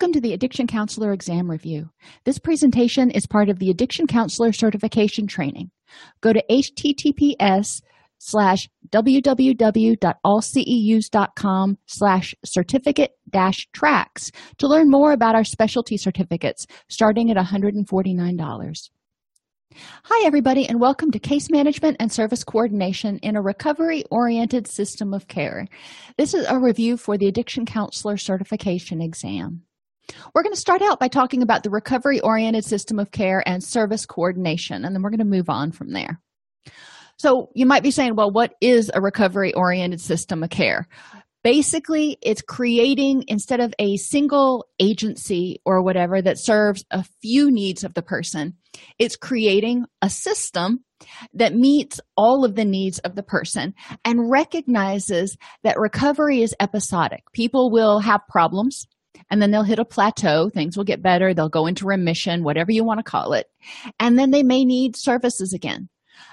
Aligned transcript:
Welcome 0.00 0.14
to 0.14 0.20
the 0.22 0.32
Addiction 0.32 0.66
Counselor 0.66 1.12
Exam 1.12 1.50
Review. 1.50 1.90
This 2.24 2.38
presentation 2.38 3.10
is 3.10 3.26
part 3.26 3.50
of 3.50 3.58
the 3.58 3.68
Addiction 3.68 4.06
Counselor 4.06 4.50
Certification 4.50 5.26
Training. 5.26 5.70
Go 6.22 6.32
to 6.32 6.42
https 6.50 7.82
slash 8.16 8.66
www.allceus.com 8.88 11.78
slash 11.84 12.34
certificate 12.46 13.10
dash 13.28 13.68
tracks 13.74 14.30
to 14.56 14.66
learn 14.66 14.88
more 14.88 15.12
about 15.12 15.34
our 15.34 15.44
specialty 15.44 15.98
certificates 15.98 16.66
starting 16.88 17.30
at 17.30 17.36
$149. 17.36 18.90
Hi, 20.04 20.26
everybody, 20.26 20.66
and 20.66 20.80
welcome 20.80 21.10
to 21.10 21.18
Case 21.18 21.50
Management 21.50 21.98
and 22.00 22.10
Service 22.10 22.42
Coordination 22.42 23.18
in 23.18 23.36
a 23.36 23.42
Recovery 23.42 24.04
Oriented 24.10 24.66
System 24.66 25.12
of 25.12 25.28
Care. 25.28 25.66
This 26.16 26.32
is 26.32 26.46
a 26.46 26.58
review 26.58 26.96
for 26.96 27.18
the 27.18 27.26
Addiction 27.26 27.66
Counselor 27.66 28.16
Certification 28.16 29.02
Exam. 29.02 29.64
We're 30.34 30.42
going 30.42 30.54
to 30.54 30.60
start 30.60 30.82
out 30.82 31.00
by 31.00 31.08
talking 31.08 31.42
about 31.42 31.62
the 31.62 31.70
recovery 31.70 32.20
oriented 32.20 32.64
system 32.64 32.98
of 32.98 33.10
care 33.10 33.42
and 33.46 33.62
service 33.62 34.06
coordination, 34.06 34.84
and 34.84 34.94
then 34.94 35.02
we're 35.02 35.10
going 35.10 35.18
to 35.18 35.24
move 35.24 35.50
on 35.50 35.72
from 35.72 35.92
there. 35.92 36.20
So, 37.18 37.50
you 37.54 37.66
might 37.66 37.82
be 37.82 37.90
saying, 37.90 38.16
well, 38.16 38.30
what 38.30 38.54
is 38.62 38.90
a 38.92 39.00
recovery 39.00 39.52
oriented 39.52 40.00
system 40.00 40.42
of 40.42 40.50
care? 40.50 40.88
basically 41.42 42.18
it's 42.22 42.42
creating 42.42 43.24
instead 43.28 43.60
of 43.60 43.72
a 43.78 43.96
single 43.96 44.66
agency 44.78 45.60
or 45.64 45.82
whatever 45.82 46.20
that 46.20 46.38
serves 46.38 46.84
a 46.90 47.04
few 47.22 47.50
needs 47.50 47.84
of 47.84 47.94
the 47.94 48.02
person 48.02 48.54
it's 48.98 49.16
creating 49.16 49.84
a 50.02 50.10
system 50.10 50.84
that 51.32 51.54
meets 51.54 51.98
all 52.16 52.44
of 52.44 52.56
the 52.56 52.64
needs 52.64 52.98
of 53.00 53.14
the 53.14 53.22
person 53.22 53.74
and 54.04 54.30
recognizes 54.30 55.36
that 55.62 55.78
recovery 55.78 56.42
is 56.42 56.54
episodic 56.60 57.22
people 57.32 57.70
will 57.70 58.00
have 58.00 58.20
problems 58.28 58.86
and 59.30 59.40
then 59.40 59.50
they'll 59.50 59.62
hit 59.62 59.78
a 59.78 59.84
plateau 59.84 60.48
things 60.48 60.76
will 60.76 60.84
get 60.84 61.02
better 61.02 61.34
they'll 61.34 61.48
go 61.48 61.66
into 61.66 61.86
remission 61.86 62.44
whatever 62.44 62.72
you 62.72 62.84
want 62.84 62.98
to 62.98 63.04
call 63.04 63.32
it 63.32 63.46
and 63.98 64.18
then 64.18 64.30
they 64.30 64.42
may 64.42 64.64
need 64.64 64.96
services 64.96 65.52
again 65.52 65.88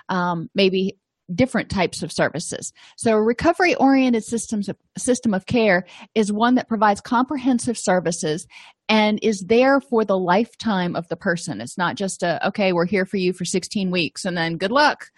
um, 0.10 0.50
maybe 0.56 0.98
different 1.34 1.70
types 1.70 2.04
of 2.04 2.12
services. 2.12 2.72
So, 2.96 3.14
a 3.14 3.22
recovery 3.22 3.76
oriented 3.76 4.24
systems 4.24 4.70
of, 4.70 4.78
system 4.98 5.34
of 5.34 5.46
care 5.46 5.86
is 6.16 6.32
one 6.32 6.56
that 6.56 6.70
provides 6.70 7.02
comprehensive 7.02 7.78
services 7.78 8.48
and 8.90 9.20
is 9.22 9.42
there 9.42 9.82
for 9.82 10.06
the 10.06 10.18
lifetime 10.18 10.96
of 10.96 11.08
the 11.10 11.18
person. 11.18 11.60
It's 11.60 11.78
not 11.78 11.96
just 11.96 12.24
a, 12.24 12.46
okay, 12.48 12.72
we're 12.72 12.86
here 12.86 13.06
for 13.06 13.18
you 13.18 13.34
for 13.34 13.46
16 13.46 13.92
weeks 13.92 14.26
and 14.26 14.38
then 14.38 14.58
good 14.58 14.72
luck. 14.72 15.12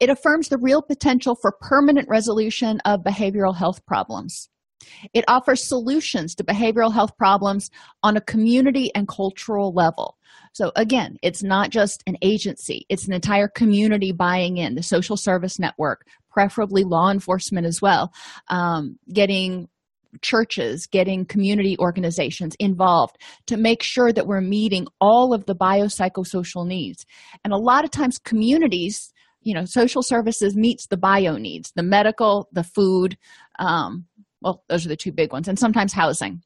It 0.00 0.10
affirms 0.10 0.48
the 0.48 0.58
real 0.58 0.82
potential 0.82 1.36
for 1.36 1.52
permanent 1.60 2.08
resolution 2.08 2.80
of 2.84 3.02
behavioral 3.02 3.56
health 3.56 3.84
problems. 3.86 4.48
It 5.12 5.24
offers 5.28 5.66
solutions 5.66 6.34
to 6.36 6.44
behavioral 6.44 6.92
health 6.92 7.16
problems 7.16 7.70
on 8.02 8.16
a 8.16 8.20
community 8.20 8.94
and 8.94 9.08
cultural 9.08 9.72
level. 9.72 10.16
So, 10.52 10.70
again, 10.76 11.16
it's 11.22 11.42
not 11.42 11.70
just 11.70 12.02
an 12.06 12.16
agency, 12.22 12.86
it's 12.88 13.06
an 13.06 13.12
entire 13.12 13.48
community 13.48 14.12
buying 14.12 14.56
in, 14.56 14.76
the 14.76 14.82
social 14.82 15.16
service 15.16 15.58
network, 15.58 16.06
preferably 16.30 16.84
law 16.84 17.10
enforcement 17.10 17.66
as 17.66 17.82
well, 17.82 18.12
um, 18.48 18.98
getting 19.12 19.68
churches, 20.22 20.86
getting 20.86 21.24
community 21.26 21.76
organizations 21.78 22.54
involved 22.60 23.16
to 23.46 23.56
make 23.56 23.82
sure 23.82 24.12
that 24.12 24.26
we're 24.26 24.40
meeting 24.40 24.86
all 25.00 25.34
of 25.34 25.46
the 25.46 25.56
biopsychosocial 25.56 26.66
needs. 26.66 27.04
And 27.42 27.52
a 27.52 27.58
lot 27.58 27.84
of 27.84 27.90
times, 27.90 28.18
communities, 28.18 29.12
you 29.42 29.54
know, 29.54 29.64
social 29.64 30.02
services 30.02 30.56
meets 30.56 30.86
the 30.86 30.96
bio 30.96 31.36
needs, 31.36 31.72
the 31.74 31.82
medical, 31.82 32.48
the 32.52 32.64
food, 32.64 33.16
um, 33.58 34.06
well 34.44 34.62
those 34.68 34.86
are 34.86 34.90
the 34.90 34.96
two 34.96 35.12
big 35.12 35.32
ones 35.32 35.48
and 35.48 35.58
sometimes 35.58 35.92
housing. 35.92 36.40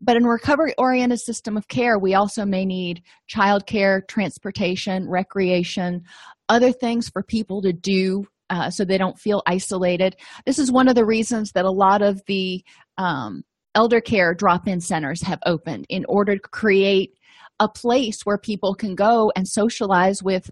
But 0.00 0.16
in 0.16 0.24
a 0.24 0.28
recovery 0.28 0.74
oriented 0.78 1.20
system 1.20 1.56
of 1.56 1.68
care 1.68 1.98
we 1.98 2.14
also 2.14 2.44
may 2.44 2.64
need 2.64 3.02
childcare 3.32 4.06
transportation 4.08 5.08
recreation 5.08 6.02
other 6.48 6.72
things 6.72 7.08
for 7.08 7.22
people 7.22 7.62
to 7.62 7.72
do 7.72 8.26
uh, 8.50 8.68
so 8.68 8.84
they 8.84 8.98
don't 8.98 9.18
feel 9.18 9.42
isolated. 9.46 10.14
This 10.44 10.58
is 10.58 10.70
one 10.70 10.86
of 10.86 10.94
the 10.94 11.06
reasons 11.06 11.52
that 11.52 11.64
a 11.64 11.70
lot 11.70 12.02
of 12.02 12.20
the 12.26 12.62
um, 12.98 13.44
elder 13.74 14.00
care 14.00 14.34
drop-in 14.34 14.80
centers 14.80 15.22
have 15.22 15.38
opened 15.46 15.86
in 15.88 16.04
order 16.06 16.36
to 16.36 16.48
create 16.50 17.14
a 17.60 17.68
place 17.68 18.22
where 18.24 18.36
people 18.36 18.74
can 18.74 18.94
go 18.94 19.32
and 19.36 19.48
socialize 19.48 20.22
with 20.22 20.50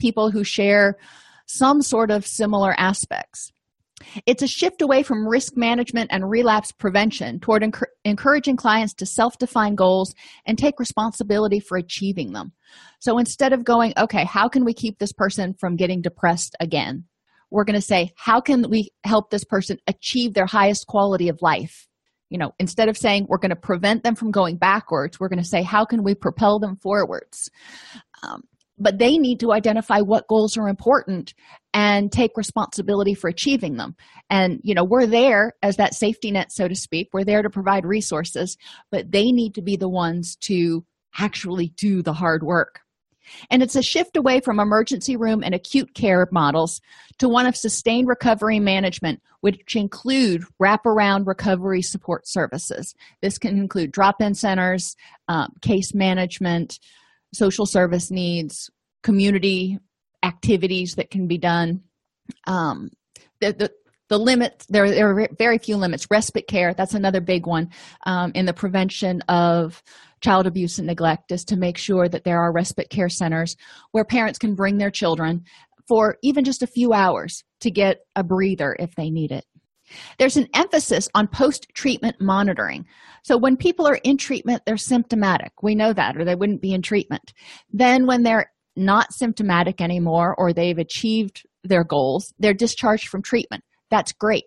people 0.00 0.30
who 0.30 0.44
share 0.44 0.96
some 1.46 1.82
sort 1.82 2.10
of 2.10 2.26
similar 2.26 2.74
aspects 2.78 3.52
it's 4.26 4.42
a 4.42 4.46
shift 4.46 4.82
away 4.82 5.02
from 5.02 5.26
risk 5.26 5.56
management 5.56 6.10
and 6.12 6.28
relapse 6.28 6.72
prevention 6.72 7.40
toward 7.40 7.62
enc- 7.62 7.82
encouraging 8.04 8.56
clients 8.56 8.94
to 8.94 9.06
self 9.06 9.38
define 9.38 9.74
goals 9.74 10.14
and 10.46 10.58
take 10.58 10.78
responsibility 10.78 11.60
for 11.60 11.76
achieving 11.76 12.32
them. 12.32 12.52
So 13.00 13.18
instead 13.18 13.52
of 13.52 13.64
going, 13.64 13.92
okay, 13.96 14.24
how 14.24 14.48
can 14.48 14.64
we 14.64 14.74
keep 14.74 14.98
this 14.98 15.12
person 15.12 15.54
from 15.58 15.76
getting 15.76 16.02
depressed 16.02 16.56
again? 16.60 17.04
We're 17.50 17.64
going 17.64 17.78
to 17.78 17.86
say, 17.86 18.12
how 18.16 18.40
can 18.40 18.70
we 18.70 18.90
help 19.04 19.30
this 19.30 19.44
person 19.44 19.78
achieve 19.86 20.34
their 20.34 20.46
highest 20.46 20.86
quality 20.86 21.28
of 21.28 21.42
life? 21.42 21.86
You 22.30 22.38
know, 22.38 22.52
instead 22.58 22.88
of 22.88 22.96
saying 22.96 23.26
we're 23.28 23.36
going 23.36 23.50
to 23.50 23.56
prevent 23.56 24.04
them 24.04 24.14
from 24.14 24.30
going 24.30 24.56
backwards, 24.56 25.20
we're 25.20 25.28
going 25.28 25.42
to 25.42 25.48
say, 25.48 25.62
how 25.62 25.84
can 25.84 26.02
we 26.02 26.14
propel 26.14 26.58
them 26.58 26.76
forwards? 26.76 27.50
Um, 28.22 28.44
but 28.78 28.98
they 28.98 29.18
need 29.18 29.38
to 29.40 29.52
identify 29.52 30.00
what 30.00 30.28
goals 30.28 30.56
are 30.56 30.68
important 30.68 31.34
and 31.74 32.12
take 32.12 32.36
responsibility 32.36 33.14
for 33.14 33.28
achieving 33.28 33.76
them. 33.76 33.96
And 34.30 34.60
you 34.62 34.74
know 34.74 34.84
we're 34.84 35.06
there 35.06 35.54
as 35.62 35.76
that 35.76 35.94
safety 35.94 36.30
net 36.30 36.52
so 36.52 36.68
to 36.68 36.74
speak. 36.74 37.08
We're 37.12 37.24
there 37.24 37.42
to 37.42 37.50
provide 37.50 37.84
resources 37.84 38.56
but 38.90 39.10
they 39.10 39.32
need 39.32 39.54
to 39.54 39.62
be 39.62 39.76
the 39.76 39.88
ones 39.88 40.36
to 40.36 40.84
actually 41.18 41.68
do 41.76 42.02
the 42.02 42.12
hard 42.12 42.42
work. 42.42 42.80
And 43.50 43.62
it's 43.62 43.76
a 43.76 43.82
shift 43.82 44.16
away 44.16 44.40
from 44.40 44.58
emergency 44.58 45.16
room 45.16 45.42
and 45.42 45.54
acute 45.54 45.94
care 45.94 46.26
models 46.32 46.80
to 47.18 47.28
one 47.28 47.46
of 47.46 47.56
sustained 47.56 48.08
recovery 48.08 48.58
management 48.58 49.22
which 49.40 49.74
include 49.74 50.44
wraparound 50.60 51.26
recovery 51.26 51.82
support 51.82 52.28
services. 52.28 52.94
This 53.22 53.38
can 53.38 53.58
include 53.58 53.90
drop-in 53.90 54.34
centers 54.34 54.96
um, 55.26 55.52
case 55.62 55.94
management 55.94 56.78
social 57.34 57.66
service 57.66 58.10
needs 58.10 58.70
community 59.02 59.78
activities 60.22 60.94
that 60.96 61.10
can 61.10 61.26
be 61.26 61.38
done 61.38 61.80
um, 62.46 62.90
the, 63.40 63.52
the, 63.52 63.70
the 64.08 64.18
limits 64.18 64.66
there, 64.66 64.90
there 64.90 65.10
are 65.10 65.28
very 65.38 65.58
few 65.58 65.76
limits 65.76 66.06
respite 66.10 66.46
care 66.46 66.74
that's 66.74 66.94
another 66.94 67.20
big 67.20 67.46
one 67.46 67.68
um, 68.06 68.32
in 68.34 68.46
the 68.46 68.52
prevention 68.52 69.20
of 69.28 69.82
child 70.20 70.46
abuse 70.46 70.78
and 70.78 70.86
neglect 70.86 71.32
is 71.32 71.44
to 71.44 71.56
make 71.56 71.76
sure 71.76 72.08
that 72.08 72.24
there 72.24 72.40
are 72.40 72.52
respite 72.52 72.90
care 72.90 73.08
centers 73.08 73.56
where 73.90 74.04
parents 74.04 74.38
can 74.38 74.54
bring 74.54 74.78
their 74.78 74.90
children 74.90 75.42
for 75.88 76.16
even 76.22 76.44
just 76.44 76.62
a 76.62 76.66
few 76.66 76.92
hours 76.92 77.42
to 77.60 77.70
get 77.70 78.00
a 78.14 78.22
breather 78.22 78.76
if 78.78 78.94
they 78.94 79.10
need 79.10 79.32
it 79.32 79.44
there's 80.18 80.36
an 80.36 80.48
emphasis 80.54 81.08
on 81.14 81.28
post 81.28 81.66
treatment 81.74 82.20
monitoring. 82.20 82.86
So, 83.24 83.36
when 83.36 83.56
people 83.56 83.86
are 83.86 84.00
in 84.02 84.16
treatment, 84.16 84.62
they're 84.64 84.76
symptomatic. 84.76 85.52
We 85.62 85.74
know 85.74 85.92
that, 85.92 86.16
or 86.16 86.24
they 86.24 86.34
wouldn't 86.34 86.62
be 86.62 86.72
in 86.72 86.82
treatment. 86.82 87.32
Then, 87.72 88.06
when 88.06 88.22
they're 88.22 88.50
not 88.76 89.12
symptomatic 89.12 89.80
anymore 89.80 90.34
or 90.38 90.52
they've 90.52 90.78
achieved 90.78 91.42
their 91.64 91.84
goals, 91.84 92.32
they're 92.38 92.54
discharged 92.54 93.08
from 93.08 93.22
treatment. 93.22 93.62
That's 93.90 94.12
great. 94.12 94.44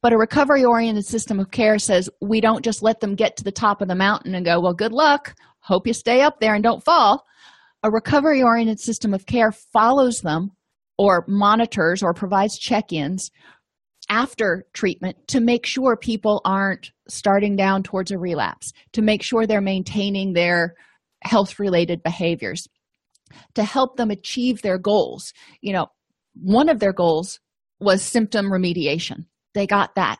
But 0.00 0.12
a 0.12 0.18
recovery 0.18 0.64
oriented 0.64 1.06
system 1.06 1.40
of 1.40 1.50
care 1.50 1.78
says 1.78 2.08
we 2.20 2.40
don't 2.40 2.64
just 2.64 2.82
let 2.82 3.00
them 3.00 3.14
get 3.14 3.36
to 3.36 3.44
the 3.44 3.50
top 3.50 3.82
of 3.82 3.88
the 3.88 3.94
mountain 3.94 4.34
and 4.34 4.44
go, 4.44 4.60
well, 4.60 4.74
good 4.74 4.92
luck. 4.92 5.34
Hope 5.60 5.86
you 5.86 5.92
stay 5.92 6.20
up 6.22 6.38
there 6.40 6.54
and 6.54 6.62
don't 6.62 6.84
fall. 6.84 7.24
A 7.82 7.90
recovery 7.90 8.42
oriented 8.42 8.80
system 8.80 9.12
of 9.12 9.26
care 9.26 9.52
follows 9.52 10.20
them 10.20 10.52
or 10.98 11.24
monitors 11.28 12.02
or 12.02 12.14
provides 12.14 12.58
check 12.58 12.92
ins 12.92 13.30
after 14.08 14.64
treatment 14.72 15.16
to 15.28 15.40
make 15.40 15.66
sure 15.66 15.96
people 15.96 16.40
aren't 16.44 16.92
starting 17.08 17.56
down 17.56 17.82
towards 17.82 18.10
a 18.10 18.18
relapse, 18.18 18.72
to 18.92 19.02
make 19.02 19.22
sure 19.22 19.46
they're 19.46 19.60
maintaining 19.60 20.32
their 20.32 20.74
health 21.22 21.58
related 21.58 22.02
behaviors, 22.02 22.68
to 23.54 23.64
help 23.64 23.96
them 23.96 24.10
achieve 24.10 24.62
their 24.62 24.78
goals. 24.78 25.32
You 25.60 25.72
know, 25.72 25.86
one 26.34 26.68
of 26.68 26.80
their 26.80 26.92
goals 26.92 27.40
was 27.80 28.02
symptom 28.02 28.46
remediation. 28.46 29.26
They 29.54 29.66
got 29.66 29.94
that. 29.94 30.18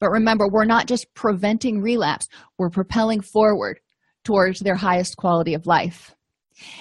But 0.00 0.10
remember, 0.10 0.48
we're 0.48 0.64
not 0.64 0.86
just 0.86 1.12
preventing 1.14 1.80
relapse, 1.80 2.28
we're 2.58 2.70
propelling 2.70 3.20
forward 3.20 3.80
towards 4.24 4.60
their 4.60 4.74
highest 4.74 5.16
quality 5.16 5.54
of 5.54 5.66
life. 5.66 6.14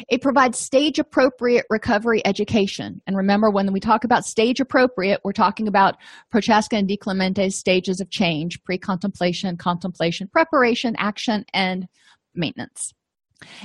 It 0.10 0.22
provides 0.22 0.58
stage 0.58 0.98
appropriate 0.98 1.66
recovery 1.70 2.26
education. 2.26 3.02
And 3.06 3.16
remember, 3.16 3.52
when 3.52 3.72
we 3.72 3.80
talk 3.80 4.04
about 4.04 4.26
stage 4.26 4.60
appropriate, 4.60 5.22
we're 5.24 5.34
talking 5.34 5.68
about 5.68 5.98
Prochaska 6.32 6.76
and 6.78 6.90
DiClemente's 6.90 7.56
stages 7.56 8.02
of 8.02 8.10
change 8.10 8.62
pre 8.64 8.78
contemplation, 8.78 9.56
contemplation, 9.58 10.28
preparation, 10.28 10.96
action, 10.98 11.46
and 11.54 11.88
maintenance. 12.34 12.94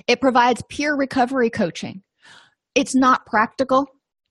It 0.06 0.20
provides 0.20 0.62
peer 0.68 0.94
recovery 0.94 1.50
coaching. 1.50 2.02
It's 2.74 2.94
not 2.94 3.26
practical 3.26 3.86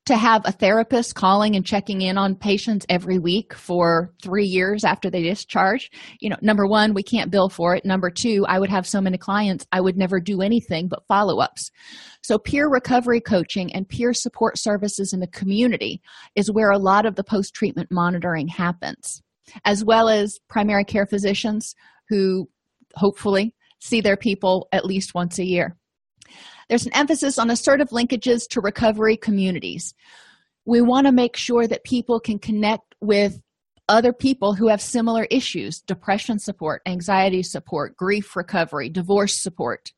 to 0.07 0.17
have 0.17 0.41
a 0.45 0.51
therapist 0.51 1.13
calling 1.13 1.55
and 1.55 1.65
checking 1.65 2.01
in 2.01 2.17
on 2.17 2.35
patients 2.35 2.85
every 2.89 3.19
week 3.19 3.53
for 3.53 4.11
three 4.21 4.45
years 4.45 4.83
after 4.83 5.09
they 5.09 5.21
discharge. 5.21 5.91
You 6.19 6.29
know 6.29 6.37
number 6.41 6.65
one 6.65 6.93
we 6.93 7.03
can't 7.03 7.29
bill 7.29 7.49
for 7.49 7.75
it. 7.75 7.85
Number 7.85 8.09
two 8.09 8.45
i 8.47 8.57
would 8.57 8.69
have 8.69 8.87
so 8.87 8.99
many 8.99 9.17
clients 9.17 9.65
i 9.71 9.79
would 9.79 9.97
never 9.97 10.19
do 10.19 10.41
anything 10.41 10.87
but 10.87 11.05
follow-ups. 11.07 11.69
So 12.23 12.39
peer 12.39 12.67
recovery 12.67 13.21
coaching 13.21 13.73
and 13.73 13.87
peer 13.87 14.13
support 14.13 14.57
services 14.57 15.13
in 15.13 15.19
the 15.19 15.27
community 15.27 16.01
is 16.35 16.51
where 16.51 16.71
a 16.71 16.79
lot 16.79 17.05
of 17.05 17.15
the 17.15 17.23
post-treatment 17.23 17.91
monitoring 17.91 18.47
happens 18.47 19.21
as 19.65 19.83
well 19.85 20.09
as 20.09 20.39
primary 20.49 20.83
care 20.83 21.05
physicians 21.05 21.75
who 22.09 22.49
hopefully 22.95 23.53
see 23.81 23.99
their 23.99 24.17
people 24.17 24.67
at 24.71 24.85
least 24.85 25.13
once 25.13 25.39
a 25.39 25.45
year 25.45 25.75
there's 26.71 26.85
an 26.85 26.95
emphasis 26.95 27.37
on 27.37 27.49
assertive 27.49 27.89
linkages 27.89 28.47
to 28.47 28.61
recovery 28.61 29.17
communities. 29.17 29.93
We 30.63 30.79
want 30.79 31.05
to 31.05 31.11
make 31.11 31.35
sure 31.35 31.67
that 31.67 31.83
people 31.83 32.21
can 32.21 32.39
connect 32.39 32.95
with 33.01 33.41
other 33.89 34.13
people 34.13 34.53
who 34.53 34.69
have 34.69 34.81
similar 34.81 35.25
issues 35.25 35.81
depression 35.81 36.39
support, 36.39 36.81
anxiety 36.85 37.43
support, 37.43 37.97
grief 37.97 38.37
recovery, 38.37 38.87
divorce 38.87 39.41
support. 39.41 39.91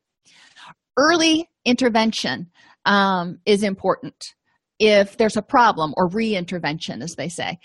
Early 0.97 1.47
intervention 1.63 2.50
um, 2.85 3.38
is 3.45 3.62
important 3.62 4.33
if 4.83 5.15
there's 5.15 5.38
a 5.38 5.41
problem 5.41 5.94
or 5.95 6.09
re-intervention 6.09 7.01
as 7.01 7.15
they 7.15 7.30
say. 7.30 7.57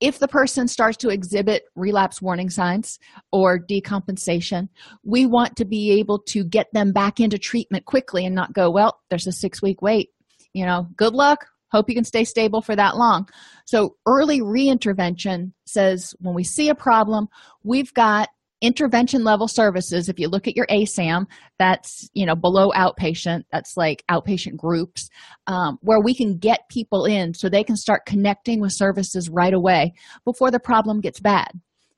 If 0.00 0.18
the 0.18 0.28
person 0.28 0.66
starts 0.66 0.96
to 0.98 1.10
exhibit 1.10 1.64
relapse 1.76 2.22
warning 2.22 2.48
signs 2.48 2.98
or 3.32 3.58
decompensation 3.58 4.70
we 5.04 5.26
want 5.26 5.56
to 5.56 5.66
be 5.66 5.92
able 5.92 6.20
to 6.20 6.44
get 6.44 6.68
them 6.72 6.92
back 6.92 7.20
into 7.20 7.36
treatment 7.36 7.84
quickly 7.84 8.24
and 8.24 8.34
not 8.34 8.54
go 8.54 8.70
well 8.70 8.98
there's 9.10 9.26
a 9.26 9.32
six 9.32 9.60
week 9.60 9.82
wait. 9.82 10.08
You 10.54 10.64
know 10.64 10.88
good 10.96 11.12
luck. 11.12 11.44
Hope 11.70 11.90
you 11.90 11.94
can 11.94 12.04
stay 12.04 12.24
stable 12.24 12.62
for 12.62 12.74
that 12.74 12.96
long. 12.96 13.28
So 13.66 13.96
early 14.06 14.40
re-intervention 14.40 15.52
says 15.66 16.14
when 16.20 16.34
we 16.34 16.44
see 16.44 16.70
a 16.70 16.74
problem 16.74 17.28
we've 17.62 17.92
got 17.92 18.30
intervention 18.60 19.22
level 19.22 19.46
services 19.46 20.08
if 20.08 20.18
you 20.18 20.28
look 20.28 20.48
at 20.48 20.56
your 20.56 20.66
asam 20.66 21.26
that's 21.58 22.10
you 22.12 22.26
know 22.26 22.34
below 22.34 22.70
outpatient 22.70 23.44
that's 23.52 23.76
like 23.76 24.02
outpatient 24.10 24.56
groups 24.56 25.08
um, 25.46 25.78
where 25.80 26.00
we 26.00 26.14
can 26.14 26.36
get 26.36 26.68
people 26.68 27.04
in 27.04 27.32
so 27.34 27.48
they 27.48 27.62
can 27.62 27.76
start 27.76 28.04
connecting 28.04 28.60
with 28.60 28.72
services 28.72 29.30
right 29.30 29.54
away 29.54 29.92
before 30.24 30.50
the 30.50 30.60
problem 30.60 31.00
gets 31.00 31.20
bad. 31.20 31.48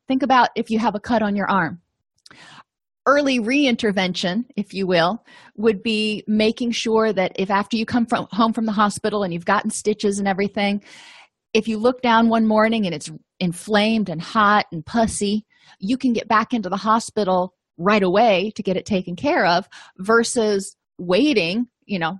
Think 0.07 0.23
about 0.23 0.51
if 0.55 0.71
you 0.71 0.79
have 0.79 0.95
a 0.95 1.01
cut 1.01 1.23
on 1.23 1.37
your 1.37 1.51
arm. 1.51 1.81
Early 3.07 3.41
re-intervention 3.41 4.45
if 4.57 4.75
you 4.75 4.87
will 4.87 5.25
would 5.57 5.83
be 5.83 6.23
making 6.27 6.73
sure 6.73 7.13
that 7.13 7.33
if 7.37 7.51
after 7.51 7.77
you 7.77 7.87
come 7.87 8.05
from 8.05 8.29
home 8.31 8.53
from 8.53 8.67
the 8.67 8.73
hospital 8.73 9.23
and 9.23 9.33
you've 9.33 9.47
gotten 9.47 9.71
stitches 9.71 10.19
and 10.19 10.29
everything 10.29 10.83
if 11.53 11.67
you 11.67 11.79
look 11.79 12.03
down 12.03 12.29
one 12.29 12.47
morning 12.47 12.87
and 12.87 12.95
it's 12.95 13.11
inflamed 13.41 14.09
and 14.09 14.21
hot 14.21 14.67
and 14.71 14.85
pussy 14.85 15.47
you 15.79 15.97
can 15.97 16.13
get 16.13 16.29
back 16.29 16.53
into 16.53 16.69
the 16.69 16.77
hospital 16.77 17.55
right 17.79 18.03
away 18.03 18.53
to 18.57 18.63
get 18.63 18.77
it 18.77 18.85
taken 18.85 19.17
care 19.17 19.47
of 19.47 19.69
versus 19.99 20.77
waiting 20.99 21.67
you 21.87 21.99
know 21.99 22.19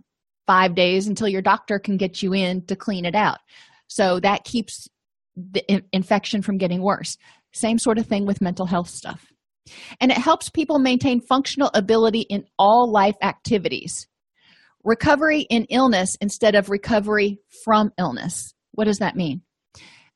five 0.51 0.75
days 0.75 1.07
until 1.07 1.29
your 1.29 1.43
doctor 1.43 1.79
can 1.79 1.97
get 1.97 2.25
you 2.25 2.35
in 2.35 2.67
to 2.67 2.75
clean 2.75 3.05
it 3.05 3.15
out. 3.15 3.39
So 3.87 4.19
that 4.19 4.43
keeps 4.43 4.89
the 5.37 5.65
in- 5.71 5.85
infection 5.93 6.43
from 6.43 6.59
getting 6.59 6.83
worse. 6.83 7.17
Same 7.53 7.79
sort 7.79 7.99
of 7.99 8.07
thing 8.07 8.27
with 8.27 8.41
mental 8.41 8.67
health 8.67 8.89
stuff. 8.89 9.25
And 10.01 10.11
it 10.11 10.19
helps 10.19 10.51
people 10.51 10.81
maintain 10.81 11.21
functional 11.21 11.71
ability 11.73 12.23
in 12.23 12.47
all 12.59 12.91
life 12.91 13.15
activities. 13.23 14.09
Recovery 14.83 15.43
in 15.43 15.67
illness 15.67 16.17
instead 16.21 16.57
of 16.57 16.69
recovery 16.69 17.39
from 17.65 17.93
illness. 17.97 18.53
What 18.73 18.87
does 18.87 18.99
that 18.99 19.15
mean 19.15 19.43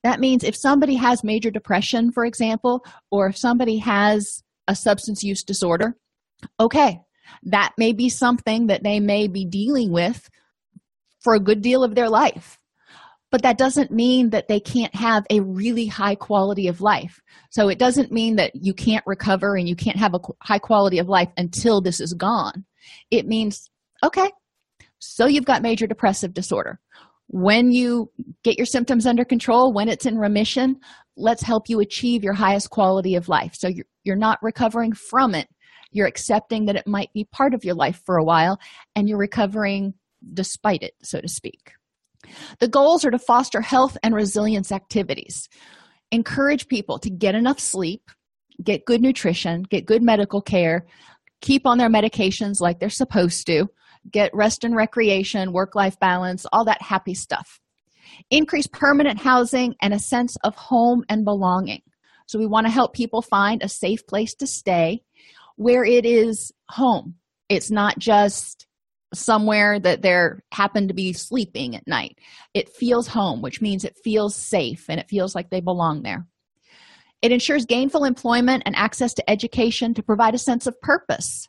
that 0.04 0.20
means 0.20 0.44
if 0.44 0.54
somebody 0.54 0.94
has 0.96 1.24
major 1.24 1.50
depression, 1.50 2.12
for 2.12 2.26
example, 2.26 2.84
or 3.10 3.26
if 3.26 3.38
somebody 3.38 3.78
has 3.78 4.42
a 4.68 4.76
substance 4.76 5.24
use 5.24 5.42
disorder, 5.42 5.96
okay, 6.60 7.00
that 7.44 7.72
may 7.78 7.94
be 7.94 8.10
something 8.10 8.66
that 8.66 8.82
they 8.82 9.00
may 9.00 9.28
be 9.28 9.46
dealing 9.46 9.90
with 9.90 10.28
for 11.20 11.34
a 11.34 11.40
good 11.40 11.62
deal 11.62 11.82
of 11.82 11.94
their 11.94 12.10
life. 12.10 12.58
But 13.32 13.42
that 13.42 13.56
doesn't 13.56 13.90
mean 13.90 14.30
that 14.30 14.46
they 14.46 14.60
can't 14.60 14.94
have 14.94 15.24
a 15.30 15.40
really 15.40 15.86
high 15.86 16.14
quality 16.14 16.68
of 16.68 16.82
life. 16.82 17.20
So 17.50 17.68
it 17.68 17.78
doesn't 17.78 18.12
mean 18.12 18.36
that 18.36 18.52
you 18.54 18.74
can't 18.74 19.04
recover 19.06 19.56
and 19.56 19.66
you 19.66 19.74
can't 19.74 19.96
have 19.96 20.14
a 20.14 20.20
high 20.42 20.58
quality 20.58 20.98
of 20.98 21.08
life 21.08 21.30
until 21.38 21.80
this 21.80 21.98
is 21.98 22.12
gone. 22.12 22.66
It 23.10 23.26
means, 23.26 23.70
okay, 24.04 24.30
so 24.98 25.24
you've 25.26 25.46
got 25.46 25.62
major 25.62 25.86
depressive 25.86 26.34
disorder 26.34 26.78
when 27.36 27.72
you 27.72 28.08
get 28.44 28.56
your 28.56 28.64
symptoms 28.64 29.06
under 29.06 29.24
control 29.24 29.72
when 29.72 29.88
it's 29.88 30.06
in 30.06 30.16
remission 30.16 30.76
let's 31.16 31.42
help 31.42 31.68
you 31.68 31.80
achieve 31.80 32.22
your 32.22 32.34
highest 32.34 32.70
quality 32.70 33.14
of 33.16 33.28
life. 33.28 33.54
So 33.54 33.68
you're, 33.68 33.86
you're 34.04 34.16
not 34.16 34.38
recovering 34.42 34.92
from 34.92 35.34
it. 35.34 35.48
You're 35.90 36.06
accepting 36.06 36.66
that 36.66 36.76
it 36.76 36.86
might 36.86 37.12
be 37.12 37.24
part 37.24 37.54
of 37.54 37.64
your 37.64 37.74
life 37.74 38.00
for 38.04 38.16
a 38.16 38.24
while 38.24 38.58
and 38.96 39.08
you're 39.08 39.18
recovering 39.18 39.94
despite 40.32 40.82
it 40.82 40.94
so 41.02 41.20
to 41.20 41.28
speak. 41.28 41.72
The 42.58 42.68
goals 42.68 43.04
are 43.04 43.10
to 43.10 43.18
foster 43.18 43.60
health 43.60 43.96
and 44.02 44.14
resilience 44.14 44.72
activities. 44.72 45.48
Encourage 46.10 46.68
people 46.68 46.98
to 47.00 47.10
get 47.10 47.34
enough 47.34 47.58
sleep 47.60 48.10
get 48.62 48.84
good 48.84 49.02
nutrition 49.02 49.64
get 49.64 49.84
good 49.84 50.00
medical 50.00 50.40
care 50.40 50.86
keep 51.40 51.66
on 51.66 51.76
their 51.76 51.90
medications 51.90 52.60
like 52.60 52.78
they're 52.78 52.88
supposed 52.88 53.48
to 53.48 53.66
get 54.10 54.34
rest 54.34 54.64
and 54.64 54.76
recreation, 54.76 55.52
work 55.52 55.74
life 55.74 55.98
balance, 55.98 56.46
all 56.52 56.64
that 56.64 56.82
happy 56.82 57.14
stuff. 57.14 57.60
Increase 58.30 58.66
permanent 58.66 59.20
housing 59.20 59.74
and 59.80 59.92
a 59.92 59.98
sense 59.98 60.36
of 60.44 60.54
home 60.54 61.04
and 61.08 61.24
belonging. 61.24 61.82
So, 62.26 62.38
we 62.38 62.46
want 62.46 62.66
to 62.66 62.72
help 62.72 62.94
people 62.94 63.22
find 63.22 63.62
a 63.62 63.68
safe 63.68 64.06
place 64.06 64.34
to 64.36 64.46
stay 64.46 65.02
where 65.56 65.84
it 65.84 66.04
is 66.04 66.52
home. 66.68 67.16
It's 67.48 67.70
not 67.70 67.98
just 67.98 68.66
somewhere 69.12 69.78
that 69.78 70.02
they're 70.02 70.42
happen 70.52 70.88
to 70.88 70.94
be 70.94 71.12
sleeping 71.12 71.76
at 71.76 71.86
night. 71.86 72.18
It 72.52 72.68
feels 72.68 73.08
home, 73.08 73.42
which 73.42 73.60
means 73.60 73.84
it 73.84 73.98
feels 74.02 74.34
safe 74.34 74.86
and 74.88 74.98
it 74.98 75.08
feels 75.08 75.34
like 75.34 75.50
they 75.50 75.60
belong 75.60 76.02
there. 76.02 76.26
It 77.22 77.32
ensures 77.32 77.64
gainful 77.64 78.04
employment 78.04 78.64
and 78.66 78.76
access 78.76 79.14
to 79.14 79.30
education 79.30 79.94
to 79.94 80.02
provide 80.02 80.34
a 80.34 80.38
sense 80.38 80.66
of 80.66 80.80
purpose. 80.80 81.48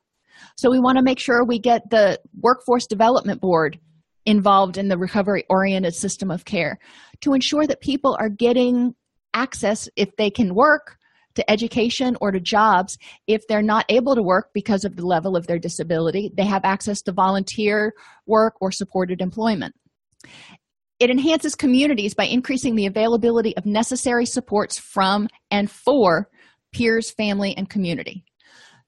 So 0.55 0.71
we 0.71 0.79
want 0.79 0.97
to 0.97 1.03
make 1.03 1.19
sure 1.19 1.43
we 1.43 1.59
get 1.59 1.89
the 1.89 2.19
Workforce 2.39 2.87
Development 2.87 3.41
Board 3.41 3.79
involved 4.25 4.77
in 4.77 4.87
the 4.87 4.97
recovery 4.97 5.43
oriented 5.49 5.93
system 5.93 6.31
of 6.31 6.45
care 6.45 6.79
to 7.21 7.33
ensure 7.33 7.67
that 7.67 7.81
people 7.81 8.15
are 8.19 8.29
getting 8.29 8.95
access 9.33 9.89
if 9.95 10.15
they 10.15 10.29
can 10.29 10.55
work 10.55 10.97
to 11.35 11.51
education 11.51 12.15
or 12.21 12.31
to 12.31 12.39
jobs. 12.39 12.97
If 13.27 13.45
they're 13.47 13.61
not 13.61 13.85
able 13.89 14.15
to 14.15 14.23
work 14.23 14.51
because 14.53 14.85
of 14.85 14.95
the 14.95 15.05
level 15.05 15.35
of 15.35 15.47
their 15.47 15.59
disability 15.59 16.31
they 16.35 16.45
have 16.45 16.63
access 16.63 17.01
to 17.03 17.11
volunteer 17.11 17.93
work 18.25 18.55
or 18.61 18.71
supported 18.71 19.21
employment. 19.21 19.75
It 20.99 21.09
enhances 21.09 21.55
communities 21.55 22.13
by 22.13 22.25
increasing 22.27 22.75
the 22.75 22.85
availability 22.85 23.55
of 23.57 23.65
necessary 23.65 24.25
supports 24.25 24.79
from 24.79 25.27
and 25.51 25.69
for 25.69 26.29
peers 26.71 27.11
family 27.11 27.55
and 27.57 27.69
community 27.69 28.23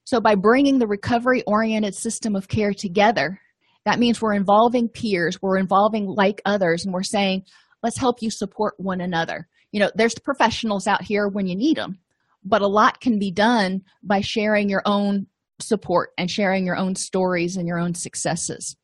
so, 0.08 0.22
by 0.22 0.36
bringing 0.36 0.78
the 0.78 0.86
recovery 0.86 1.42
oriented 1.46 1.94
system 1.94 2.34
of 2.34 2.48
care 2.48 2.72
together, 2.72 3.38
that 3.84 3.98
means 3.98 4.22
we're 4.22 4.32
involving 4.32 4.88
peers, 4.88 5.42
we're 5.42 5.58
involving 5.58 6.06
like 6.06 6.40
others, 6.46 6.82
and 6.86 6.94
we're 6.94 7.02
saying, 7.02 7.42
let's 7.82 7.98
help 7.98 8.22
you 8.22 8.30
support 8.30 8.72
one 8.78 9.02
another. 9.02 9.48
You 9.70 9.80
know, 9.80 9.90
there's 9.94 10.18
professionals 10.18 10.86
out 10.86 11.02
here 11.02 11.28
when 11.28 11.46
you 11.46 11.54
need 11.54 11.76
them, 11.76 11.98
but 12.42 12.62
a 12.62 12.66
lot 12.66 13.02
can 13.02 13.18
be 13.18 13.30
done 13.30 13.82
by 14.02 14.22
sharing 14.22 14.70
your 14.70 14.80
own 14.86 15.26
support 15.60 16.12
and 16.16 16.30
sharing 16.30 16.64
your 16.64 16.78
own 16.78 16.94
stories 16.94 17.58
and 17.58 17.68
your 17.68 17.78
own 17.78 17.92
successes. 17.92 18.76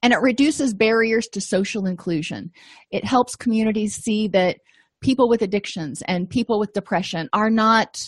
And 0.00 0.12
it 0.12 0.20
reduces 0.20 0.74
barriers 0.74 1.26
to 1.32 1.40
social 1.40 1.86
inclusion. 1.86 2.52
It 2.92 3.04
helps 3.04 3.34
communities 3.34 3.96
see 3.96 4.28
that 4.28 4.58
people 5.00 5.28
with 5.28 5.42
addictions 5.42 6.04
and 6.06 6.30
people 6.30 6.60
with 6.60 6.72
depression 6.72 7.28
are 7.32 7.50
not, 7.50 8.00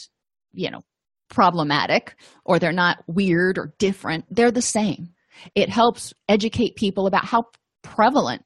you 0.52 0.70
know, 0.70 0.84
problematic 1.28 2.16
or 2.44 2.58
they're 2.58 2.72
not 2.72 3.02
weird 3.06 3.58
or 3.58 3.74
different 3.78 4.24
they're 4.30 4.50
the 4.50 4.62
same. 4.62 5.10
It 5.54 5.68
helps 5.68 6.12
educate 6.28 6.76
people 6.76 7.06
about 7.06 7.24
how 7.24 7.44
prevalent 7.82 8.42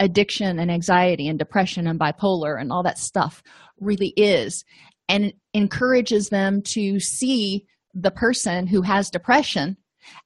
addiction 0.00 0.58
and 0.58 0.70
anxiety 0.70 1.28
and 1.28 1.38
depression 1.38 1.86
and 1.86 1.98
bipolar 1.98 2.60
and 2.60 2.70
all 2.70 2.82
that 2.82 2.98
stuff 2.98 3.42
really 3.80 4.12
is 4.16 4.64
and 5.08 5.32
encourages 5.54 6.28
them 6.28 6.60
to 6.62 7.00
see 7.00 7.64
the 7.94 8.10
person 8.10 8.66
who 8.66 8.82
has 8.82 9.08
depression 9.10 9.76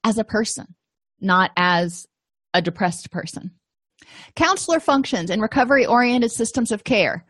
as 0.03 0.17
a 0.17 0.23
person 0.23 0.75
not 1.21 1.51
as 1.55 2.07
a 2.53 2.61
depressed 2.61 3.11
person. 3.11 3.51
Counselor 4.35 4.79
functions 4.79 5.29
and 5.29 5.41
recovery 5.41 5.85
oriented 5.85 6.31
systems 6.31 6.71
of 6.71 6.83
care 6.83 7.25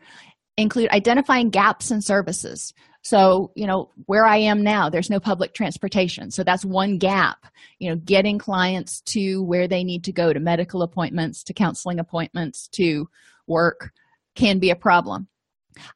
include 0.56 0.90
identifying 0.90 1.50
gaps 1.50 1.90
in 1.90 2.00
services 2.00 2.72
so 3.02 3.50
you 3.54 3.66
know 3.66 3.90
where 4.06 4.24
i 4.24 4.36
am 4.36 4.62
now 4.62 4.88
there's 4.88 5.10
no 5.10 5.20
public 5.20 5.54
transportation. 5.54 6.30
So 6.30 6.44
that's 6.44 6.64
one 6.64 6.98
gap 6.98 7.46
you 7.78 7.90
know 7.90 7.96
getting 7.96 8.38
clients 8.38 9.00
to 9.12 9.42
where 9.42 9.68
they 9.68 9.84
need 9.84 10.04
to 10.04 10.12
go 10.12 10.32
to 10.32 10.40
medical 10.40 10.82
appointments 10.82 11.42
to 11.44 11.54
counseling 11.54 11.98
appointments 11.98 12.68
to 12.68 13.08
work 13.46 13.92
can 14.34 14.58
be 14.58 14.70
a 14.70 14.76
problem. 14.76 15.28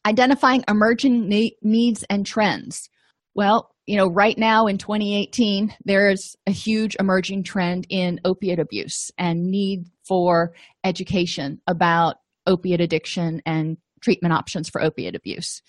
Identifying 0.04 0.64
emerging 0.68 1.28
ne- 1.28 1.56
needs 1.62 2.04
and 2.10 2.26
trends. 2.26 2.88
Well 3.34 3.70
you 3.86 3.96
know 3.96 4.08
right 4.08 4.36
now 4.36 4.66
in 4.66 4.78
2018 4.78 5.74
there's 5.84 6.34
a 6.46 6.50
huge 6.50 6.96
emerging 6.98 7.44
trend 7.44 7.86
in 7.88 8.20
opiate 8.24 8.58
abuse 8.58 9.12
and 9.16 9.46
need 9.46 9.86
for 10.02 10.52
education 10.84 11.60
about 11.66 12.16
opiate 12.46 12.80
addiction 12.80 13.42
and 13.46 13.76
treatment 14.02 14.32
options 14.32 14.68
for 14.68 14.82
opiate 14.82 15.14
abuse. 15.14 15.62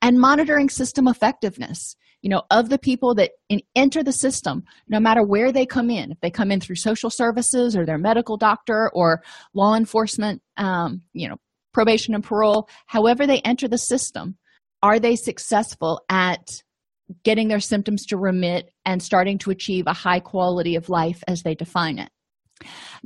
And 0.00 0.20
monitoring 0.20 0.68
system 0.68 1.08
effectiveness 1.08 1.96
you 2.22 2.30
know 2.30 2.42
of 2.52 2.68
the 2.68 2.78
people 2.78 3.16
that 3.16 3.32
in, 3.48 3.60
enter 3.74 4.04
the 4.04 4.12
system 4.12 4.62
no 4.88 5.00
matter 5.00 5.24
where 5.24 5.50
they 5.50 5.66
come 5.66 5.90
in 5.90 6.12
if 6.12 6.20
they 6.20 6.30
come 6.30 6.52
in 6.52 6.60
through 6.60 6.76
social 6.76 7.10
services 7.10 7.76
or 7.76 7.84
their 7.84 7.98
medical 7.98 8.36
doctor 8.36 8.88
or 8.94 9.24
law 9.54 9.74
enforcement 9.74 10.40
um, 10.56 11.02
you 11.12 11.28
know 11.28 11.34
probation 11.72 12.14
and 12.14 12.22
parole 12.22 12.68
however 12.86 13.26
they 13.26 13.40
enter 13.40 13.66
the 13.66 13.76
system 13.76 14.36
are 14.82 14.98
they 14.98 15.16
successful 15.16 16.00
at 16.08 16.62
getting 17.24 17.48
their 17.48 17.60
symptoms 17.60 18.06
to 18.06 18.16
remit 18.16 18.70
and 18.84 19.02
starting 19.02 19.38
to 19.38 19.50
achieve 19.50 19.86
a 19.86 19.92
high 19.92 20.20
quality 20.20 20.76
of 20.76 20.88
life 20.88 21.22
as 21.28 21.42
they 21.42 21.54
define 21.54 21.98
it? 21.98 22.10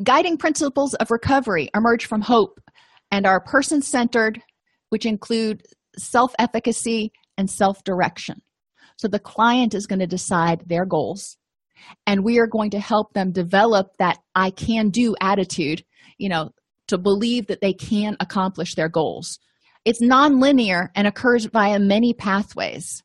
Guiding 0.02 0.36
principles 0.36 0.94
of 0.94 1.10
recovery 1.10 1.70
emerge 1.74 2.06
from 2.06 2.22
hope 2.22 2.60
and 3.10 3.26
are 3.26 3.40
person 3.40 3.82
centered 3.82 4.42
which 4.90 5.06
include 5.06 5.62
self 5.98 6.34
efficacy 6.38 7.12
and 7.36 7.50
self 7.50 7.82
direction. 7.84 8.42
So 8.96 9.08
the 9.08 9.18
client 9.18 9.74
is 9.74 9.86
going 9.86 9.98
to 9.98 10.06
decide 10.06 10.62
their 10.66 10.86
goals, 10.86 11.36
and 12.06 12.24
we 12.24 12.38
are 12.38 12.46
going 12.46 12.70
to 12.70 12.80
help 12.80 13.12
them 13.12 13.32
develop 13.32 13.88
that 13.98 14.18
I 14.34 14.50
can 14.50 14.90
do 14.90 15.14
attitude, 15.20 15.84
you 16.18 16.28
know, 16.28 16.50
to 16.88 16.98
believe 16.98 17.48
that 17.48 17.60
they 17.60 17.72
can 17.72 18.16
accomplish 18.20 18.74
their 18.74 18.88
goals. 18.88 19.38
It's 19.84 20.02
nonlinear 20.02 20.88
and 20.94 21.06
occurs 21.06 21.44
via 21.46 21.78
many 21.78 22.12
pathways. 22.14 23.02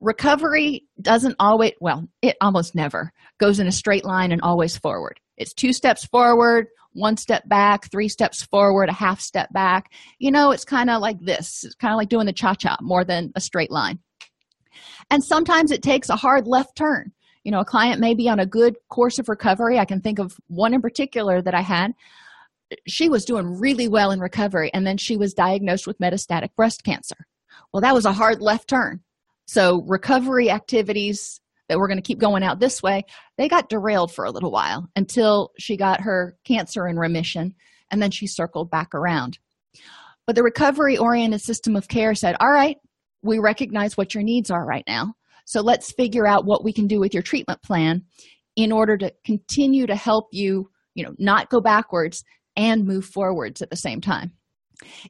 Recovery 0.00 0.84
doesn't 1.00 1.36
always, 1.38 1.72
well, 1.80 2.06
it 2.20 2.36
almost 2.40 2.74
never 2.74 3.12
goes 3.38 3.58
in 3.58 3.66
a 3.66 3.72
straight 3.72 4.04
line 4.04 4.32
and 4.32 4.42
always 4.42 4.76
forward. 4.76 5.18
It's 5.36 5.54
two 5.54 5.72
steps 5.72 6.04
forward, 6.04 6.66
one 6.94 7.16
step 7.16 7.46
back, 7.48 7.90
three 7.90 8.08
steps 8.08 8.42
forward, 8.42 8.88
a 8.88 8.92
half 8.92 9.20
step 9.20 9.52
back. 9.52 9.92
You 10.18 10.30
know, 10.30 10.50
it's 10.50 10.64
kind 10.64 10.90
of 10.90 11.00
like 11.02 11.20
this. 11.20 11.64
It's 11.64 11.74
kind 11.74 11.92
of 11.92 11.98
like 11.98 12.08
doing 12.08 12.26
the 12.26 12.32
cha 12.32 12.54
cha 12.54 12.76
more 12.80 13.04
than 13.04 13.32
a 13.34 13.40
straight 13.40 13.70
line. 13.70 13.98
And 15.10 15.22
sometimes 15.22 15.70
it 15.70 15.82
takes 15.82 16.08
a 16.08 16.16
hard 16.16 16.46
left 16.46 16.76
turn. 16.76 17.12
You 17.44 17.52
know, 17.52 17.60
a 17.60 17.64
client 17.64 18.00
may 18.00 18.14
be 18.14 18.28
on 18.28 18.40
a 18.40 18.46
good 18.46 18.76
course 18.88 19.18
of 19.18 19.28
recovery. 19.28 19.78
I 19.78 19.84
can 19.84 20.00
think 20.00 20.18
of 20.18 20.36
one 20.46 20.72
in 20.72 20.80
particular 20.80 21.42
that 21.42 21.54
I 21.54 21.60
had. 21.60 21.92
She 22.86 23.08
was 23.08 23.26
doing 23.26 23.60
really 23.60 23.86
well 23.86 24.10
in 24.10 24.20
recovery, 24.20 24.72
and 24.72 24.86
then 24.86 24.96
she 24.96 25.16
was 25.16 25.34
diagnosed 25.34 25.86
with 25.86 25.98
metastatic 25.98 26.54
breast 26.56 26.82
cancer. 26.82 27.26
Well, 27.72 27.82
that 27.82 27.94
was 27.94 28.06
a 28.06 28.12
hard 28.12 28.40
left 28.40 28.68
turn. 28.68 29.00
So, 29.46 29.82
recovery 29.86 30.50
activities 30.50 31.40
that 31.68 31.78
we're 31.78 31.88
going 31.88 31.98
to 31.98 32.02
keep 32.02 32.18
going 32.18 32.42
out 32.42 32.60
this 32.60 32.82
way, 32.82 33.04
they 33.38 33.48
got 33.48 33.68
derailed 33.68 34.12
for 34.12 34.24
a 34.24 34.30
little 34.30 34.50
while 34.50 34.88
until 34.96 35.50
she 35.58 35.76
got 35.76 36.02
her 36.02 36.36
cancer 36.44 36.86
in 36.86 36.96
remission 36.96 37.54
and 37.90 38.02
then 38.02 38.10
she 38.10 38.26
circled 38.26 38.70
back 38.70 38.94
around. 38.94 39.38
But 40.26 40.36
the 40.36 40.42
recovery 40.42 40.96
oriented 40.96 41.40
system 41.40 41.76
of 41.76 41.88
care 41.88 42.14
said, 42.14 42.36
All 42.40 42.50
right, 42.50 42.76
we 43.22 43.38
recognize 43.38 43.96
what 43.96 44.14
your 44.14 44.22
needs 44.22 44.50
are 44.50 44.64
right 44.64 44.84
now. 44.86 45.14
So 45.46 45.60
let's 45.60 45.92
figure 45.92 46.26
out 46.26 46.46
what 46.46 46.64
we 46.64 46.72
can 46.72 46.86
do 46.86 46.98
with 46.98 47.12
your 47.12 47.22
treatment 47.22 47.62
plan 47.62 48.02
in 48.56 48.72
order 48.72 48.96
to 48.96 49.12
continue 49.24 49.86
to 49.86 49.96
help 49.96 50.28
you, 50.32 50.70
you 50.94 51.04
know, 51.04 51.14
not 51.18 51.50
go 51.50 51.60
backwards 51.60 52.24
and 52.56 52.86
move 52.86 53.04
forwards 53.04 53.60
at 53.60 53.70
the 53.70 53.76
same 53.76 54.00
time. 54.00 54.32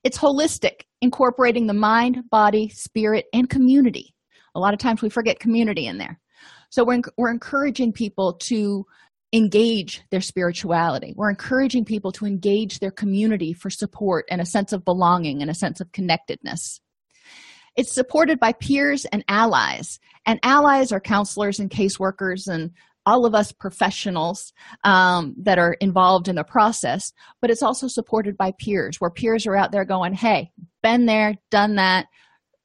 It's 0.02 0.18
holistic, 0.18 0.82
incorporating 1.00 1.66
the 1.66 1.74
mind, 1.74 2.22
body, 2.30 2.68
spirit, 2.70 3.26
and 3.32 3.48
community. 3.48 4.14
A 4.54 4.60
lot 4.60 4.74
of 4.74 4.80
times 4.80 5.02
we 5.02 5.08
forget 5.08 5.40
community 5.40 5.86
in 5.86 5.98
there 5.98 6.20
so 6.74 6.82
we're, 6.82 7.02
we're 7.16 7.30
encouraging 7.30 7.92
people 7.92 8.32
to 8.32 8.84
engage 9.32 10.02
their 10.10 10.20
spirituality. 10.20 11.14
We're 11.16 11.30
encouraging 11.30 11.84
people 11.84 12.10
to 12.10 12.26
engage 12.26 12.80
their 12.80 12.90
community 12.90 13.52
for 13.52 13.70
support 13.70 14.24
and 14.28 14.40
a 14.40 14.44
sense 14.44 14.72
of 14.72 14.84
belonging 14.84 15.40
and 15.40 15.48
a 15.48 15.54
sense 15.54 15.80
of 15.80 15.92
connectedness. 15.92 16.80
It's 17.76 17.92
supported 17.92 18.40
by 18.40 18.54
peers 18.54 19.04
and 19.04 19.24
allies 19.28 20.00
and 20.26 20.40
allies 20.42 20.90
are 20.90 20.98
counselors 20.98 21.60
and 21.60 21.70
caseworkers 21.70 22.48
and 22.48 22.72
all 23.06 23.24
of 23.24 23.36
us 23.36 23.52
professionals 23.52 24.52
um, 24.82 25.36
that 25.38 25.60
are 25.60 25.74
involved 25.74 26.26
in 26.26 26.34
the 26.34 26.42
process 26.42 27.12
but 27.40 27.50
it's 27.50 27.62
also 27.62 27.86
supported 27.86 28.36
by 28.36 28.52
peers 28.58 29.00
where 29.00 29.10
peers 29.10 29.46
are 29.46 29.54
out 29.54 29.70
there 29.70 29.84
going 29.84 30.12
hey 30.12 30.50
been 30.82 31.06
there 31.06 31.34
done 31.52 31.76
that. 31.76 32.06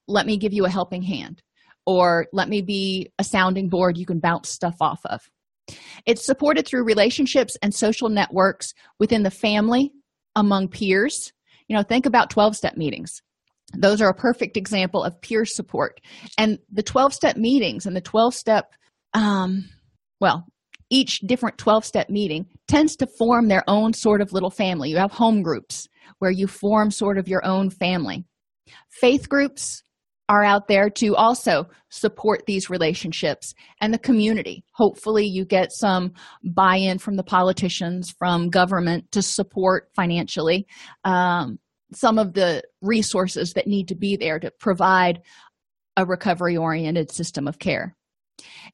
Let 0.08 0.25
me 0.25 0.38
give 0.38 0.54
you 0.54 0.66
a 0.66 0.70
helping 0.70 1.04
hand 1.04 1.44
or 1.89 2.27
let 2.31 2.48
me 2.48 2.62
be 2.62 3.12
a 3.17 3.24
sounding 3.24 3.67
board 3.67 3.98
you 3.98 4.05
can 4.05 4.19
bounce 4.19 4.48
stuff 4.48 4.75
off 4.79 5.01
of. 5.05 5.22
It's 6.05 6.24
supported 6.24 6.67
through 6.67 6.84
relationships 6.84 7.58
and 7.63 7.74
social 7.74 8.10
networks 8.10 8.75
within 9.00 9.24
the 9.24 9.31
family, 9.31 9.91
among 10.36 10.67
peers. 10.67 11.34
You 11.67 11.75
know, 11.75 11.81
think 11.81 12.05
about 12.05 12.29
12 12.29 12.55
step 12.55 12.77
meetings. 12.77 13.24
Those 13.75 14.03
are 14.03 14.10
a 14.10 14.13
perfect 14.13 14.55
example 14.55 15.03
of 15.03 15.19
peer 15.22 15.46
support. 15.46 16.00
And 16.38 16.60
the 16.72 16.84
12 16.84 17.12
step 17.12 17.38
meetings 17.38 17.88
and 17.88 17.96
the 17.96 18.01
12 18.01 18.36
step, 18.36 18.72
um, 19.15 19.67
well, 20.19 20.46
each 20.91 21.22
different 21.22 21.58
12 21.58 21.86
step 21.86 22.12
meeting 22.12 22.46
tends 22.67 22.96
to 22.98 23.08
form 23.08 23.48
their 23.48 23.63
own 23.67 23.93
sort 23.93 24.22
of 24.22 24.31
little 24.31 24.51
family. 24.51 24.91
You 24.91 24.98
have 24.98 25.12
home 25.12 25.41
groups 25.41 25.88
where 26.19 26.29
you 26.29 26.46
form 26.46 26.91
sort 26.91 27.17
of 27.17 27.27
your 27.27 27.43
own 27.43 27.72
family. 27.72 28.25
Faith 28.91 29.27
groups 29.27 29.81
are 30.29 30.43
out 30.43 30.67
there 30.67 30.89
to 30.91 31.15
also 31.15 31.67
support 31.89 32.45
these 32.45 32.69
relationships 32.69 33.55
and 33.81 33.93
the 33.93 34.00
community. 34.00 34.63
Hopefully, 34.74 35.25
you 35.25 35.43
get 35.43 35.71
some 35.74 36.13
buy 36.43 36.75
in 36.75 37.00
from 37.00 37.15
the 37.15 37.24
politicians, 37.24 38.12
from 38.12 38.50
government 38.50 39.12
to 39.12 39.21
support 39.21 39.89
financially 39.95 40.67
um, 41.03 41.59
some 41.91 42.19
of 42.19 42.33
the 42.33 42.63
resources 42.81 43.53
that 43.53 43.67
need 43.67 43.88
to 43.88 43.95
be 43.95 44.15
there 44.15 44.39
to 44.39 44.51
provide 44.51 45.21
a 45.98 46.05
recovery 46.05 46.55
oriented 46.55 47.12
system 47.12 47.48
of 47.48 47.57
care. 47.57 47.95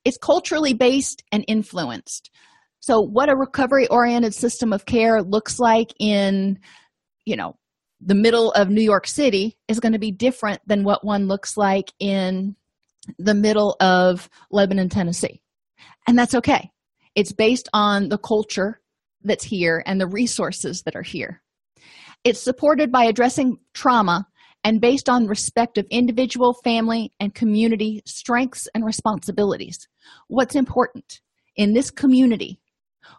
It's 0.04 0.18
culturally 0.18 0.74
based 0.74 1.24
and 1.32 1.46
influenced. 1.48 2.30
So, 2.82 3.02
what 3.02 3.30
a 3.30 3.36
recovery 3.36 3.88
oriented 3.88 4.36
system 4.36 4.74
of 4.74 4.86
care 4.86 5.24
looks 5.24 5.60
like 5.60 5.94
in, 6.00 6.60
you 7.26 7.36
know, 7.36 7.56
the 8.06 8.16
middle 8.16 8.52
of 8.52 8.70
New 8.70 8.84
York 8.84 9.08
City 9.08 9.58
is 9.68 9.80
going 9.80 9.94
to 9.94 10.00
be 10.00 10.12
different 10.12 10.62
than 10.68 10.84
what 10.84 11.04
one 11.04 11.28
looks 11.28 11.58
like 11.58 11.92
in 12.00 12.56
the 13.18 13.34
middle 13.34 13.76
of 13.80 14.30
Lebanon, 14.52 14.90
Tennessee. 14.90 15.42
And 16.08 16.18
that's 16.18 16.36
okay. 16.36 16.70
It's 17.16 17.34
based 17.34 17.68
on 17.74 18.10
the 18.10 18.20
culture 18.20 18.80
that's 19.24 19.44
here 19.44 19.82
and 19.88 20.00
the 20.00 20.08
resources 20.08 20.84
that 20.84 20.96
are 20.96 21.02
here. 21.02 21.42
It's 22.24 22.40
supported 22.40 22.92
by 22.92 23.06
addressing 23.06 23.58
trauma 23.74 24.28
and 24.64 24.82
based 24.82 25.10
on 25.10 25.28
respect 25.28 25.78
of 25.80 25.88
individual, 25.90 26.54
family, 26.64 27.12
and 27.20 27.34
community 27.34 28.04
strengths 28.06 28.68
and 28.76 28.86
responsibilities. 28.86 29.88
What's 30.28 30.56
important 30.56 31.22
in 31.56 31.74
this 31.74 31.90
community? 31.90 32.60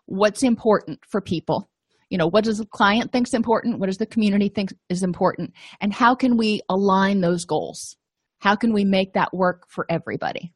What's 0.07 0.45
important 0.45 1.01
for 1.09 1.21
people? 1.21 1.69
You 2.11 2.19
know 2.19 2.27
what 2.27 2.45
does 2.45 2.59
the 2.59 2.67
client 2.67 3.13
thinks 3.13 3.35
important? 3.35 3.79
What 3.79 3.87
does 3.87 3.99
the 3.99 4.07
community 4.07 4.49
think 4.49 4.73
is 4.89 5.03
important? 5.03 5.53
And 5.81 5.93
how 5.93 6.15
can 6.15 6.37
we 6.37 6.61
align 6.69 7.21
those 7.21 7.45
goals? 7.45 7.97
How 8.39 8.55
can 8.57 8.73
we 8.73 8.85
make 8.85 9.15
that 9.15 9.35
work 9.35 9.65
for 9.69 9.87
everybody? 9.89 10.53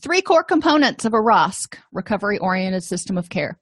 Three 0.00 0.20
core 0.20 0.44
components 0.44 1.04
of 1.04 1.14
a 1.14 1.18
rosc 1.18 1.76
recovery 1.92 2.38
oriented 2.38 2.82
system 2.82 3.16
of 3.16 3.28
care. 3.28 3.58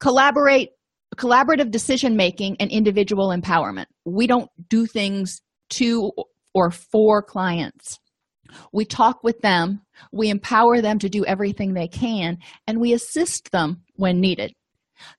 Collaborate 0.00 0.70
collaborative 1.16 1.70
decision 1.70 2.16
making 2.16 2.56
and 2.58 2.70
individual 2.70 3.28
empowerment. 3.28 3.86
We 4.04 4.26
don't 4.26 4.50
do 4.68 4.86
things 4.86 5.42
to 5.70 6.10
or 6.54 6.70
for 6.70 7.22
clients. 7.22 7.98
We 8.72 8.84
talk 8.84 9.22
with 9.22 9.40
them 9.40 9.82
we 10.12 10.30
empower 10.30 10.80
them 10.80 10.98
to 10.98 11.08
do 11.08 11.24
everything 11.24 11.74
they 11.74 11.88
can 11.88 12.38
and 12.66 12.80
we 12.80 12.92
assist 12.92 13.52
them 13.52 13.82
when 13.94 14.20
needed 14.20 14.52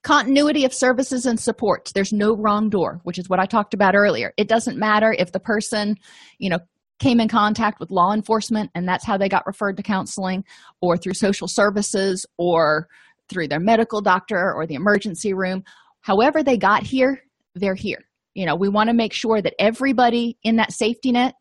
Continuity 0.03 0.65
of 0.65 0.73
services 0.73 1.25
and 1.25 1.39
supports. 1.39 1.91
There's 1.91 2.13
no 2.13 2.35
wrong 2.35 2.69
door, 2.69 2.99
which 3.03 3.17
is 3.17 3.29
what 3.29 3.39
I 3.39 3.45
talked 3.45 3.73
about 3.73 3.95
earlier. 3.95 4.33
It 4.37 4.47
doesn't 4.47 4.77
matter 4.77 5.15
if 5.17 5.31
the 5.31 5.39
person, 5.39 5.97
you 6.37 6.49
know, 6.49 6.59
came 6.99 7.19
in 7.19 7.27
contact 7.27 7.79
with 7.79 7.91
law 7.91 8.13
enforcement 8.13 8.71
and 8.75 8.87
that's 8.87 9.05
how 9.05 9.17
they 9.17 9.27
got 9.27 9.45
referred 9.45 9.77
to 9.77 9.83
counseling, 9.83 10.45
or 10.81 10.97
through 10.97 11.15
social 11.15 11.47
services, 11.47 12.25
or 12.37 12.87
through 13.29 13.47
their 13.47 13.59
medical 13.59 14.01
doctor 14.01 14.53
or 14.53 14.65
the 14.65 14.75
emergency 14.75 15.33
room. 15.33 15.63
However, 16.01 16.43
they 16.43 16.57
got 16.57 16.83
here, 16.83 17.21
they're 17.55 17.75
here. 17.75 18.05
You 18.33 18.45
know, 18.45 18.55
we 18.55 18.69
want 18.69 18.89
to 18.89 18.93
make 18.93 19.13
sure 19.13 19.41
that 19.41 19.53
everybody 19.59 20.37
in 20.43 20.57
that 20.57 20.73
safety 20.73 21.11
net 21.11 21.35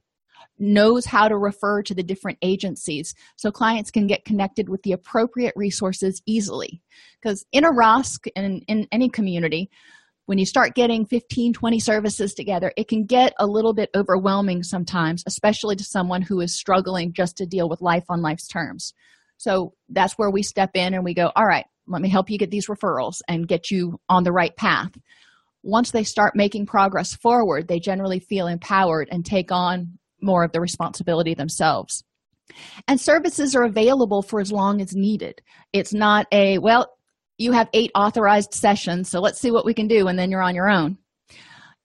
knows 0.62 1.04
how 1.04 1.28
to 1.28 1.36
refer 1.36 1.82
to 1.82 1.94
the 1.94 2.02
different 2.02 2.38
agencies 2.40 3.14
so 3.36 3.50
clients 3.50 3.90
can 3.90 4.06
get 4.06 4.24
connected 4.24 4.68
with 4.68 4.82
the 4.82 4.92
appropriate 4.92 5.52
resources 5.56 6.22
easily. 6.24 6.80
Because 7.20 7.44
in 7.52 7.64
a 7.64 7.70
ROSC 7.70 8.28
and 8.36 8.64
in 8.68 8.86
any 8.92 9.08
community, 9.08 9.70
when 10.26 10.38
you 10.38 10.46
start 10.46 10.74
getting 10.74 11.04
15 11.04 11.52
20 11.52 11.80
services 11.80 12.32
together 12.32 12.72
it 12.76 12.86
can 12.88 13.04
get 13.04 13.34
a 13.38 13.46
little 13.46 13.74
bit 13.74 13.90
overwhelming 13.94 14.62
sometimes 14.62 15.24
especially 15.26 15.76
to 15.76 15.84
someone 15.84 16.22
who 16.22 16.40
is 16.40 16.54
struggling 16.54 17.12
just 17.12 17.36
to 17.36 17.44
deal 17.44 17.68
with 17.68 17.82
life 17.82 18.04
on 18.08 18.22
life's 18.22 18.46
terms 18.46 18.94
so 19.36 19.74
that's 19.88 20.14
where 20.14 20.30
we 20.30 20.42
step 20.42 20.70
in 20.74 20.94
and 20.94 21.04
we 21.04 21.12
go 21.12 21.32
all 21.34 21.44
right 21.44 21.66
let 21.88 22.00
me 22.00 22.08
help 22.08 22.30
you 22.30 22.38
get 22.38 22.52
these 22.52 22.68
referrals 22.68 23.16
and 23.28 23.48
get 23.48 23.70
you 23.70 23.98
on 24.08 24.22
the 24.22 24.32
right 24.32 24.56
path 24.56 24.92
once 25.64 25.90
they 25.90 26.04
start 26.04 26.36
making 26.36 26.66
progress 26.66 27.14
forward 27.14 27.66
they 27.66 27.80
generally 27.80 28.20
feel 28.20 28.46
empowered 28.46 29.08
and 29.10 29.26
take 29.26 29.50
on 29.50 29.98
more 30.22 30.44
of 30.44 30.52
the 30.52 30.60
responsibility 30.60 31.34
themselves. 31.34 32.04
And 32.86 33.00
services 33.00 33.54
are 33.54 33.64
available 33.64 34.22
for 34.22 34.40
as 34.40 34.52
long 34.52 34.80
as 34.80 34.94
needed. 34.94 35.40
It's 35.72 35.94
not 35.94 36.26
a 36.32 36.58
well 36.58 36.88
you 37.38 37.52
have 37.52 37.68
eight 37.72 37.90
authorized 37.94 38.54
sessions 38.54 39.08
so 39.08 39.18
let's 39.18 39.40
see 39.40 39.50
what 39.50 39.64
we 39.64 39.74
can 39.74 39.88
do 39.88 40.06
and 40.06 40.18
then 40.18 40.30
you're 40.30 40.42
on 40.42 40.54
your 40.54 40.68
own. 40.68 40.98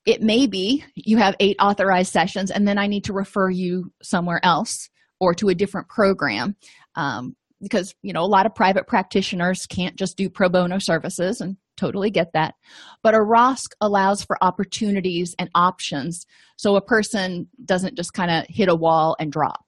It 0.05 0.21
may 0.21 0.47
be 0.47 0.83
you 0.95 1.17
have 1.17 1.35
eight 1.39 1.57
authorized 1.59 2.11
sessions 2.11 2.51
and 2.51 2.67
then 2.67 2.77
i 2.77 2.87
need 2.87 3.03
to 3.05 3.13
refer 3.13 3.49
you 3.49 3.91
somewhere 4.01 4.39
else 4.43 4.89
or 5.19 5.33
to 5.35 5.49
a 5.49 5.55
different 5.55 5.89
program 5.89 6.55
um, 6.95 7.35
because 7.61 7.95
you 8.01 8.13
know 8.13 8.21
a 8.21 8.25
lot 8.25 8.45
of 8.45 8.55
private 8.55 8.87
practitioners 8.87 9.65
can't 9.65 9.95
just 9.95 10.17
do 10.17 10.29
pro 10.29 10.49
bono 10.49 10.79
services 10.79 11.41
and 11.41 11.57
totally 11.77 12.09
get 12.09 12.33
that. 12.33 12.55
But 13.03 13.13
a 13.13 13.19
rosc 13.19 13.71
allows 13.79 14.23
for 14.23 14.37
opportunities 14.43 15.35
and 15.39 15.49
options 15.55 16.25
so 16.57 16.75
a 16.75 16.81
person 16.81 17.47
doesn't 17.63 17.95
just 17.95 18.13
kind 18.13 18.29
of 18.29 18.45
hit 18.49 18.69
a 18.69 18.75
wall 18.75 19.15
and 19.19 19.31
drop. 19.31 19.63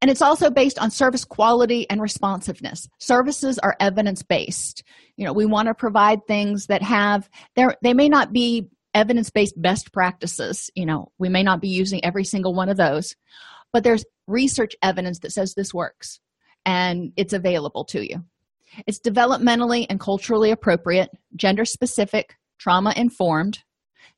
And 0.00 0.10
it's 0.10 0.22
also 0.22 0.50
based 0.50 0.80
on 0.80 0.90
service 0.90 1.24
quality 1.24 1.88
and 1.88 2.02
responsiveness. 2.02 2.88
Services 2.98 3.58
are 3.58 3.76
evidence 3.78 4.22
based 4.22 4.82
you 5.16 5.26
know 5.26 5.32
we 5.32 5.46
want 5.46 5.68
to 5.68 5.74
provide 5.74 6.26
things 6.26 6.66
that 6.66 6.82
have 6.82 7.28
they 7.54 7.94
may 7.94 8.08
not 8.08 8.32
be 8.32 8.66
evidence 8.94 9.30
based 9.30 9.60
best 9.60 9.92
practices 9.92 10.70
you 10.74 10.84
know 10.84 11.12
we 11.18 11.28
may 11.28 11.42
not 11.42 11.60
be 11.60 11.68
using 11.68 12.04
every 12.04 12.24
single 12.24 12.54
one 12.54 12.68
of 12.68 12.76
those 12.76 13.14
but 13.72 13.84
there's 13.84 14.04
research 14.26 14.74
evidence 14.82 15.20
that 15.20 15.32
says 15.32 15.54
this 15.54 15.74
works 15.74 16.20
and 16.64 17.12
it's 17.16 17.32
available 17.32 17.84
to 17.86 18.08
you. 18.08 18.22
It's 18.86 19.00
developmentally 19.00 19.86
and 19.90 19.98
culturally 19.98 20.50
appropriate 20.50 21.10
gender 21.36 21.64
specific 21.64 22.36
trauma 22.58 22.94
informed 22.96 23.60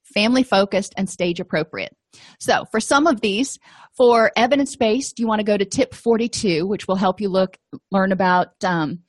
family 0.04 0.42
focused 0.42 0.94
and 0.96 1.08
stage 1.08 1.40
appropriate. 1.40 1.96
So 2.38 2.64
for 2.70 2.80
some 2.80 3.06
of 3.06 3.20
these 3.20 3.58
for 3.96 4.30
evidence-based 4.36 5.18
you 5.18 5.26
want 5.26 5.40
to 5.40 5.44
go 5.44 5.56
to 5.56 5.64
tip 5.64 5.94
42 5.94 6.66
which 6.66 6.86
will 6.86 6.96
help 6.96 7.20
you 7.20 7.28
look 7.28 7.56
learn 7.90 8.12
about 8.12 8.48
um, 8.64 9.00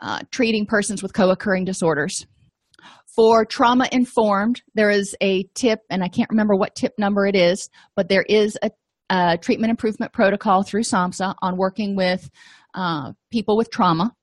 uh, 0.00 0.20
treating 0.30 0.64
persons 0.64 1.02
with 1.02 1.12
co-occurring 1.12 1.64
disorders? 1.64 2.26
For 3.16 3.44
trauma 3.44 3.88
informed 3.90 4.62
there 4.74 4.90
is 4.90 5.16
a 5.20 5.42
tip 5.54 5.80
and 5.90 6.04
i 6.04 6.08
can't 6.08 6.30
remember 6.30 6.54
what 6.54 6.76
tip 6.76 6.94
number 6.98 7.26
it 7.26 7.34
is 7.34 7.68
but 7.96 8.08
there 8.08 8.24
is 8.28 8.56
a, 8.62 8.70
a 9.10 9.36
treatment 9.38 9.70
improvement 9.70 10.12
protocol 10.12 10.62
through 10.62 10.82
samhsa 10.82 11.34
on 11.42 11.56
working 11.56 11.96
with 11.96 12.30
uh, 12.74 13.12
people 13.30 13.56
with 13.56 13.70
trauma 13.70 14.14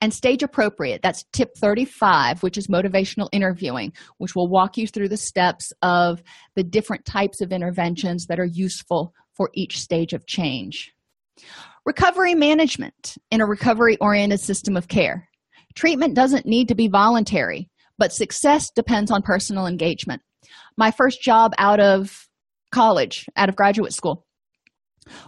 and 0.00 0.12
stage 0.12 0.42
appropriate 0.42 1.00
that's 1.02 1.24
tip 1.32 1.50
35 1.56 2.42
which 2.42 2.58
is 2.58 2.66
motivational 2.68 3.28
interviewing 3.32 3.92
which 4.18 4.34
will 4.34 4.48
walk 4.48 4.76
you 4.76 4.86
through 4.86 5.08
the 5.08 5.16
steps 5.16 5.72
of 5.82 6.22
the 6.54 6.62
different 6.62 7.04
types 7.04 7.40
of 7.40 7.52
interventions 7.52 8.26
that 8.26 8.40
are 8.40 8.44
useful 8.44 9.14
for 9.32 9.50
each 9.54 9.80
stage 9.80 10.12
of 10.12 10.26
change. 10.26 10.92
Recovery 11.86 12.34
management 12.34 13.16
in 13.30 13.40
a 13.40 13.46
recovery 13.46 13.96
oriented 14.02 14.40
system 14.40 14.76
of 14.76 14.88
care. 14.88 15.28
Treatment 15.74 16.14
doesn't 16.14 16.44
need 16.44 16.68
to 16.68 16.74
be 16.74 16.88
voluntary 16.88 17.70
but 18.00 18.14
success 18.14 18.70
depends 18.70 19.10
on 19.10 19.22
personal 19.22 19.66
engagement. 19.66 20.22
My 20.76 20.90
first 20.90 21.20
job 21.20 21.52
out 21.58 21.80
of 21.80 22.26
college 22.72 23.26
out 23.36 23.48
of 23.48 23.56
graduate 23.56 23.92
school 23.92 24.26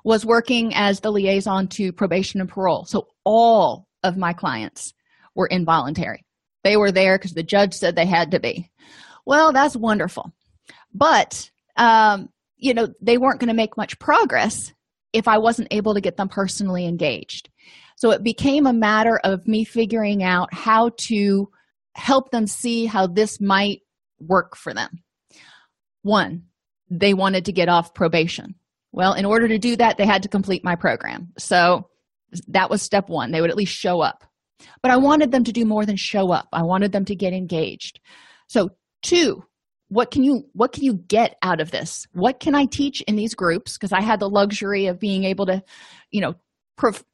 was 0.05 0.25
working 0.25 0.75
as 0.75 1.01
the 1.01 1.13
liaison 1.13 1.69
to 1.69 1.93
probation 1.93 2.41
and 2.41 2.49
parole. 2.49 2.85
So 2.87 3.09
all 3.25 3.87
of 4.03 4.17
my 4.17 4.33
clients 4.33 4.95
were 5.35 5.47
involuntary. 5.47 6.25
They 6.65 6.77
were 6.77 6.93
there 6.93 7.19
because 7.19 7.33
the 7.33 7.43
judge 7.43 7.75
said 7.75 7.97
they 7.97 8.07
had 8.07 8.31
to 8.33 8.41
be. 8.41 8.71
Well 9.27 9.53
that's 9.53 9.77
wonderful. 9.77 10.33
But 10.95 11.51
um, 11.77 12.29
you 12.57 12.75
know 12.75 12.89
they 13.01 13.19
weren't 13.19 13.41
going 13.41 13.49
to 13.49 13.55
make 13.55 13.77
much 13.77 13.99
progress 13.99 14.73
if 15.13 15.29
i 15.29 15.37
wasn't 15.37 15.69
able 15.71 15.93
to 15.95 16.01
get 16.01 16.17
them 16.17 16.29
personally 16.29 16.87
engaged. 16.87 17.51
So 17.97 18.11
it 18.11 18.23
became 18.23 18.67
a 18.67 18.73
matter 18.73 19.21
of 19.23 19.47
me 19.47 19.65
figuring 19.65 20.23
out 20.23 20.53
how 20.53 20.91
to 21.09 21.49
help 21.95 22.31
them 22.31 22.47
see 22.47 22.87
how 22.87 23.07
this 23.07 23.41
might 23.41 23.81
work 24.19 24.57
for 24.57 24.73
them. 24.73 25.03
One 26.03 26.45
they 26.91 27.15
wanted 27.15 27.47
to 27.47 27.53
get 27.53 27.69
off 27.69 27.95
probation. 27.95 28.55
Well 28.93 29.15
in 29.15 29.25
order 29.25 29.49
to 29.49 29.59
do 29.59 29.77
that 29.77 29.97
they 29.99 30.07
had 30.07 30.23
to 30.23 30.29
complete 30.29 30.65
my 30.65 30.77
program. 30.77 31.33
So 31.39 31.89
that 32.49 32.71
was 32.71 32.83
step 32.83 33.09
one. 33.09 33.31
They 33.31 33.41
would 33.41 33.51
at 33.51 33.57
least 33.57 33.75
show 33.75 34.01
up. 34.01 34.25
But 34.83 34.93
i 34.93 34.97
wanted 34.97 35.33
them 35.33 35.45
to 35.45 35.53
do 35.53 35.65
more 35.65 35.85
than 35.85 35.97
show 35.97 36.31
up. 36.31 36.49
I 36.53 36.63
wanted 36.63 36.93
them 36.93 37.05
to 37.07 37.17
get 37.17 37.33
engaged. 37.33 38.01
So 38.49 38.71
two 39.03 39.45
what 39.93 40.11
can 40.11 40.25
you 40.25 40.47
what 40.55 40.73
can 40.73 40.85
you 40.85 40.95
get 40.95 41.37
out 41.43 41.61
of 41.61 41.71
this? 41.71 42.07
What 42.13 42.41
can 42.41 42.55
i 42.55 42.65
teach 42.65 43.03
in 43.03 43.15
these 43.15 43.35
groups? 43.35 43.77
Because 43.77 43.93
i 43.93 44.01
had 44.01 44.21
the 44.21 44.29
luxury 44.29 44.87
of 44.87 44.99
being 44.99 45.25
able 45.25 45.47
to 45.47 45.63
you 46.11 46.21
know 46.23 46.35
prov- 46.79 47.05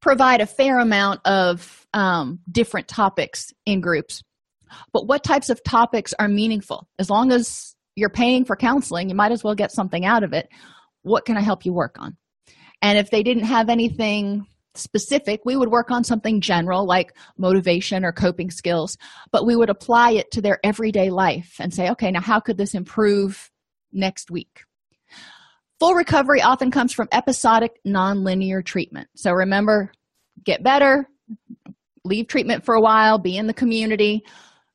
provide 0.00 0.40
a 0.40 0.46
fair 0.46 0.78
amount 0.78 1.20
of 1.26 1.86
um, 1.92 2.38
different 2.50 2.88
topics 2.88 3.52
in 3.66 3.82
groups. 3.82 4.22
But 4.94 5.06
what 5.08 5.22
types 5.22 5.50
of 5.50 5.62
topics 5.62 6.14
are 6.18 6.28
meaningful? 6.28 6.88
As 6.98 7.10
long 7.10 7.32
as 7.32 7.74
you're 7.96 8.08
paying 8.08 8.46
for 8.46 8.56
counseling 8.56 9.10
you 9.10 9.14
might 9.14 9.32
as 9.32 9.44
well 9.44 9.54
get 9.54 9.70
something 9.70 10.06
out 10.06 10.24
of 10.24 10.32
it. 10.32 10.48
What 11.02 11.26
can 11.26 11.36
i 11.36 11.42
help 11.42 11.66
you 11.66 11.74
work 11.74 11.96
on 11.98 12.16
and 12.82 12.98
if 12.98 13.10
they 13.10 13.22
didn't 13.22 13.44
have 13.44 13.68
anything 13.68 14.46
specific 14.74 15.40
we 15.44 15.56
would 15.56 15.68
work 15.68 15.90
on 15.90 16.04
something 16.04 16.40
general 16.40 16.86
like 16.86 17.16
motivation 17.36 18.04
or 18.04 18.12
coping 18.12 18.50
skills 18.50 18.96
but 19.32 19.44
we 19.44 19.56
would 19.56 19.68
apply 19.68 20.12
it 20.12 20.30
to 20.30 20.40
their 20.40 20.60
everyday 20.62 21.10
life 21.10 21.56
and 21.58 21.74
say 21.74 21.90
okay 21.90 22.10
now 22.10 22.20
how 22.20 22.38
could 22.38 22.56
this 22.56 22.74
improve 22.74 23.50
next 23.92 24.30
week? 24.30 24.64
Full 25.78 25.94
recovery 25.94 26.42
often 26.42 26.70
comes 26.70 26.92
from 26.92 27.08
episodic 27.10 27.80
nonlinear 27.86 28.64
treatment. 28.64 29.08
So 29.16 29.32
remember 29.32 29.92
get 30.44 30.62
better 30.62 31.06
leave 32.04 32.26
treatment 32.26 32.64
for 32.64 32.74
a 32.74 32.80
while 32.80 33.18
be 33.18 33.36
in 33.36 33.46
the 33.46 33.54
community. 33.54 34.24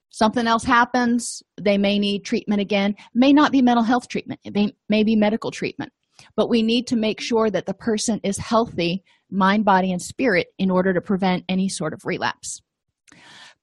Something 0.09 0.47
else 0.47 0.63
happens 0.63 1.43
they 1.59 1.77
may 1.77 1.99
need 1.99 2.23
treatment 2.23 2.61
again. 2.61 2.95
May 3.13 3.33
not 3.33 3.51
be 3.51 3.61
mental 3.61 3.83
health 3.83 4.07
treatment. 4.07 4.39
It 4.43 4.53
may, 4.53 4.73
may 4.89 5.03
be 5.03 5.15
medical 5.15 5.51
treatment 5.51 5.91
but 6.35 6.49
we 6.49 6.61
need 6.61 6.87
to 6.87 6.95
make 6.95 7.19
sure 7.19 7.49
that 7.49 7.65
the 7.65 7.73
person 7.73 8.19
is 8.23 8.37
healthy 8.37 9.03
mind 9.31 9.65
body 9.65 9.91
and 9.91 10.01
spirit 10.01 10.47
in 10.57 10.71
order 10.71 10.93
to 10.93 11.01
prevent 11.01 11.43
any 11.49 11.67
sort 11.67 11.93
of 11.93 12.05
relapse. 12.05 12.61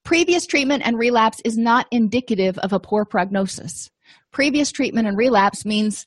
Previous 0.03 0.45
treatment 0.45 0.83
and 0.85 0.97
relapse 0.97 1.41
is 1.45 1.57
not 1.57 1.87
indicative 1.91 2.57
of 2.59 2.73
a 2.73 2.79
poor 2.79 3.05
prognosis. 3.05 3.89
Previous 4.31 4.71
treatment 4.71 5.07
and 5.07 5.17
relapse 5.17 5.65
means 5.65 6.05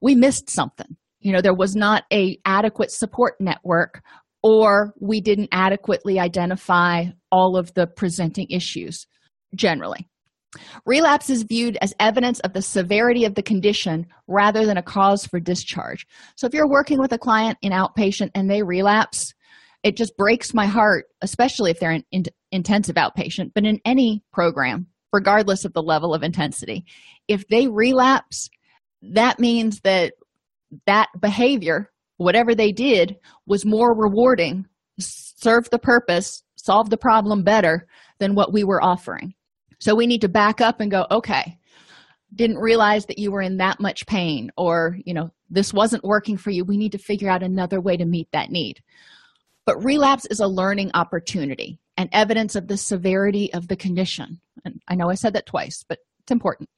we 0.00 0.14
missed 0.14 0.48
something. 0.48 0.96
You 1.20 1.32
know 1.32 1.40
there 1.40 1.54
was 1.54 1.74
not 1.74 2.04
a 2.12 2.38
adequate 2.44 2.90
support 2.90 3.34
network 3.40 4.02
or 4.42 4.92
we 5.00 5.20
didn't 5.20 5.48
adequately 5.52 6.20
identify 6.20 7.06
all 7.30 7.56
of 7.56 7.72
the 7.74 7.86
presenting 7.86 8.46
issues 8.50 9.06
generally 9.54 10.08
relapse 10.86 11.30
is 11.30 11.42
viewed 11.42 11.76
as 11.80 11.94
evidence 12.00 12.40
of 12.40 12.52
the 12.52 12.62
severity 12.62 13.24
of 13.24 13.34
the 13.34 13.42
condition 13.42 14.06
rather 14.26 14.66
than 14.66 14.76
a 14.76 14.82
cause 14.82 15.26
for 15.26 15.40
discharge. 15.40 16.06
So 16.36 16.46
if 16.46 16.54
you're 16.54 16.68
working 16.68 16.98
with 16.98 17.12
a 17.12 17.18
client 17.18 17.58
in 17.62 17.72
outpatient 17.72 18.30
and 18.34 18.50
they 18.50 18.62
relapse 18.62 19.34
it 19.84 19.98
just 19.98 20.16
breaks 20.16 20.54
my 20.54 20.66
heart 20.66 21.04
especially 21.20 21.70
if 21.70 21.78
they're 21.78 21.92
in, 21.92 22.04
in 22.10 22.24
intensive 22.50 22.96
outpatient 22.96 23.52
but 23.54 23.64
in 23.64 23.80
any 23.84 24.24
program 24.32 24.86
regardless 25.12 25.64
of 25.64 25.72
the 25.72 25.82
level 25.82 26.12
of 26.12 26.24
intensity. 26.24 26.84
If 27.28 27.46
they 27.48 27.68
relapse 27.68 28.50
that 29.02 29.38
means 29.38 29.80
that 29.80 30.14
that 30.86 31.08
behavior 31.20 31.90
whatever 32.16 32.54
they 32.54 32.72
did 32.72 33.16
was 33.46 33.64
more 33.64 33.94
rewarding 33.94 34.66
served 34.98 35.70
the 35.70 35.78
purpose 35.78 36.42
solved 36.56 36.90
the 36.90 36.96
problem 36.96 37.42
better 37.42 37.86
than 38.18 38.34
what 38.34 38.52
we 38.52 38.64
were 38.64 38.82
offering 38.82 39.34
so 39.84 39.94
we 39.94 40.06
need 40.06 40.22
to 40.22 40.28
back 40.30 40.62
up 40.62 40.80
and 40.80 40.90
go 40.90 41.06
okay 41.10 41.58
didn't 42.34 42.58
realize 42.58 43.04
that 43.06 43.18
you 43.18 43.30
were 43.30 43.42
in 43.42 43.58
that 43.58 43.80
much 43.80 44.06
pain 44.06 44.50
or 44.56 44.98
you 45.04 45.12
know 45.12 45.30
this 45.50 45.74
wasn't 45.74 46.02
working 46.02 46.36
for 46.36 46.50
you. 46.50 46.64
We 46.64 46.78
need 46.78 46.92
to 46.92 46.98
figure 46.98 47.28
out 47.28 47.42
another 47.42 47.80
way 47.80 47.96
to 47.96 48.04
meet 48.04 48.28
that 48.32 48.50
need. 48.50 48.82
But 49.66 49.84
relapse 49.84 50.26
is 50.26 50.40
a 50.40 50.48
learning 50.48 50.90
opportunity 50.94 51.78
and 51.96 52.08
evidence 52.12 52.56
of 52.56 52.66
the 52.66 52.76
severity 52.76 53.52
of 53.52 53.68
the 53.68 53.76
condition. 53.76 54.40
And 54.64 54.80
i 54.88 54.94
know 54.94 55.10
i 55.10 55.14
said 55.14 55.34
that 55.34 55.46
twice 55.46 55.84
but 55.86 55.98
it's 56.20 56.32
important. 56.32 56.70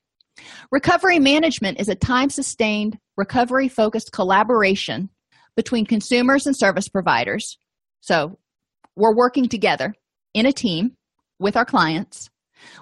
Recovery 0.73 1.21
management 1.21 1.79
is 1.81 1.89
a 1.89 1.95
time 1.95 2.29
sustained, 2.29 2.99
recovery 3.17 3.69
focused 3.69 4.11
collaboration 4.11 5.09
between 5.55 5.87
consumers 5.87 6.47
and 6.47 6.57
service 6.57 6.89
providers. 6.89 7.57
So 8.01 8.39
we're 8.97 9.15
working 9.15 9.49
together 9.49 9.95
in 10.35 10.45
a 10.45 10.53
team 10.53 10.97
with 11.39 11.57
our 11.57 11.65
clients 11.65 12.29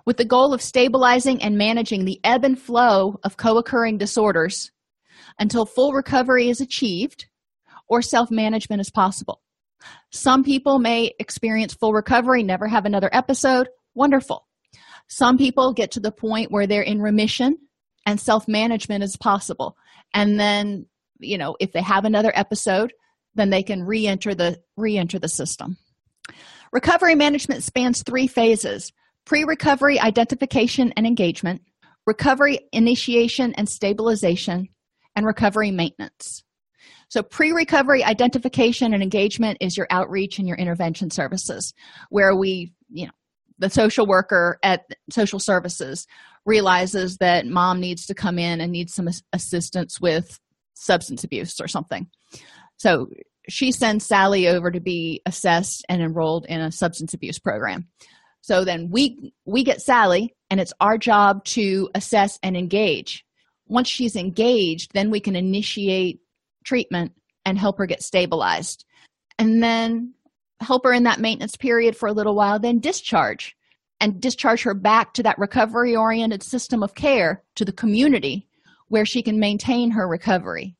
with 0.06 0.16
the 0.16 0.24
goal 0.24 0.52
of 0.52 0.62
stabilizing 0.62 1.42
and 1.42 1.58
managing 1.58 2.04
the 2.04 2.20
ebb 2.24 2.44
and 2.44 2.58
flow 2.58 3.18
of 3.22 3.36
co 3.36 3.58
occurring 3.58 3.98
disorders 3.98 4.70
until 5.38 5.66
full 5.66 5.92
recovery 5.92 6.48
is 6.48 6.60
achieved 6.60 7.26
or 7.88 8.02
self 8.02 8.30
management 8.30 8.80
is 8.80 8.90
possible. 8.90 9.40
Some 10.10 10.44
people 10.44 10.78
may 10.78 11.12
experience 11.18 11.74
full 11.74 11.92
recovery, 11.92 12.42
never 12.42 12.66
have 12.66 12.86
another 12.86 13.10
episode. 13.12 13.68
Wonderful. 13.94 14.46
Some 15.08 15.36
people 15.36 15.72
get 15.72 15.92
to 15.92 16.00
the 16.00 16.12
point 16.12 16.50
where 16.50 16.66
they're 16.66 16.82
in 16.82 17.00
remission 17.00 17.58
and 18.06 18.20
self 18.20 18.48
management 18.48 19.04
is 19.04 19.16
possible. 19.16 19.76
And 20.12 20.38
then, 20.38 20.86
you 21.18 21.38
know, 21.38 21.56
if 21.60 21.72
they 21.72 21.82
have 21.82 22.04
another 22.04 22.32
episode, 22.34 22.92
then 23.34 23.50
they 23.50 23.62
can 23.62 23.82
re-enter 23.82 24.34
the 24.34 24.60
re-enter 24.76 25.18
the 25.18 25.28
system. 25.28 25.76
Recovery 26.72 27.14
management 27.14 27.62
spans 27.62 28.02
three 28.02 28.26
phases: 28.26 28.92
pre-recovery 29.24 29.98
identification 30.00 30.92
and 30.96 31.06
engagement, 31.06 31.62
recovery 32.06 32.60
initiation 32.72 33.54
and 33.54 33.68
stabilization, 33.68 34.68
and 35.16 35.26
recovery 35.26 35.70
maintenance. 35.70 36.42
So, 37.08 37.22
pre 37.22 37.52
recovery 37.52 38.02
identification 38.02 38.92
and 38.92 39.02
engagement 39.02 39.58
is 39.60 39.76
your 39.76 39.86
outreach 39.90 40.38
and 40.38 40.48
your 40.48 40.56
intervention 40.56 41.10
services, 41.10 41.72
where 42.10 42.34
we, 42.34 42.72
you 42.90 43.06
know, 43.06 43.12
the 43.58 43.70
social 43.70 44.06
worker 44.06 44.58
at 44.62 44.82
social 45.10 45.38
services 45.38 46.06
realizes 46.44 47.18
that 47.18 47.46
mom 47.46 47.80
needs 47.80 48.06
to 48.06 48.14
come 48.14 48.38
in 48.38 48.60
and 48.60 48.72
needs 48.72 48.94
some 48.94 49.08
assistance 49.32 50.00
with 50.00 50.40
substance 50.74 51.24
abuse 51.24 51.60
or 51.60 51.68
something. 51.68 52.08
So, 52.78 53.08
she 53.48 53.72
sends 53.72 54.06
Sally 54.06 54.48
over 54.48 54.70
to 54.70 54.80
be 54.80 55.22
assessed 55.26 55.84
and 55.88 56.02
enrolled 56.02 56.46
in 56.46 56.60
a 56.60 56.72
substance 56.72 57.14
abuse 57.14 57.38
program. 57.38 57.88
So 58.44 58.62
then 58.62 58.90
we 58.90 59.32
we 59.46 59.64
get 59.64 59.80
Sally 59.80 60.34
and 60.50 60.60
it's 60.60 60.74
our 60.78 60.98
job 60.98 61.46
to 61.46 61.88
assess 61.94 62.38
and 62.42 62.58
engage. 62.58 63.24
Once 63.68 63.88
she's 63.88 64.16
engaged, 64.16 64.92
then 64.92 65.10
we 65.10 65.18
can 65.18 65.34
initiate 65.34 66.20
treatment 66.62 67.12
and 67.46 67.58
help 67.58 67.78
her 67.78 67.86
get 67.86 68.02
stabilized. 68.02 68.84
And 69.38 69.62
then 69.62 70.12
help 70.60 70.84
her 70.84 70.92
in 70.92 71.04
that 71.04 71.20
maintenance 71.20 71.56
period 71.56 71.96
for 71.96 72.06
a 72.06 72.12
little 72.12 72.34
while 72.34 72.58
then 72.58 72.80
discharge 72.80 73.56
and 73.98 74.20
discharge 74.20 74.62
her 74.64 74.74
back 74.74 75.14
to 75.14 75.22
that 75.22 75.38
recovery 75.38 75.96
oriented 75.96 76.42
system 76.42 76.82
of 76.82 76.94
care 76.94 77.42
to 77.54 77.64
the 77.64 77.72
community 77.72 78.46
where 78.88 79.06
she 79.06 79.22
can 79.22 79.40
maintain 79.40 79.90
her 79.92 80.06
recovery. 80.06 80.76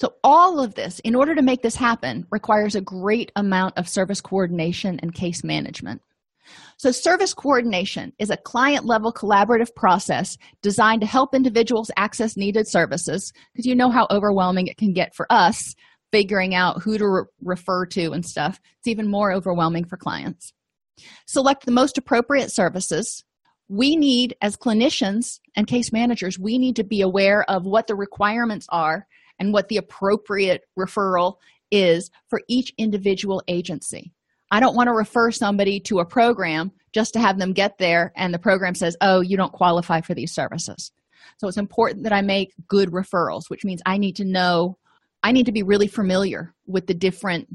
So 0.00 0.14
all 0.24 0.58
of 0.58 0.74
this 0.74 0.98
in 1.04 1.14
order 1.14 1.36
to 1.36 1.42
make 1.42 1.62
this 1.62 1.76
happen 1.76 2.26
requires 2.32 2.74
a 2.74 2.80
great 2.80 3.30
amount 3.36 3.78
of 3.78 3.88
service 3.88 4.20
coordination 4.20 4.98
and 5.04 5.14
case 5.14 5.44
management 5.44 6.02
so, 6.76 6.90
service 6.90 7.34
coordination 7.34 8.12
is 8.18 8.30
a 8.30 8.36
client 8.36 8.84
level 8.84 9.12
collaborative 9.12 9.74
process 9.74 10.36
designed 10.62 11.00
to 11.00 11.06
help 11.06 11.34
individuals 11.34 11.90
access 11.96 12.36
needed 12.36 12.68
services 12.68 13.32
because 13.52 13.66
you 13.66 13.74
know 13.74 13.90
how 13.90 14.06
overwhelming 14.10 14.66
it 14.66 14.76
can 14.76 14.92
get 14.92 15.14
for 15.14 15.26
us 15.30 15.74
figuring 16.14 16.54
out 16.54 16.80
who 16.80 16.96
to 16.96 17.08
re- 17.08 17.24
refer 17.42 17.86
to 17.86 18.12
and 18.12 18.24
stuff. 18.24 18.60
It's 18.78 18.86
even 18.86 19.08
more 19.08 19.32
overwhelming 19.32 19.84
for 19.84 19.96
clients. 19.96 20.52
Select 21.26 21.66
the 21.66 21.72
most 21.72 21.98
appropriate 21.98 22.52
services. 22.52 23.24
We 23.68 23.96
need, 23.96 24.36
as 24.40 24.56
clinicians 24.56 25.40
and 25.56 25.66
case 25.66 25.92
managers, 25.92 26.38
we 26.38 26.58
need 26.58 26.76
to 26.76 26.84
be 26.84 27.00
aware 27.00 27.42
of 27.50 27.66
what 27.66 27.88
the 27.88 27.96
requirements 27.96 28.66
are 28.68 29.08
and 29.40 29.52
what 29.52 29.68
the 29.68 29.78
appropriate 29.78 30.62
referral 30.78 31.36
is 31.72 32.10
for 32.28 32.42
each 32.48 32.72
individual 32.78 33.42
agency. 33.48 34.12
I 34.50 34.60
don't 34.60 34.76
want 34.76 34.88
to 34.88 34.92
refer 34.92 35.30
somebody 35.30 35.80
to 35.80 36.00
a 36.00 36.04
program 36.04 36.72
just 36.92 37.14
to 37.14 37.20
have 37.20 37.38
them 37.38 37.52
get 37.52 37.78
there 37.78 38.12
and 38.16 38.32
the 38.32 38.38
program 38.38 38.74
says, 38.74 38.96
oh, 39.00 39.20
you 39.20 39.36
don't 39.36 39.52
qualify 39.52 40.00
for 40.00 40.14
these 40.14 40.32
services. 40.32 40.92
So 41.38 41.48
it's 41.48 41.56
important 41.56 42.04
that 42.04 42.12
I 42.12 42.22
make 42.22 42.52
good 42.68 42.90
referrals, 42.90 43.48
which 43.48 43.64
means 43.64 43.82
I 43.84 43.98
need 43.98 44.16
to 44.16 44.24
know, 44.24 44.78
I 45.22 45.32
need 45.32 45.46
to 45.46 45.52
be 45.52 45.62
really 45.62 45.88
familiar 45.88 46.54
with 46.66 46.86
the 46.86 46.94
different 46.94 47.48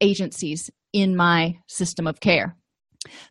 agencies 0.00 0.70
in 0.92 1.16
my 1.16 1.58
system 1.66 2.06
of 2.06 2.20
care. 2.20 2.56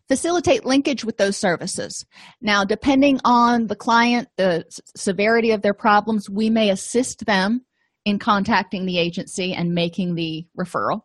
Facilitate 0.08 0.64
linkage 0.64 1.04
with 1.04 1.16
those 1.16 1.36
services. 1.36 2.06
Now, 2.40 2.64
depending 2.64 3.20
on 3.24 3.66
the 3.66 3.76
client, 3.76 4.28
the 4.36 4.64
severity 4.96 5.50
of 5.50 5.62
their 5.62 5.74
problems, 5.74 6.30
we 6.30 6.50
may 6.50 6.70
assist 6.70 7.26
them 7.26 7.64
in 8.04 8.18
contacting 8.18 8.86
the 8.86 8.98
agency 8.98 9.52
and 9.52 9.74
making 9.74 10.14
the 10.14 10.46
referral. 10.58 11.02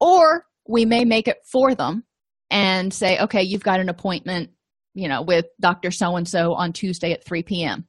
Or 0.00 0.44
we 0.68 0.84
may 0.84 1.04
make 1.04 1.28
it 1.28 1.38
for 1.50 1.74
them 1.74 2.04
and 2.50 2.92
say 2.92 3.18
okay 3.18 3.42
you've 3.42 3.62
got 3.62 3.80
an 3.80 3.88
appointment 3.88 4.50
you 4.94 5.08
know 5.08 5.22
with 5.22 5.46
dr 5.60 5.90
so 5.90 6.16
and 6.16 6.28
so 6.28 6.54
on 6.54 6.72
tuesday 6.72 7.12
at 7.12 7.24
3 7.24 7.42
p.m 7.42 7.86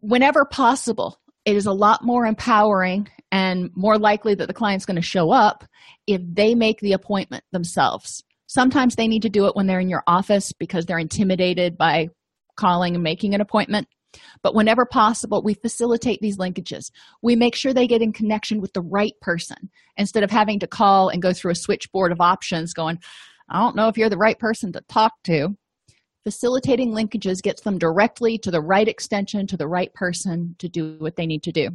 whenever 0.00 0.44
possible 0.44 1.18
it 1.46 1.56
is 1.56 1.66
a 1.66 1.72
lot 1.72 2.04
more 2.04 2.26
empowering 2.26 3.08
and 3.30 3.70
more 3.74 3.98
likely 3.98 4.34
that 4.34 4.48
the 4.48 4.54
client's 4.54 4.84
going 4.84 4.96
to 4.96 5.02
show 5.02 5.30
up 5.30 5.64
if 6.06 6.20
they 6.24 6.54
make 6.54 6.80
the 6.80 6.92
appointment 6.92 7.44
themselves. 7.52 8.22
Sometimes 8.46 8.96
they 8.96 9.08
need 9.08 9.22
to 9.22 9.28
do 9.28 9.46
it 9.46 9.54
when 9.54 9.66
they're 9.66 9.80
in 9.80 9.88
your 9.88 10.02
office 10.06 10.52
because 10.52 10.86
they're 10.86 10.98
intimidated 10.98 11.78
by 11.78 12.08
calling 12.56 12.94
and 12.94 13.04
making 13.04 13.34
an 13.34 13.40
appointment 13.40 13.86
but 14.42 14.54
whenever 14.54 14.86
possible, 14.86 15.42
we 15.42 15.54
facilitate 15.54 16.20
these 16.20 16.38
linkages. 16.38 16.90
We 17.22 17.36
make 17.36 17.54
sure 17.54 17.72
they 17.72 17.86
get 17.86 18.02
in 18.02 18.12
connection 18.12 18.60
with 18.60 18.72
the 18.72 18.82
right 18.82 19.14
person 19.20 19.70
instead 19.96 20.22
of 20.22 20.30
having 20.30 20.58
to 20.60 20.66
call 20.66 21.08
and 21.08 21.22
go 21.22 21.32
through 21.32 21.52
a 21.52 21.56
switchboard 21.56 22.12
of 22.12 22.20
options 22.20 22.72
going, 22.72 22.98
I 23.48 23.60
don't 23.60 23.76
know 23.76 23.88
if 23.88 23.96
you're 23.96 24.10
the 24.10 24.16
right 24.16 24.38
person 24.38 24.72
to 24.72 24.80
talk 24.88 25.12
to. 25.24 25.56
Facilitating 26.24 26.90
linkages 26.90 27.40
gets 27.40 27.62
them 27.62 27.78
directly 27.78 28.36
to 28.38 28.50
the 28.50 28.60
right 28.60 28.88
extension, 28.88 29.46
to 29.46 29.56
the 29.56 29.68
right 29.68 29.94
person 29.94 30.56
to 30.58 30.68
do 30.68 30.96
what 30.98 31.14
they 31.16 31.26
need 31.26 31.44
to 31.44 31.52
do. 31.52 31.70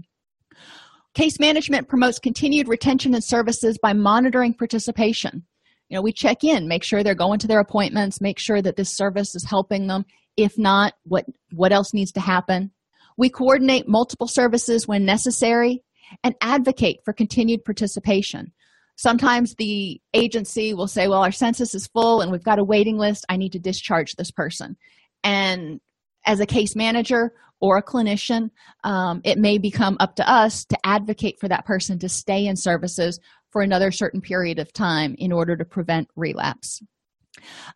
Case 1.14 1.40
management 1.40 1.88
promotes 1.88 2.20
continued 2.20 2.68
retention 2.68 3.14
and 3.14 3.24
services 3.24 3.78
by 3.82 3.94
monitoring 3.94 4.54
participation. 4.54 5.46
You 5.90 5.96
know, 5.96 6.02
we 6.02 6.14
check 6.14 6.44
in, 6.46 6.70
make 6.70 6.84
sure 6.84 7.04
they're 7.04 7.16
going 7.16 7.40
to 7.40 7.48
their 7.48 7.60
appointments, 7.60 8.22
make 8.22 8.40
sure 8.40 8.62
that 8.62 8.78
this 8.78 8.96
service 8.96 9.36
is 9.36 9.44
helping 9.44 9.88
them 9.88 10.06
if 10.38 10.58
not 10.58 10.94
what 11.04 11.26
what 11.52 11.72
else 11.72 11.94
needs 11.94 12.12
to 12.14 12.20
happen. 12.20 12.72
We 13.18 13.30
coordinate 13.30 13.88
multiple 13.88 14.28
services 14.28 14.88
when 14.88 15.06
necessary 15.06 15.84
and 16.24 16.36
advocate 16.42 17.00
for 17.04 17.14
continued 17.14 17.64
participation. 17.64 18.52
Sometimes 18.96 19.56
the 19.56 20.02
agency 20.14 20.74
will 20.74 20.88
say 20.88 21.08
well 21.08 21.24
our 21.24 21.32
census 21.32 21.76
is 21.76 21.88
full 21.88 22.22
and 22.22 22.32
we've 22.32 22.44
got 22.44 22.60
a 22.60 22.64
waiting 22.64 22.98
list. 22.98 23.26
I 23.30 23.38
need 23.38 23.54
to 23.54 23.60
discharge 23.60 24.16
this 24.16 24.32
person. 24.32 24.78
And 25.24 25.80
as 26.26 26.40
a 26.40 26.46
case 26.46 26.76
manager 26.76 27.34
or 27.60 27.78
a 27.78 27.84
clinician 27.84 28.50
um, 28.84 29.22
it 29.24 29.38
may 29.38 29.58
become 29.58 29.98
up 30.00 30.16
to 30.16 30.30
us 30.30 30.66
to 30.66 30.78
advocate 30.84 31.40
for 31.40 31.48
that 31.48 31.66
person 31.66 32.00
to 32.00 32.10
stay 32.10 32.46
in 32.46 32.56
services 32.56 33.20
for 33.52 33.62
another 33.62 33.92
certain 33.92 34.22
period 34.22 34.60
of 34.60 34.72
time 34.72 35.16
in 35.18 35.32
order 35.32 35.58
to 35.58 35.66
prevent 35.66 36.08
relapse. 36.16 36.82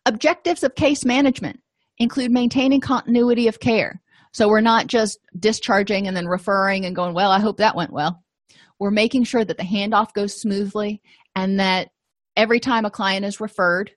Objectives 0.06 0.62
of 0.62 0.74
case 0.74 1.04
management 1.04 1.60
include 1.98 2.30
maintaining 2.30 2.80
continuity 2.80 3.48
of 3.48 3.60
care. 3.60 4.00
So 4.32 4.48
we're 4.48 4.60
not 4.60 4.86
just 4.86 5.18
discharging 5.38 6.06
and 6.06 6.16
then 6.16 6.26
referring 6.26 6.84
and 6.84 6.94
going, 6.94 7.14
well, 7.14 7.30
I 7.30 7.40
hope 7.40 7.58
that 7.58 7.76
went 7.76 7.92
well. 7.92 8.22
We're 8.78 8.90
making 8.90 9.24
sure 9.24 9.44
that 9.44 9.56
the 9.56 9.64
handoff 9.64 10.12
goes 10.12 10.38
smoothly 10.38 11.00
and 11.34 11.58
that 11.58 11.88
every 12.36 12.60
time 12.60 12.84
a 12.84 12.90
client 12.90 13.24
is 13.24 13.40
referred, 13.40 13.90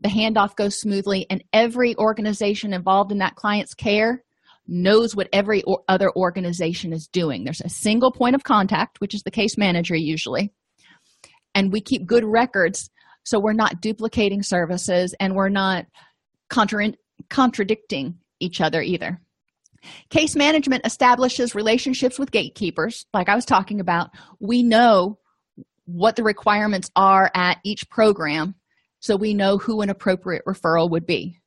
the 0.00 0.08
handoff 0.08 0.56
goes 0.56 0.80
smoothly 0.80 1.26
and 1.30 1.44
every 1.52 1.96
organization 1.96 2.72
involved 2.72 3.12
in 3.12 3.18
that 3.18 3.36
client's 3.36 3.74
care 3.74 4.24
knows 4.66 5.14
what 5.14 5.28
every 5.32 5.62
other 5.88 6.10
organization 6.16 6.92
is 6.92 7.06
doing. 7.06 7.44
There's 7.44 7.60
a 7.60 7.68
single 7.68 8.10
point 8.10 8.34
of 8.34 8.44
contact, 8.44 9.00
which 9.00 9.14
is 9.14 9.22
the 9.22 9.30
case 9.30 9.58
manager 9.58 9.94
usually, 9.94 10.52
and 11.54 11.70
we 11.70 11.80
keep 11.80 12.06
good 12.06 12.24
records 12.24 12.90
so 13.24 13.40
we're 13.40 13.54
not 13.54 13.80
duplicating 13.80 14.42
services 14.42 15.14
and 15.18 15.34
we're 15.34 15.48
not 15.48 15.86
contra- 16.50 16.92
contradicting 17.28 18.18
each 18.40 18.60
other 18.60 18.82
either. 18.82 19.20
Case 20.10 20.34
management 20.34 20.86
establishes 20.86 21.54
relationships 21.54 22.18
with 22.18 22.30
gatekeepers, 22.30 23.06
like 23.12 23.28
I 23.28 23.34
was 23.34 23.44
talking 23.44 23.80
about. 23.80 24.10
We 24.40 24.62
know 24.62 25.18
what 25.84 26.16
the 26.16 26.22
requirements 26.22 26.90
are 26.96 27.30
at 27.34 27.58
each 27.64 27.88
program, 27.90 28.54
so 29.00 29.16
we 29.16 29.34
know 29.34 29.58
who 29.58 29.82
an 29.82 29.90
appropriate 29.90 30.44
referral 30.46 30.90
would 30.90 31.06
be. 31.06 31.38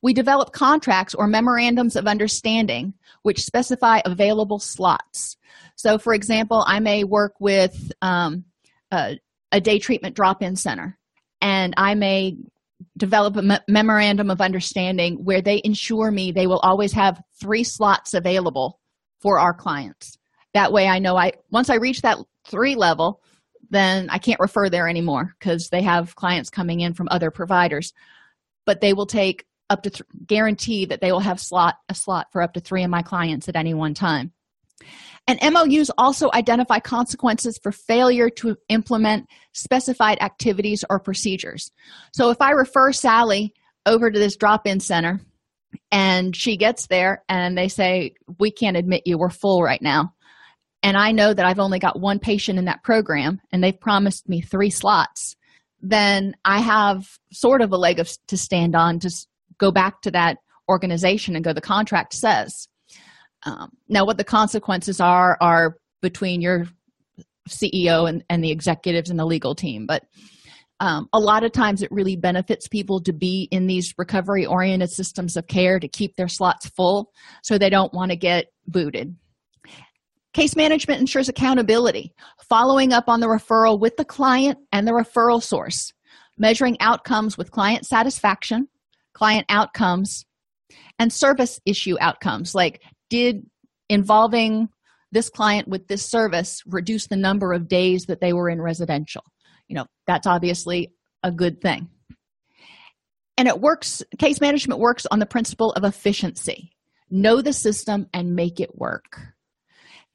We 0.00 0.14
develop 0.14 0.52
contracts 0.52 1.14
or 1.14 1.26
memorandums 1.26 1.96
of 1.96 2.06
understanding 2.06 2.94
which 3.22 3.42
specify 3.42 4.00
available 4.04 4.60
slots. 4.60 5.36
So, 5.76 5.98
for 5.98 6.14
example, 6.14 6.64
I 6.66 6.78
may 6.78 7.02
work 7.02 7.34
with 7.40 7.90
um, 8.00 8.44
a, 8.92 9.18
a 9.50 9.60
day 9.60 9.80
treatment 9.80 10.14
drop 10.14 10.42
in 10.42 10.54
center, 10.54 10.98
and 11.40 11.74
I 11.76 11.94
may 11.94 12.36
develop 12.96 13.36
a 13.36 13.42
me- 13.42 13.58
memorandum 13.68 14.30
of 14.30 14.40
understanding 14.40 15.16
where 15.24 15.42
they 15.42 15.60
ensure 15.64 16.10
me 16.10 16.32
they 16.32 16.46
will 16.46 16.58
always 16.60 16.92
have 16.92 17.20
three 17.40 17.64
slots 17.64 18.14
available 18.14 18.80
for 19.20 19.38
our 19.38 19.54
clients. 19.54 20.18
That 20.54 20.72
way 20.72 20.86
i 20.86 20.98
know 20.98 21.16
i 21.16 21.32
once 21.50 21.70
i 21.70 21.76
reach 21.76 22.02
that 22.02 22.18
three 22.46 22.74
level 22.74 23.22
then 23.70 24.10
i 24.10 24.18
can't 24.18 24.40
refer 24.40 24.68
there 24.68 24.88
anymore 24.88 25.34
because 25.38 25.68
they 25.68 25.82
have 25.82 26.14
clients 26.16 26.50
coming 26.50 26.80
in 26.80 26.94
from 26.94 27.08
other 27.10 27.30
providers. 27.30 27.92
But 28.66 28.80
they 28.80 28.92
will 28.92 29.06
take 29.06 29.44
up 29.70 29.82
to 29.82 29.90
th- 29.90 30.02
guarantee 30.26 30.84
that 30.84 31.00
they 31.00 31.10
will 31.10 31.20
have 31.20 31.40
slot 31.40 31.76
a 31.88 31.94
slot 31.94 32.26
for 32.32 32.42
up 32.42 32.52
to 32.54 32.60
three 32.60 32.84
of 32.84 32.90
my 32.90 33.02
clients 33.02 33.48
at 33.48 33.56
any 33.56 33.74
one 33.74 33.94
time 33.94 34.32
and 35.28 35.38
MOUs 35.52 35.90
also 35.98 36.30
identify 36.34 36.80
consequences 36.80 37.58
for 37.62 37.70
failure 37.70 38.28
to 38.30 38.56
implement 38.68 39.28
specified 39.52 40.20
activities 40.20 40.84
or 40.90 40.98
procedures. 40.98 41.70
So 42.12 42.30
if 42.30 42.40
I 42.40 42.50
refer 42.50 42.92
Sally 42.92 43.54
over 43.86 44.10
to 44.10 44.18
this 44.18 44.36
drop 44.36 44.66
in 44.66 44.80
center 44.80 45.20
and 45.90 46.34
she 46.34 46.56
gets 46.56 46.86
there 46.88 47.24
and 47.28 47.56
they 47.56 47.68
say, 47.68 48.14
We 48.38 48.50
can't 48.50 48.76
admit 48.76 49.06
you, 49.06 49.16
we're 49.16 49.30
full 49.30 49.62
right 49.62 49.80
now. 49.80 50.14
And 50.82 50.96
I 50.96 51.12
know 51.12 51.32
that 51.32 51.46
I've 51.46 51.60
only 51.60 51.78
got 51.78 52.00
one 52.00 52.18
patient 52.18 52.58
in 52.58 52.64
that 52.64 52.82
program 52.82 53.40
and 53.52 53.62
they've 53.62 53.78
promised 53.78 54.28
me 54.28 54.40
three 54.40 54.70
slots, 54.70 55.36
then 55.80 56.34
I 56.44 56.60
have 56.60 57.06
sort 57.32 57.62
of 57.62 57.72
a 57.72 57.76
leg 57.76 58.00
of, 58.00 58.10
to 58.26 58.36
stand 58.36 58.74
on 58.74 58.98
to 59.00 59.10
go 59.58 59.70
back 59.70 60.02
to 60.02 60.10
that 60.10 60.38
organization 60.68 61.36
and 61.36 61.44
go, 61.44 61.52
The 61.52 61.60
contract 61.60 62.12
says. 62.12 62.66
Um, 63.44 63.70
now, 63.88 64.04
what 64.04 64.18
the 64.18 64.24
consequences 64.24 65.00
are 65.00 65.36
are 65.40 65.76
between 66.00 66.40
your 66.40 66.66
CEO 67.48 68.08
and, 68.08 68.24
and 68.30 68.42
the 68.42 68.50
executives 68.50 69.10
and 69.10 69.18
the 69.18 69.24
legal 69.24 69.54
team, 69.54 69.86
but 69.86 70.04
um, 70.82 71.08
a 71.12 71.20
lot 71.20 71.44
of 71.44 71.52
times 71.52 71.82
it 71.82 71.92
really 71.92 72.16
benefits 72.16 72.66
people 72.66 73.00
to 73.02 73.12
be 73.12 73.46
in 73.52 73.68
these 73.68 73.94
recovery 73.98 74.44
oriented 74.44 74.90
systems 74.90 75.36
of 75.36 75.46
care 75.46 75.78
to 75.78 75.86
keep 75.86 76.16
their 76.16 76.26
slots 76.26 76.68
full 76.70 77.12
so 77.44 77.56
they 77.56 77.70
don't 77.70 77.94
want 77.94 78.10
to 78.10 78.16
get 78.16 78.46
booted. 78.66 79.14
Case 80.34 80.56
management 80.56 81.00
ensures 81.00 81.28
accountability, 81.28 82.14
following 82.48 82.92
up 82.92 83.04
on 83.06 83.20
the 83.20 83.28
referral 83.28 83.78
with 83.78 83.96
the 83.96 84.04
client 84.04 84.58
and 84.72 84.88
the 84.88 84.92
referral 84.92 85.42
source, 85.42 85.92
measuring 86.36 86.76
outcomes 86.80 87.38
with 87.38 87.52
client 87.52 87.86
satisfaction, 87.86 88.66
client 89.12 89.46
outcomes, 89.50 90.24
and 90.98 91.12
service 91.12 91.60
issue 91.64 91.96
outcomes 92.00 92.54
like 92.54 92.82
did 93.12 93.44
involving 93.90 94.70
this 95.12 95.28
client 95.28 95.68
with 95.68 95.86
this 95.86 96.02
service 96.02 96.62
reduce 96.64 97.08
the 97.08 97.16
number 97.16 97.52
of 97.52 97.68
days 97.68 98.06
that 98.06 98.22
they 98.22 98.32
were 98.32 98.48
in 98.48 98.60
residential. 98.60 99.22
You 99.68 99.76
know 99.76 99.86
that's 100.06 100.26
obviously 100.26 100.94
a 101.22 101.30
good 101.30 101.60
thing. 101.60 101.90
And 103.36 103.48
it 103.48 103.60
works 103.60 104.02
case 104.18 104.40
management 104.40 104.80
works 104.80 105.04
on 105.10 105.18
the 105.18 105.26
principle 105.26 105.72
of 105.72 105.84
efficiency. 105.84 106.72
Know 107.10 107.42
the 107.42 107.52
system 107.52 108.06
and 108.14 108.34
make 108.34 108.60
it 108.60 108.74
work. 108.74 109.20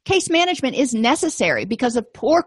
Case 0.04 0.28
management 0.32 0.76
is 0.76 0.96
necessary 0.96 1.66
because 1.66 1.98
of 1.98 2.12
poor 2.14 2.44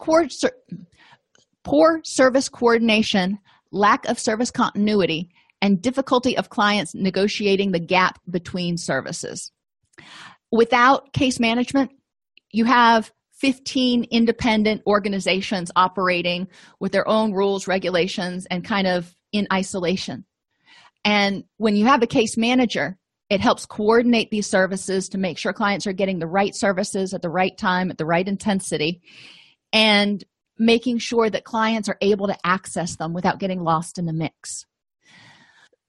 poor 1.62 2.00
service 2.02 2.48
coordination 2.48 3.38
lack 3.70 4.04
of 4.06 4.18
service 4.18 4.50
continuity 4.50 5.30
and 5.62 5.80
difficulty 5.80 6.36
of 6.36 6.48
clients 6.48 6.92
negotiating 6.92 7.70
the 7.70 7.78
gap 7.78 8.18
between 8.28 8.76
services 8.76 9.52
without 10.50 11.12
case 11.12 11.40
management 11.40 11.90
you 12.52 12.64
have 12.64 13.12
15 13.34 14.04
independent 14.10 14.82
organizations 14.86 15.70
operating 15.76 16.48
with 16.78 16.92
their 16.92 17.08
own 17.08 17.32
rules 17.32 17.66
regulations 17.66 18.46
and 18.50 18.64
kind 18.64 18.86
of 18.86 19.14
in 19.32 19.46
isolation. 19.50 20.26
And 21.04 21.44
when 21.56 21.74
you 21.74 21.86
have 21.86 22.02
a 22.02 22.06
case 22.06 22.36
manager 22.36 22.98
it 23.30 23.40
helps 23.40 23.64
coordinate 23.64 24.30
these 24.30 24.48
services 24.48 25.08
to 25.10 25.18
make 25.18 25.38
sure 25.38 25.52
clients 25.52 25.86
are 25.86 25.92
getting 25.92 26.18
the 26.18 26.26
right 26.26 26.54
services 26.54 27.14
at 27.14 27.22
the 27.22 27.30
right 27.30 27.56
time 27.56 27.90
at 27.90 27.96
the 27.96 28.04
right 28.04 28.26
intensity 28.26 29.02
and 29.72 30.24
making 30.58 30.98
sure 30.98 31.30
that 31.30 31.44
clients 31.44 31.88
are 31.88 31.96
able 32.00 32.26
to 32.26 32.36
access 32.44 32.96
them 32.96 33.14
without 33.14 33.38
getting 33.38 33.62
lost 33.62 33.98
in 33.98 34.04
the 34.04 34.12
mix. 34.12 34.66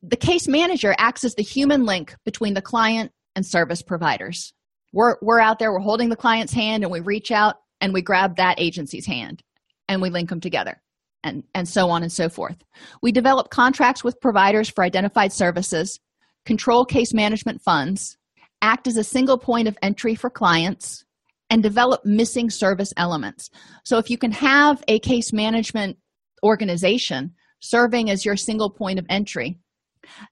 The 0.04 0.16
case 0.16 0.48
manager 0.48 0.96
acts 0.98 1.24
as 1.24 1.34
the 1.34 1.44
human 1.44 1.86
link 1.86 2.16
between 2.26 2.54
the 2.54 2.62
client 2.62 3.12
and 3.36 3.46
service 3.46 3.82
providers. 3.82 4.54
We're, 4.94 5.16
we're 5.22 5.40
out 5.40 5.60
there, 5.60 5.72
we're 5.72 5.80
holding 5.80 6.10
the 6.10 6.16
client's 6.16 6.54
hand, 6.54 6.84
and 6.84 6.92
we 6.92 7.00
reach 7.00 7.32
out 7.32 7.56
and 7.80 7.94
we 7.94 8.02
grab 8.02 8.36
that 8.36 8.60
agency's 8.60 9.06
hand 9.06 9.42
and 9.88 10.02
we 10.02 10.10
link 10.10 10.30
them 10.30 10.40
together, 10.40 10.82
and, 11.24 11.44
and 11.54 11.68
so 11.68 11.90
on 11.90 12.04
and 12.04 12.12
so 12.12 12.30
forth. 12.30 12.64
We 13.02 13.12
develop 13.12 13.50
contracts 13.50 14.04
with 14.04 14.22
providers 14.22 14.70
for 14.70 14.84
identified 14.84 15.34
services, 15.34 16.00
control 16.46 16.86
case 16.86 17.14
management 17.14 17.62
funds, 17.62 18.18
act 18.62 18.88
as 18.88 18.98
a 18.98 19.04
single 19.04 19.38
point 19.38 19.68
of 19.68 19.78
entry 19.82 20.16
for 20.16 20.30
clients, 20.30 21.04
and 21.50 21.62
develop 21.62 22.06
missing 22.06 22.50
service 22.50 22.94
elements. 22.96 23.50
So, 23.84 23.98
if 23.98 24.10
you 24.10 24.18
can 24.18 24.32
have 24.32 24.84
a 24.88 25.00
case 25.00 25.34
management 25.34 25.98
organization 26.44 27.34
serving 27.60 28.10
as 28.10 28.26
your 28.26 28.38
single 28.38 28.70
point 28.70 28.98
of 28.98 29.06
entry, 29.10 29.60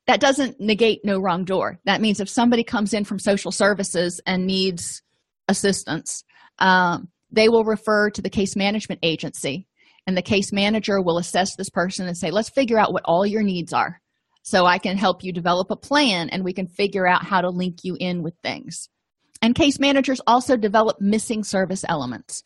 that 0.08 0.20
doesn't 0.20 0.60
negate 0.60 1.02
no 1.04 1.20
wrong 1.20 1.46
door. 1.46 1.80
That 1.86 2.02
means 2.02 2.20
if 2.20 2.30
somebody 2.30 2.64
comes 2.64 2.94
in 2.94 3.06
from 3.06 3.20
social 3.20 3.52
services 3.52 4.20
and 4.26 4.46
needs 4.46 5.02
assistance 5.50 6.24
um, 6.60 7.10
they 7.32 7.50
will 7.50 7.64
refer 7.64 8.10
to 8.12 8.22
the 8.22 8.30
case 8.30 8.56
management 8.56 9.00
agency 9.04 9.68
and 10.08 10.16
the 10.16 10.22
case 10.22 10.52
manager 10.52 11.02
will 11.02 11.18
assess 11.18 11.56
this 11.56 11.70
person 11.70 12.08
and 12.08 12.18
say 12.18 12.32
let's 12.32 12.50
figure 12.50 12.80
out 12.80 12.94
what 12.94 13.04
all 13.06 13.26
your 13.26 13.44
needs 13.44 13.74
are 13.74 14.00
so 14.44 14.66
i 14.66 14.78
can 14.78 14.98
help 14.98 15.24
you 15.24 15.34
develop 15.34 15.72
a 15.72 15.76
plan 15.76 16.30
and 16.30 16.44
we 16.44 16.54
can 16.54 16.68
figure 16.68 17.08
out 17.08 17.26
how 17.26 17.42
to 17.42 17.50
link 17.50 17.84
you 17.84 17.98
in 18.00 18.24
with 18.24 18.36
things. 18.44 18.90
And 19.42 19.56
case 19.56 19.80
managers 19.80 20.22
also 20.28 20.58
develop 20.58 21.00
missing 21.00 21.44
service 21.46 21.86
elements. 21.88 22.44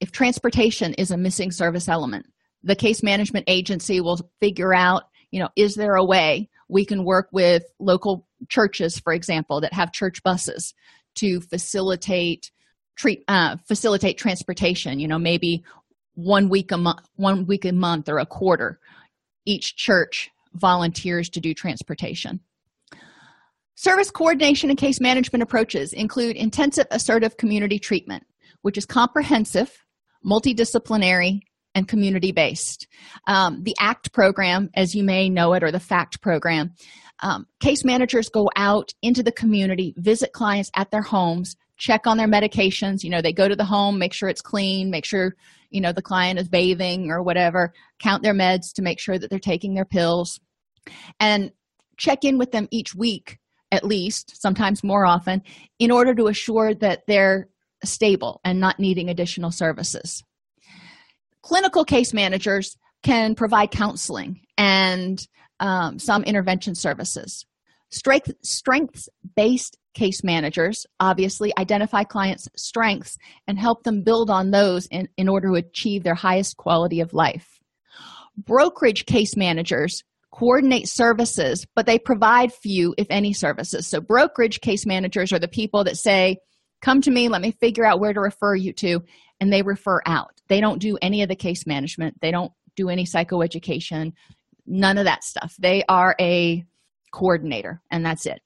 If 0.00 0.10
transportation 0.10 0.94
is 0.94 1.12
a 1.12 1.16
missing 1.16 1.50
service 1.50 1.88
element 1.88 2.26
the 2.62 2.76
case 2.76 3.02
management 3.02 3.44
agency 3.46 4.00
will 4.00 4.18
figure 4.40 4.74
out 4.74 5.04
you 5.30 5.40
know 5.40 5.48
is 5.56 5.74
there 5.74 5.96
a 5.96 6.04
way 6.04 6.48
we 6.68 6.84
can 6.84 7.04
work 7.04 7.28
with 7.32 7.62
local 7.78 8.26
churches 8.48 8.98
for 8.98 9.12
example 9.12 9.60
that 9.60 9.72
have 9.72 9.92
church 9.92 10.22
buses 10.22 10.74
to 11.14 11.40
facilitate 11.40 12.50
treat 12.96 13.24
uh, 13.28 13.56
facilitate 13.66 14.18
transportation 14.18 14.98
you 14.98 15.08
know 15.08 15.18
maybe 15.18 15.64
one 16.14 16.48
week 16.48 16.72
a 16.72 16.76
month 16.76 17.00
one 17.16 17.46
week 17.46 17.64
a 17.64 17.72
month 17.72 18.08
or 18.08 18.18
a 18.18 18.26
quarter 18.26 18.78
each 19.46 19.76
church 19.76 20.30
volunteers 20.54 21.28
to 21.28 21.40
do 21.40 21.52
transportation. 21.52 22.40
Service 23.74 24.10
coordination 24.10 24.70
and 24.70 24.78
case 24.78 25.00
management 25.00 25.42
approaches 25.42 25.92
include 25.92 26.36
intensive 26.36 26.86
assertive 26.90 27.36
community 27.36 27.78
treatment 27.78 28.24
which 28.64 28.78
is 28.78 28.86
comprehensive 28.86 29.84
multidisciplinary 30.24 31.42
and 31.74 31.88
community 31.88 32.32
based. 32.32 32.86
Um, 33.26 33.62
the 33.62 33.74
ACT 33.80 34.12
program, 34.12 34.70
as 34.74 34.94
you 34.94 35.02
may 35.02 35.28
know 35.28 35.52
it, 35.54 35.62
or 35.62 35.70
the 35.70 35.80
FACT 35.80 36.20
program, 36.20 36.72
um, 37.20 37.46
case 37.60 37.84
managers 37.84 38.28
go 38.28 38.50
out 38.56 38.92
into 39.02 39.22
the 39.22 39.32
community, 39.32 39.94
visit 39.96 40.32
clients 40.32 40.70
at 40.74 40.90
their 40.90 41.02
homes, 41.02 41.56
check 41.76 42.06
on 42.06 42.16
their 42.16 42.28
medications. 42.28 43.02
You 43.02 43.10
know, 43.10 43.22
they 43.22 43.32
go 43.32 43.48
to 43.48 43.56
the 43.56 43.64
home, 43.64 43.98
make 43.98 44.12
sure 44.12 44.28
it's 44.28 44.42
clean, 44.42 44.90
make 44.90 45.04
sure, 45.04 45.34
you 45.70 45.80
know, 45.80 45.92
the 45.92 46.02
client 46.02 46.38
is 46.38 46.48
bathing 46.48 47.10
or 47.10 47.22
whatever, 47.22 47.72
count 48.00 48.22
their 48.22 48.34
meds 48.34 48.72
to 48.74 48.82
make 48.82 49.00
sure 49.00 49.18
that 49.18 49.30
they're 49.30 49.38
taking 49.38 49.74
their 49.74 49.84
pills, 49.84 50.40
and 51.18 51.52
check 51.96 52.24
in 52.24 52.38
with 52.38 52.52
them 52.52 52.68
each 52.70 52.94
week 52.94 53.38
at 53.72 53.84
least, 53.84 54.40
sometimes 54.40 54.84
more 54.84 55.04
often, 55.04 55.42
in 55.80 55.90
order 55.90 56.14
to 56.14 56.28
assure 56.28 56.74
that 56.74 57.02
they're 57.08 57.48
stable 57.82 58.40
and 58.44 58.60
not 58.60 58.78
needing 58.78 59.08
additional 59.08 59.50
services 59.50 60.22
clinical 61.44 61.84
case 61.84 62.14
managers 62.14 62.76
can 63.02 63.34
provide 63.34 63.70
counseling 63.70 64.40
and 64.56 65.28
um, 65.60 65.98
some 65.98 66.24
intervention 66.24 66.74
services. 66.74 67.44
Strength 67.90 68.32
strengths 68.42 69.08
based 69.36 69.76
case 69.92 70.24
managers 70.24 70.86
obviously 70.98 71.52
identify 71.56 72.02
clients 72.02 72.48
strengths 72.56 73.18
and 73.46 73.58
help 73.58 73.84
them 73.84 74.02
build 74.02 74.30
on 74.30 74.50
those 74.50 74.86
in, 74.86 75.06
in 75.16 75.28
order 75.28 75.48
to 75.48 75.54
achieve 75.54 76.02
their 76.02 76.14
highest 76.14 76.56
quality 76.56 77.00
of 77.00 77.12
life. 77.12 77.60
Brokerage 78.36 79.04
case 79.04 79.36
managers 79.36 80.02
coordinate 80.32 80.88
services 80.88 81.66
but 81.76 81.86
they 81.86 81.98
provide 81.98 82.52
few 82.52 82.94
if 82.96 83.06
any 83.10 83.34
services. 83.34 83.86
So 83.86 84.00
brokerage 84.00 84.60
case 84.62 84.86
managers 84.86 85.32
are 85.32 85.38
the 85.38 85.46
people 85.46 85.84
that 85.84 85.98
say 85.98 86.38
come 86.84 87.00
to 87.00 87.10
me 87.10 87.28
let 87.28 87.40
me 87.40 87.50
figure 87.50 87.86
out 87.86 87.98
where 87.98 88.12
to 88.12 88.20
refer 88.20 88.54
you 88.54 88.72
to 88.74 89.00
and 89.40 89.52
they 89.52 89.62
refer 89.62 90.00
out. 90.06 90.40
They 90.48 90.60
don't 90.60 90.80
do 90.80 90.98
any 91.00 91.22
of 91.22 91.28
the 91.28 91.34
case 91.34 91.66
management. 91.66 92.20
They 92.20 92.30
don't 92.30 92.52
do 92.76 92.88
any 92.88 93.04
psychoeducation 93.04 94.12
none 94.66 94.98
of 94.98 95.04
that 95.04 95.22
stuff. 95.22 95.54
They 95.58 95.82
are 95.88 96.14
a 96.20 96.64
coordinator 97.12 97.80
and 97.90 98.04
that's 98.04 98.26
it. 98.26 98.40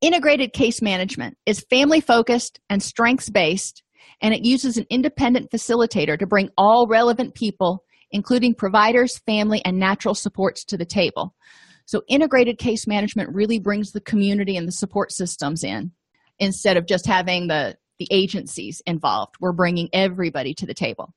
Integrated 0.00 0.52
case 0.52 0.80
management 0.82 1.36
is 1.46 1.64
family 1.70 2.00
focused 2.00 2.60
and 2.70 2.82
strengths 2.82 3.30
based 3.30 3.82
and 4.20 4.34
it 4.34 4.44
uses 4.44 4.76
an 4.76 4.86
independent 4.90 5.50
facilitator 5.50 6.18
to 6.18 6.26
bring 6.26 6.50
all 6.56 6.86
relevant 6.88 7.34
people 7.34 7.84
including 8.10 8.54
providers 8.54 9.18
family 9.26 9.62
and 9.66 9.78
natural 9.78 10.14
supports 10.14 10.64
to 10.64 10.78
the 10.78 10.86
table. 10.86 11.34
So, 11.84 12.02
integrated 12.08 12.58
case 12.58 12.86
management 12.86 13.34
really 13.34 13.58
brings 13.58 13.92
the 13.92 14.00
community 14.00 14.56
and 14.56 14.66
the 14.66 14.72
support 14.72 15.12
systems 15.12 15.64
in 15.64 15.92
instead 16.38 16.76
of 16.76 16.86
just 16.86 17.06
having 17.06 17.48
the, 17.48 17.76
the 17.98 18.08
agencies 18.10 18.82
involved. 18.86 19.36
We're 19.40 19.52
bringing 19.52 19.88
everybody 19.92 20.54
to 20.54 20.66
the 20.66 20.74
table. 20.74 21.14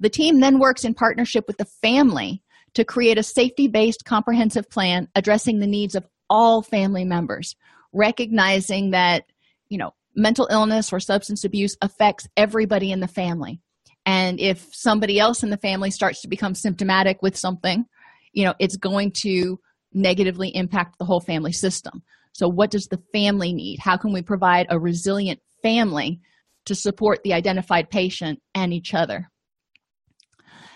The 0.00 0.10
team 0.10 0.40
then 0.40 0.58
works 0.58 0.84
in 0.84 0.94
partnership 0.94 1.46
with 1.46 1.56
the 1.56 1.64
family 1.64 2.42
to 2.74 2.84
create 2.84 3.18
a 3.18 3.22
safety 3.22 3.68
based 3.68 4.04
comprehensive 4.04 4.68
plan 4.68 5.08
addressing 5.14 5.58
the 5.58 5.66
needs 5.66 5.94
of 5.94 6.06
all 6.28 6.62
family 6.62 7.04
members, 7.04 7.56
recognizing 7.92 8.90
that, 8.90 9.24
you 9.68 9.78
know, 9.78 9.94
mental 10.14 10.48
illness 10.50 10.92
or 10.92 11.00
substance 11.00 11.44
abuse 11.44 11.76
affects 11.80 12.28
everybody 12.36 12.90
in 12.90 13.00
the 13.00 13.08
family. 13.08 13.60
And 14.04 14.38
if 14.38 14.68
somebody 14.72 15.18
else 15.18 15.42
in 15.42 15.50
the 15.50 15.56
family 15.56 15.90
starts 15.90 16.20
to 16.22 16.28
become 16.28 16.54
symptomatic 16.54 17.22
with 17.22 17.36
something, 17.36 17.86
you 18.32 18.44
know, 18.44 18.54
it's 18.58 18.76
going 18.76 19.12
to 19.22 19.58
negatively 19.92 20.54
impact 20.54 20.98
the 20.98 21.04
whole 21.04 21.20
family 21.20 21.52
system. 21.52 22.02
So, 22.36 22.48
what 22.48 22.70
does 22.70 22.88
the 22.88 23.02
family 23.14 23.54
need? 23.54 23.78
How 23.78 23.96
can 23.96 24.12
we 24.12 24.20
provide 24.20 24.66
a 24.68 24.78
resilient 24.78 25.40
family 25.62 26.20
to 26.66 26.74
support 26.74 27.20
the 27.24 27.32
identified 27.32 27.88
patient 27.88 28.42
and 28.54 28.74
each 28.74 28.92
other? 28.92 29.30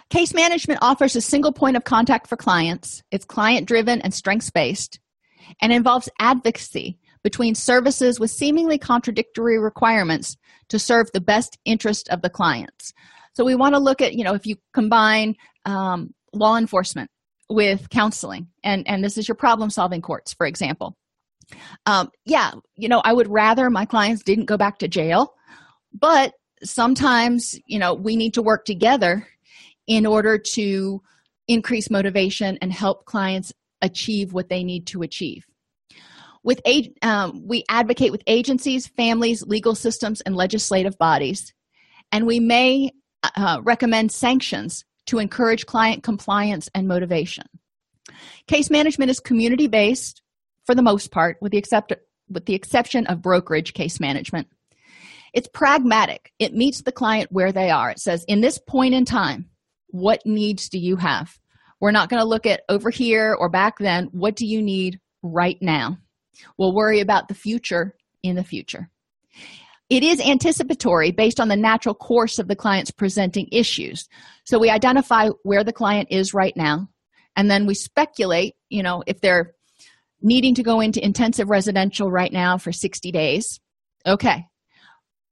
Case 0.08 0.32
management 0.32 0.78
offers 0.80 1.16
a 1.16 1.20
single 1.20 1.52
point 1.52 1.76
of 1.76 1.84
contact 1.84 2.28
for 2.28 2.36
clients. 2.36 3.02
It's 3.10 3.26
client 3.26 3.68
driven 3.68 4.00
and 4.00 4.14
strengths 4.14 4.48
based 4.48 5.00
and 5.60 5.70
involves 5.70 6.08
advocacy 6.18 6.98
between 7.22 7.54
services 7.54 8.18
with 8.18 8.30
seemingly 8.30 8.78
contradictory 8.78 9.58
requirements 9.58 10.38
to 10.70 10.78
serve 10.78 11.12
the 11.12 11.20
best 11.20 11.58
interest 11.66 12.08
of 12.08 12.22
the 12.22 12.30
clients. 12.30 12.94
So 13.34 13.44
we 13.44 13.54
want 13.54 13.74
to 13.74 13.80
look 13.80 14.00
at, 14.00 14.14
you 14.14 14.24
know, 14.24 14.32
if 14.32 14.46
you 14.46 14.56
combine 14.72 15.36
um, 15.66 16.14
law 16.32 16.56
enforcement 16.56 17.10
with 17.50 17.90
counseling, 17.90 18.48
and, 18.64 18.88
and 18.88 19.04
this 19.04 19.18
is 19.18 19.28
your 19.28 19.34
problem 19.34 19.68
solving 19.68 20.00
courts, 20.00 20.32
for 20.32 20.46
example. 20.46 20.96
Um, 21.86 22.10
yeah, 22.24 22.52
you 22.76 22.88
know, 22.88 23.00
I 23.04 23.12
would 23.12 23.28
rather 23.28 23.70
my 23.70 23.84
clients 23.84 24.22
didn't 24.22 24.46
go 24.46 24.56
back 24.56 24.78
to 24.78 24.88
jail, 24.88 25.34
but 25.92 26.34
sometimes, 26.62 27.58
you 27.66 27.78
know, 27.78 27.94
we 27.94 28.16
need 28.16 28.34
to 28.34 28.42
work 28.42 28.64
together 28.64 29.26
in 29.86 30.06
order 30.06 30.38
to 30.38 31.02
increase 31.48 31.90
motivation 31.90 32.58
and 32.62 32.72
help 32.72 33.04
clients 33.06 33.52
achieve 33.82 34.32
what 34.32 34.48
they 34.48 34.62
need 34.62 34.86
to 34.88 35.02
achieve. 35.02 35.46
With 36.42 36.60
um, 37.02 37.42
we 37.46 37.64
advocate 37.68 38.12
with 38.12 38.22
agencies 38.26 38.86
families 38.86 39.42
legal 39.42 39.74
systems 39.74 40.20
and 40.22 40.34
legislative 40.34 40.96
bodies 40.96 41.52
and 42.12 42.26
we 42.26 42.40
may 42.40 42.90
uh, 43.22 43.60
recommend 43.62 44.12
sanctions 44.12 44.84
to 45.06 45.18
encourage 45.18 45.66
client 45.66 46.02
compliance 46.02 46.68
and 46.74 46.88
motivation. 46.88 47.44
Case 48.46 48.70
management 48.70 49.10
is 49.10 49.20
community 49.20 49.66
based 49.66 50.19
for 50.70 50.76
the 50.76 50.82
most 50.82 51.10
part 51.10 51.36
with 51.40 51.50
the 51.50 51.58
except 51.58 51.92
with 52.28 52.46
the 52.46 52.54
exception 52.54 53.04
of 53.08 53.20
brokerage 53.20 53.74
case 53.74 53.98
management. 53.98 54.46
It's 55.34 55.48
pragmatic. 55.52 56.30
It 56.38 56.54
meets 56.54 56.82
the 56.82 56.92
client 56.92 57.32
where 57.32 57.50
they 57.50 57.70
are. 57.70 57.90
It 57.90 57.98
says 57.98 58.24
in 58.28 58.40
this 58.40 58.56
point 58.56 58.94
in 58.94 59.04
time 59.04 59.50
what 59.88 60.24
needs 60.24 60.68
do 60.68 60.78
you 60.78 60.94
have? 60.94 61.36
We're 61.80 61.90
not 61.90 62.08
going 62.08 62.20
to 62.20 62.28
look 62.28 62.46
at 62.46 62.60
over 62.68 62.88
here 62.88 63.34
or 63.36 63.48
back 63.48 63.78
then. 63.80 64.10
What 64.12 64.36
do 64.36 64.46
you 64.46 64.62
need 64.62 65.00
right 65.24 65.60
now? 65.60 65.98
We'll 66.56 66.72
worry 66.72 67.00
about 67.00 67.26
the 67.26 67.34
future 67.34 67.96
in 68.22 68.36
the 68.36 68.44
future. 68.44 68.90
It 69.88 70.04
is 70.04 70.20
anticipatory 70.20 71.10
based 71.10 71.40
on 71.40 71.48
the 71.48 71.56
natural 71.56 71.96
course 71.96 72.38
of 72.38 72.46
the 72.46 72.54
client's 72.54 72.92
presenting 72.92 73.48
issues. 73.50 74.08
So 74.44 74.60
we 74.60 74.70
identify 74.70 75.30
where 75.42 75.64
the 75.64 75.72
client 75.72 76.12
is 76.12 76.32
right 76.32 76.56
now, 76.56 76.88
and 77.34 77.50
then 77.50 77.66
we 77.66 77.74
speculate, 77.74 78.54
you 78.68 78.84
know, 78.84 79.02
if 79.08 79.20
they're 79.20 79.54
needing 80.22 80.54
to 80.54 80.62
go 80.62 80.80
into 80.80 81.04
intensive 81.04 81.48
residential 81.48 82.10
right 82.10 82.32
now 82.32 82.58
for 82.58 82.72
60 82.72 83.10
days. 83.12 83.60
Okay. 84.06 84.46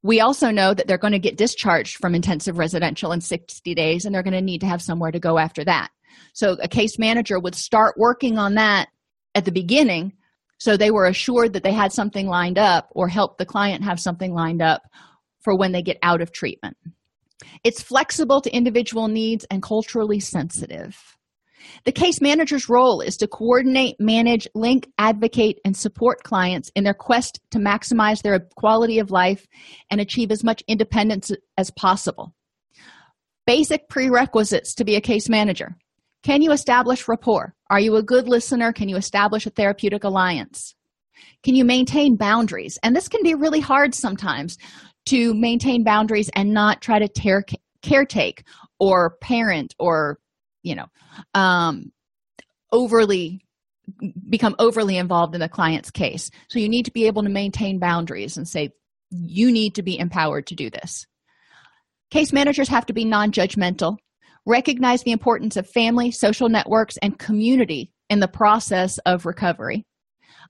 We 0.03 0.21
also 0.21 0.51
know 0.51 0.75
that 0.75 0.87
they're 0.87 0.99
going 0.99 1.13
to 1.13 1.19
get 1.19 1.37
discharged 1.37 1.97
from 1.97 2.15
intensive 2.15 2.59
residential 2.59 3.13
in 3.13 3.21
60 3.21 3.75
days 3.75 4.05
and 4.05 4.15
they're 4.15 4.23
going 4.23 4.33
to 4.33 4.41
need 4.41 4.61
to 4.61 4.67
have 4.67 4.81
somewhere 4.81 5.11
to 5.11 5.19
go 5.19 5.39
after 5.39 5.65
that. 5.65 5.89
So 6.33 6.57
a 6.63 6.69
case 6.69 6.99
manager 6.99 7.39
would 7.39 7.55
start 7.55 7.97
working 7.99 8.39
on 8.39 8.55
that 8.55 8.89
at 9.35 9.45
the 9.45 9.53
beginning 9.53 10.13
so 10.59 10.77
they 10.77 10.91
were 10.91 11.07
assured 11.07 11.53
that 11.53 11.63
they 11.63 11.73
had 11.73 11.93
something 11.93 12.27
lined 12.27 12.59
up 12.59 12.89
or 12.91 13.09
help 13.09 13.39
the 13.39 13.47
client 13.47 13.85
have 13.85 14.01
something 14.01 14.35
lined 14.35 14.61
up 14.61 14.83
for 15.41 15.57
when 15.57 15.73
they 15.73 15.83
get 15.83 15.99
out 16.03 16.21
of 16.21 16.33
treatment. 16.33 16.77
It's 17.63 17.81
flexible 17.81 18.41
to 18.41 18.51
individual 18.51 19.07
needs 19.07 19.47
and 19.51 19.63
culturally 19.63 20.19
sensitive. 20.19 21.17
The 21.85 21.93
case 21.93 22.21
manager's 22.21 22.69
role 22.69 23.01
is 23.01 23.17
to 23.19 23.29
coordinate, 23.29 23.97
manage, 23.99 24.49
link, 24.55 24.89
advocate, 24.99 25.59
and 25.65 25.77
support 25.77 26.23
clients 26.23 26.71
in 26.75 26.85
their 26.85 26.95
quest 26.95 27.41
to 27.51 27.59
maximize 27.59 28.23
their 28.23 28.41
quality 28.57 28.99
of 28.99 29.11
life 29.11 29.47
and 29.91 30.01
achieve 30.01 30.31
as 30.31 30.45
much 30.45 30.63
independence 30.69 31.31
as 31.57 31.71
possible. 31.71 32.35
Basic 33.47 33.89
prerequisites 33.89 34.75
to 34.75 34.85
be 34.85 34.97
a 34.97 35.01
case 35.01 35.29
manager 35.29 35.77
can 36.25 36.43
you 36.43 36.53
establish 36.53 37.09
rapport? 37.09 37.55
Are 37.71 37.81
you 37.81 37.97
a 37.97 38.03
good 38.03 38.29
listener? 38.29 38.73
Can 38.73 38.89
you 38.89 38.97
establish 38.97 39.47
a 39.47 39.51
therapeutic 39.51 40.05
alliance? 40.05 40.75
Can 41.43 41.55
you 41.55 41.65
maintain 41.65 42.17
boundaries? 42.17 42.79
And 42.83 42.95
this 42.95 43.09
can 43.09 43.23
be 43.23 43.35
really 43.35 43.61
hard 43.61 43.95
sometimes 43.95 44.59
to 45.07 45.33
maintain 45.35 45.85
boundaries 45.85 46.29
and 46.35 46.53
not 46.53 46.83
try 46.83 46.99
to 46.99 47.09
tear, 47.09 47.45
caretake 47.83 48.43
or 48.81 49.17
parent 49.21 49.75
or, 49.79 50.19
you 50.63 50.75
know, 50.75 50.87
um, 51.35 51.93
overly 52.73 53.45
become 54.29 54.55
overly 54.59 54.97
involved 54.99 55.35
in 55.35 55.41
the 55.41 55.49
client's 55.49 55.91
case. 55.91 56.31
So 56.49 56.59
you 56.59 56.69
need 56.69 56.85
to 56.85 56.93
be 56.93 57.07
able 57.07 57.23
to 57.23 57.31
maintain 57.31 57.79
boundaries 57.79 58.37
and 58.37 58.47
say, 58.47 58.71
you 59.11 59.51
need 59.51 59.77
to 59.77 59.83
be 59.83 59.99
empowered 59.99 60.47
to 60.49 60.55
do 60.55 60.69
this. 60.69 61.07
Case 62.11 62.33
managers 62.33 62.69
have 62.69 62.87
to 62.87 62.93
be 62.93 63.05
non 63.05 63.33
judgmental 63.33 63.97
recognize 64.49 65.03
the 65.03 65.13
importance 65.13 65.57
of 65.57 65.69
family, 65.69 66.11
social 66.11 66.49
networks, 66.49 66.97
and 66.99 67.19
community 67.19 67.93
in 68.09 68.19
the 68.19 68.29
process 68.29 68.97
of 68.99 69.27
recovery. 69.27 69.85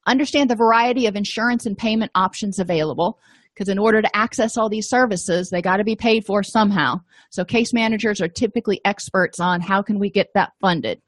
Understand 0.06 0.48
the 0.48 0.56
variety 0.56 1.06
of 1.06 1.16
insurance 1.16 1.66
and 1.66 1.76
payment 1.76 2.12
options 2.14 2.60
available 2.60 3.18
because 3.58 3.68
in 3.68 3.78
order 3.78 4.00
to 4.00 4.16
access 4.16 4.56
all 4.56 4.68
these 4.68 4.88
services, 4.88 5.50
they 5.50 5.60
got 5.60 5.78
to 5.78 5.84
be 5.84 5.96
paid 5.96 6.24
for 6.24 6.44
somehow. 6.44 7.00
So 7.30 7.44
case 7.44 7.72
managers 7.72 8.20
are 8.20 8.28
typically 8.28 8.80
experts 8.84 9.40
on 9.40 9.60
how 9.60 9.82
can 9.82 9.98
we 9.98 10.10
get 10.10 10.28
that 10.34 10.52
funded. 10.60 11.02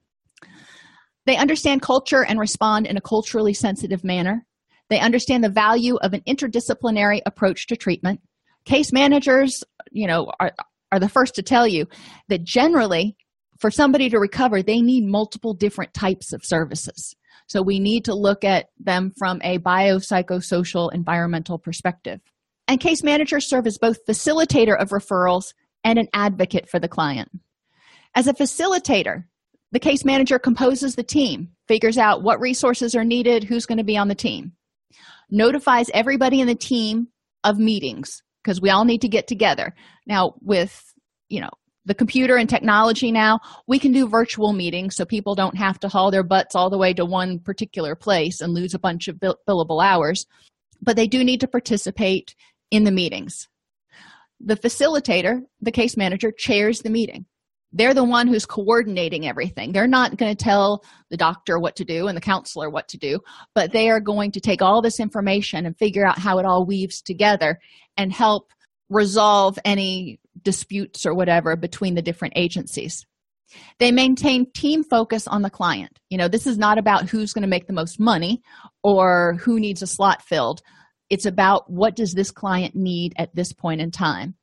They 1.27 1.37
understand 1.37 1.81
culture 1.81 2.25
and 2.25 2.41
respond 2.41 2.89
in 2.89 2.97
a 2.97 3.01
culturally 3.01 3.55
sensitive 3.55 4.03
manner. 4.03 4.45
They 4.89 4.99
understand 4.99 5.45
the 5.45 5.49
value 5.49 5.95
of 5.99 6.13
an 6.13 6.23
interdisciplinary 6.23 7.21
approach 7.25 7.69
to 7.69 7.77
treatment. 7.77 8.21
Case 8.65 8.93
managers, 8.93 9.63
you 9.93 10.09
know, 10.09 10.33
are, 10.41 10.53
are 10.91 10.99
the 10.99 11.09
first 11.09 11.37
to 11.37 11.43
tell 11.43 11.69
you 11.69 11.87
that 12.31 12.43
generally 12.43 13.17
for 13.61 13.71
somebody 13.71 14.11
to 14.11 14.19
recover 14.19 14.61
they 14.61 14.81
need 14.81 15.07
multiple 15.07 15.55
different 15.55 15.95
types 15.95 16.33
of 16.33 16.45
services 16.45 17.15
so 17.47 17.63
we 17.63 17.79
need 17.79 18.07
to 18.07 18.15
look 18.15 18.43
at 18.43 18.71
them 18.79 19.13
from 19.19 19.39
a 19.45 19.59
biopsychosocial 19.59 20.93
environmental 20.95 21.59
perspective 21.59 22.21
and 22.71 22.79
case 22.79 23.03
managers 23.03 23.49
serve 23.49 23.67
as 23.67 23.79
both 23.79 24.07
facilitator 24.07 24.81
of 24.81 24.91
referrals 24.91 25.55
and 25.83 25.99
an 25.99 26.07
advocate 26.15 26.69
for 26.69 26.79
the 26.79 26.87
client. 26.87 27.29
As 28.15 28.29
a 28.29 28.33
facilitator 28.33 29.25
the 29.73 29.81
case 29.81 30.05
manager 30.05 30.39
composes 30.39 30.95
the 30.95 31.03
team 31.03 31.51
figures 31.69 31.99
out 31.99 32.23
what 32.23 32.41
resources 32.41 32.95
are 32.95 33.05
needed 33.05 33.45
who's 33.45 33.67
going 33.67 33.79
to 33.79 33.85
be 33.85 33.97
on 33.97 34.09
the 34.09 34.15
team 34.15 34.53
notifies 35.31 35.91
everybody 35.95 36.41
in 36.41 36.47
the 36.47 36.55
team 36.55 37.09
of 37.45 37.59
meetings 37.59 38.23
because 38.43 38.61
we 38.61 38.71
all 38.71 38.85
need 38.85 39.01
to 39.01 39.09
get 39.09 39.27
together. 39.27 39.75
Now 40.07 40.35
with 40.41 40.95
you 41.29 41.41
know 41.41 41.51
the 41.87 41.95
computer 41.95 42.37
and 42.37 42.49
technology 42.49 43.11
now 43.11 43.41
we 43.67 43.79
can 43.79 43.91
do 43.91 44.09
virtual 44.09 44.53
meetings 44.53 44.95
so 44.95 45.05
people 45.05 45.35
don't 45.35 45.57
have 45.57 45.81
to 45.81 45.89
haul 45.89 46.11
their 46.11 46.23
butts 46.23 46.55
all 46.55 46.71
the 46.71 46.79
way 46.79 46.93
to 46.95 47.05
one 47.05 47.41
particular 47.41 47.97
place 47.97 48.41
and 48.41 48.53
lose 48.53 48.75
a 48.75 48.79
bunch 48.79 49.09
of 49.09 49.19
bill- 49.19 49.39
billable 49.49 49.83
hours 49.83 50.27
but 50.83 50.97
they 50.97 51.07
do 51.07 51.25
need 51.25 51.41
to 51.41 51.49
participate 51.49 52.35
in 52.71 52.85
the 52.85 52.91
meetings. 52.91 53.49
The 54.41 54.57
facilitator 54.57 55.41
the 55.61 55.73
case 55.73 55.97
manager 55.97 56.33
chairs 56.37 56.81
the 56.81 56.91
meeting. 56.91 57.27
They're 57.73 57.95
the 57.95 58.05
one 58.05 58.27
who's 58.27 58.47
coordinating 58.47 59.29
everything. 59.29 59.71
They're 59.71 59.87
not 59.87 60.17
going 60.17 60.35
to 60.35 60.45
tell 60.45 60.83
the 61.09 61.17
doctor 61.17 61.59
what 61.59 61.77
to 61.77 61.85
do 61.85 62.09
and 62.09 62.17
the 62.17 62.21
counselor 62.23 62.69
what 62.69 62.89
to 62.89 62.99
do 62.99 63.21
but 63.55 63.73
they 63.73 63.91
are 63.91 64.01
going 64.01 64.33
to 64.33 64.41
take 64.41 64.63
all 64.63 64.83
this 64.83 64.99
information 64.99 65.67
and 65.67 65.77
figure 65.77 66.07
out 66.07 66.19
how 66.19 66.39
it 66.39 66.47
all 66.47 66.67
weaves 66.67 67.03
together 67.03 67.59
and 67.97 68.13
help 68.13 68.53
resolve 68.89 69.59
any 69.65 70.19
disputes 70.43 71.07
or 71.07 71.15
whatever 71.15 71.57
between 71.57 71.95
the 71.95 72.03
different 72.03 72.35
agencies. 72.37 73.07
They 73.79 73.91
maintain 73.91 74.51
team 74.53 74.85
focus 74.85 75.27
on 75.27 75.43
the 75.43 75.51
client. 75.51 75.99
You 76.09 76.19
know 76.19 76.29
this 76.29 76.47
is 76.47 76.59
not 76.59 76.79
about 76.79 77.09
who's 77.09 77.33
going 77.33 77.43
to 77.43 77.49
make 77.49 77.67
the 77.67 77.73
most 77.73 77.99
money 77.99 78.43
or 78.83 79.35
who 79.41 79.59
needs 79.59 79.83
a 79.83 79.87
slot 79.87 80.23
filled 80.23 80.61
it's 81.11 81.27
about 81.27 81.71
what 81.71 81.97
does 81.97 82.15
this 82.15 82.31
client 82.31 82.75
need 82.75 83.13
at 83.19 83.35
this 83.35 83.53
point 83.53 83.81
in 83.81 83.91
time. 83.91 84.35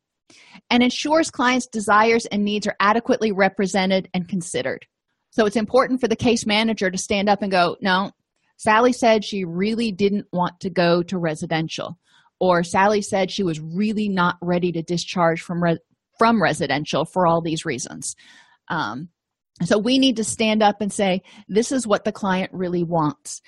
And 0.69 0.83
ensures 0.83 1.31
clients 1.31 1.67
desires 1.67 2.25
and 2.25 2.43
needs 2.43 2.67
are 2.67 2.75
adequately 2.79 3.31
represented 3.31 4.09
and 4.13 4.27
considered. 4.27 4.85
So 5.31 5.45
it's 5.45 5.55
important 5.55 6.01
for 6.01 6.07
the 6.07 6.15
case 6.15 6.45
manager 6.45 6.91
to 6.91 6.97
stand 6.97 7.29
up 7.29 7.41
and 7.41 7.51
go 7.51 7.77
no 7.81 8.11
sally 8.57 8.91
said 8.91 9.23
she 9.23 9.45
really 9.45 9.91
didn't 9.91 10.25
want 10.33 10.59
to 10.59 10.69
go 10.69 11.03
to 11.03 11.17
residential 11.17 11.97
or 12.39 12.63
sally 12.63 13.01
said 13.01 13.31
she 13.31 13.43
was 13.43 13.59
really 13.59 14.09
not 14.09 14.35
ready 14.41 14.71
to 14.71 14.81
discharge 14.81 15.41
from 15.41 15.63
re- 15.63 15.79
from 16.17 16.41
residential 16.41 17.05
for 17.05 17.27
all 17.27 17.41
these 17.41 17.65
reasons. 17.65 18.15
Um, 18.67 19.09
so 19.63 19.77
we 19.77 19.99
need 19.99 20.17
to 20.17 20.23
stand 20.23 20.61
up 20.61 20.81
and 20.81 20.91
say 20.91 21.21
this 21.47 21.71
is 21.71 21.87
what 21.87 22.03
the 22.03 22.11
client 22.11 22.51
really 22.53 22.83
wants 22.83 23.41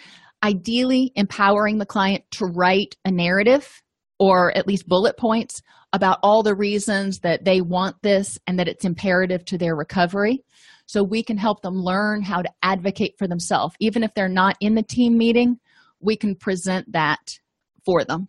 ideally 0.44 1.12
empowering 1.16 1.78
the 1.78 1.86
client 1.86 2.24
to 2.32 2.46
write 2.46 2.96
a 3.06 3.12
narrative 3.12 3.82
or 4.20 4.56
at 4.56 4.68
least 4.68 4.88
bullet 4.88 5.18
points 5.18 5.62
about 5.94 6.20
all 6.22 6.44
the 6.44 6.56
reasons 6.56 7.20
that 7.20 7.46
they 7.46 7.62
want 7.62 7.96
this 8.04 8.38
and 8.46 8.60
that 8.60 8.68
it's 8.68 8.86
imperative 8.86 9.44
to 9.46 9.58
their 9.58 9.76
recovery. 9.76 10.44
So 10.86 11.04
we 11.04 11.24
can 11.24 11.38
help 11.38 11.62
them 11.62 11.76
learn 11.76 12.22
how 12.22 12.42
to 12.42 12.50
advocate 12.62 13.16
for 13.18 13.28
themselves. 13.28 13.76
Even 13.80 14.04
if 14.04 14.14
they're 14.14 14.28
not 14.28 14.56
in 14.60 14.76
the 14.76 14.84
team 14.84 15.18
meeting 15.18 15.60
we 16.00 16.16
can 16.16 16.36
present 16.36 16.92
that 16.94 17.40
for 17.86 18.04
them. 18.04 18.28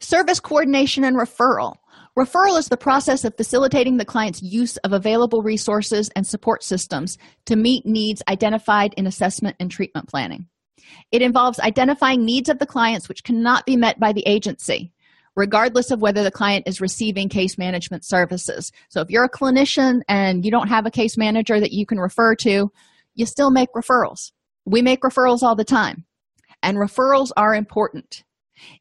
Service 0.00 0.40
coordination 0.40 1.04
and 1.04 1.16
referral. 1.16 1.76
Referral 2.18 2.58
is 2.58 2.68
the 2.68 2.76
process 2.76 3.24
of 3.24 3.36
facilitating 3.36 3.96
the 3.96 4.04
client's 4.04 4.42
use 4.42 4.76
of 4.78 4.92
available 4.92 5.42
resources 5.42 6.10
and 6.16 6.26
support 6.26 6.62
systems 6.62 7.18
to 7.46 7.56
meet 7.56 7.86
needs 7.86 8.22
identified 8.28 8.94
in 8.96 9.06
assessment 9.06 9.56
and 9.60 9.70
treatment 9.70 10.08
planning 10.08 10.46
it 11.12 11.22
involves 11.22 11.60
identifying 11.60 12.24
needs 12.24 12.48
of 12.48 12.58
the 12.58 12.66
clients 12.66 13.08
which 13.08 13.24
cannot 13.24 13.66
be 13.66 13.76
met 13.76 13.98
by 13.98 14.12
the 14.12 14.26
agency 14.26 14.92
regardless 15.36 15.90
of 15.90 16.00
whether 16.00 16.22
the 16.22 16.30
client 16.30 16.66
is 16.66 16.80
receiving 16.80 17.28
case 17.28 17.56
management 17.56 18.04
services. 18.04 18.72
So, 18.88 19.00
if 19.00 19.10
you're 19.10 19.24
a 19.24 19.30
clinician 19.30 20.00
and 20.08 20.44
you 20.44 20.50
don't 20.50 20.68
have 20.68 20.86
a 20.86 20.90
case 20.90 21.16
manager 21.16 21.58
that 21.58 21.72
you 21.72 21.86
can 21.86 21.98
refer 21.98 22.34
to, 22.36 22.70
you 23.14 23.26
still 23.26 23.50
make 23.50 23.70
referrals. 23.74 24.32
We 24.64 24.82
make 24.82 25.02
referrals 25.02 25.42
all 25.42 25.56
the 25.56 25.64
time, 25.64 26.04
and 26.62 26.76
referrals 26.76 27.30
are 27.36 27.54
important. 27.54 28.24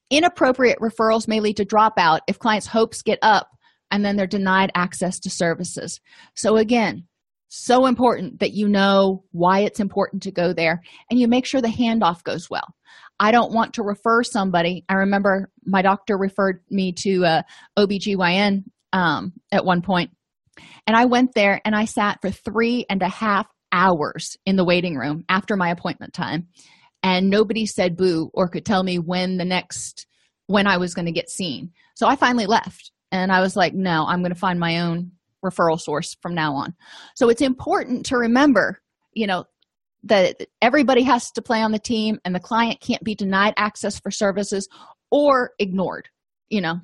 Inappropriate 0.10 0.80
referrals 0.80 1.28
may 1.28 1.40
lead 1.40 1.58
to 1.58 1.66
dropout 1.66 2.20
if 2.28 2.40
clients' 2.40 2.68
hopes 2.68 3.02
get 3.02 3.20
up 3.22 3.50
and 3.92 4.04
then 4.04 4.18
they're 4.18 4.28
denied 4.28 4.72
access 4.76 5.20
to 5.22 5.30
services. 5.30 6.00
So, 6.36 6.58
again, 6.58 7.08
so 7.50 7.88
important 7.88 8.40
that 8.40 8.54
you 8.54 8.70
know 8.70 9.24
why 9.32 9.62
it's 9.62 9.80
important 9.80 10.24
to 10.24 10.32
go 10.32 10.54
there 10.54 10.82
and 11.10 11.20
you 11.20 11.28
make 11.28 11.46
sure 11.46 11.62
the 11.62 11.68
handoff 11.68 12.24
goes 12.24 12.50
well. 12.50 12.76
I 13.20 13.32
don't 13.32 13.52
want 13.52 13.74
to 13.74 13.84
refer 13.84 14.24
somebody. 14.24 14.86
I 14.88 14.94
remember 14.94 15.52
my 15.66 15.82
doctor 15.82 16.18
referred 16.18 16.62
me 16.70 16.94
to 17.04 17.24
a 17.24 17.46
OBGYN 17.78 18.64
um, 18.94 19.34
at 19.52 19.66
one 19.66 19.82
point, 19.82 20.12
and 20.88 20.96
I 20.96 21.06
went 21.06 21.34
there 21.34 21.60
and 21.66 21.76
I 21.76 21.86
sat 21.86 22.22
for 22.22 22.32
three 22.32 22.86
and 22.90 23.02
a 23.02 23.10
half 23.10 23.48
hours 23.72 24.38
in 24.46 24.56
the 24.56 24.64
waiting 24.64 24.96
room 24.96 25.26
after 25.28 25.58
my 25.58 25.70
appointment 25.70 26.14
time, 26.14 26.48
and 27.04 27.30
nobody 27.30 27.66
said 27.66 27.98
boo 27.98 28.30
or 28.34 28.48
could 28.48 28.66
tell 28.66 28.84
me 28.84 29.00
when 29.00 29.38
the 29.38 29.46
next 29.46 30.08
when 30.48 30.66
I 30.66 30.78
was 30.78 30.94
going 30.94 31.06
to 31.06 31.12
get 31.12 31.30
seen. 31.30 31.72
So 31.96 32.08
I 32.08 32.16
finally 32.16 32.46
left, 32.46 32.92
and 33.12 33.32
I 33.32 33.42
was 33.42 33.56
like, 33.56 33.74
no, 33.74 34.06
I'm 34.08 34.22
going 34.22 34.34
to 34.34 34.40
find 34.40 34.60
my 34.60 34.80
own 34.80 35.12
referral 35.44 35.80
source 35.80 36.16
from 36.22 36.36
now 36.36 36.54
on. 36.54 36.74
So 37.16 37.30
it's 37.30 37.42
important 37.42 38.06
to 38.08 38.18
remember, 38.18 38.82
you 39.14 39.28
know, 39.28 39.46
that 40.04 40.38
everybody 40.62 41.04
has 41.04 41.32
to 41.32 41.42
play 41.42 41.62
on 41.62 41.72
the 41.72 41.80
team 41.80 42.20
and 42.24 42.34
the 42.34 42.40
client 42.40 42.80
can't 42.80 43.04
be 43.04 43.16
denied 43.16 43.54
access 43.58 44.00
for 44.00 44.12
services 44.12 44.68
or 45.12 45.52
ignored 45.60 46.08
you 46.50 46.62
know. 46.62 46.80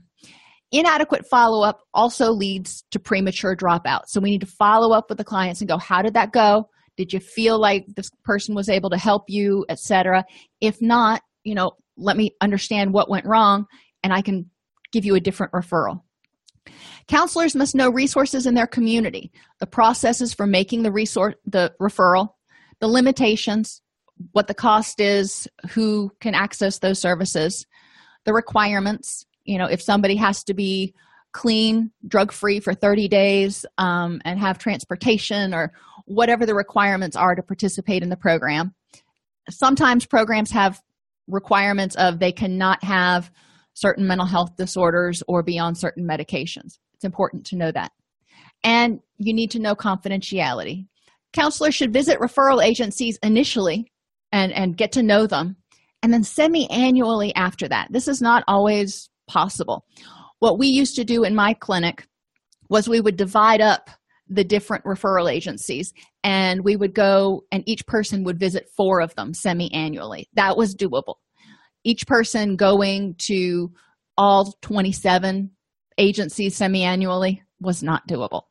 Inadequate 0.72 1.28
follow-up 1.28 1.80
also 1.94 2.32
leads 2.32 2.84
to 2.92 3.00
premature 3.00 3.56
dropout 3.56 4.04
so 4.08 4.20
we 4.20 4.32
need 4.32 4.42
to 4.42 4.48
follow 4.48 4.96
up 4.96 5.10
with 5.10 5.18
the 5.18 5.24
clients 5.24 5.62
and 5.62 5.70
go 5.70 5.78
how 5.78 6.02
did 6.02 6.16
that 6.16 6.32
go? 6.32 6.70
Did 6.98 7.14
you 7.14 7.20
feel 7.20 7.60
like 7.60 7.86
this 7.96 8.10
person 8.24 8.56
was 8.56 8.70
able 8.70 8.90
to 8.90 8.98
help 8.98 9.24
you? 9.28 9.66
etc 9.70 10.26
if 10.62 10.82
not 10.82 11.22
you 11.44 11.56
know 11.56 11.72
let 11.98 12.18
me 12.18 12.32
understand 12.42 12.94
what 12.94 13.10
went 13.10 13.26
wrong 13.26 13.66
and 14.04 14.12
i 14.12 14.22
can 14.22 14.50
give 14.92 15.06
you 15.06 15.16
a 15.16 15.20
different 15.20 15.54
referral 15.54 16.02
counselors 17.08 17.56
must 17.56 17.76
know 17.76 17.90
resources 17.90 18.46
in 18.46 18.54
their 18.54 18.68
community 18.68 19.32
the 19.60 19.68
processes 19.68 20.34
for 20.34 20.48
making 20.48 20.84
the 20.84 20.92
resource 20.92 21.36
the 21.46 21.74
referral 21.80 22.30
the 22.80 22.88
limitations, 22.88 23.82
what 24.32 24.48
the 24.48 24.54
cost 24.54 25.00
is, 25.00 25.48
who 25.72 26.12
can 26.20 26.36
access 26.36 26.80
those 26.80 27.00
services, 27.00 27.66
the 28.26 28.34
requirements. 28.34 29.26
You 29.44 29.58
know, 29.58 29.66
if 29.66 29.82
somebody 29.82 30.16
has 30.16 30.44
to 30.46 30.54
be 30.54 30.94
clean, 31.32 31.92
drug 32.08 32.32
free 32.32 32.60
for 32.60 32.74
30 32.74 33.08
days 33.08 33.66
um, 33.78 34.22
and 34.24 34.40
have 34.40 34.58
transportation 34.58 35.54
or 35.54 35.74
whatever 36.06 36.46
the 36.46 36.56
requirements 36.56 37.16
are 37.16 37.36
to 37.36 37.44
participate 37.44 38.04
in 38.04 38.10
the 38.10 38.16
program. 38.16 38.74
Sometimes 39.50 40.06
programs 40.06 40.52
have 40.52 40.82
requirements 41.28 41.96
of 41.96 42.20
they 42.20 42.32
cannot 42.32 42.84
have 42.84 43.32
certain 43.76 44.08
mental 44.08 44.26
health 44.26 44.56
disorders 44.58 45.22
or 45.28 45.44
be 45.44 45.60
on 45.60 45.76
certain 45.76 46.08
medications. 46.08 46.80
It's 46.96 47.06
important 47.06 47.46
to 47.48 47.56
know 47.56 47.72
that. 47.72 47.92
And 48.64 49.00
you 49.18 49.34
need 49.34 49.52
to 49.52 49.60
know 49.60 49.76
confidentiality. 49.76 50.88
Counselors 51.34 51.76
should 51.76 51.94
visit 51.94 52.20
referral 52.20 52.64
agencies 52.64 53.20
initially 53.22 53.92
and 54.32 54.52
and 54.54 54.76
get 54.76 54.94
to 54.94 55.04
know 55.04 55.28
them 55.28 55.58
and 56.02 56.14
then 56.14 56.24
semi-annually 56.24 57.36
after 57.36 57.68
that. 57.68 57.88
This 57.92 58.08
is 58.08 58.22
not 58.22 58.44
always 58.48 59.10
possible. 59.28 59.86
What 60.40 60.58
we 60.58 60.68
used 60.68 60.96
to 60.96 61.04
do 61.04 61.24
in 61.24 61.36
my 61.36 61.54
clinic 61.54 62.08
was 62.70 62.88
we 62.88 63.02
would 63.02 63.18
divide 63.18 63.62
up 63.62 63.90
the 64.28 64.44
different 64.44 64.84
referral 64.86 65.32
agencies 65.32 65.94
and 66.24 66.64
we 66.64 66.76
would 66.76 66.96
go 66.96 67.44
and 67.52 67.64
each 67.68 67.86
person 67.86 68.24
would 68.24 68.40
visit 68.40 68.70
four 68.76 69.02
of 69.02 69.14
them 69.16 69.34
semi-annually. 69.34 70.28
That 70.34 70.58
was 70.58 70.76
doable 70.76 71.16
each 71.86 72.06
person 72.06 72.58
going 72.58 73.16
to 73.20 73.72
all 74.18 74.54
27 74.62 75.52
agencies 75.98 76.56
semi-annually 76.56 77.42
was 77.62 77.82
not 77.82 78.06
doable 78.08 78.44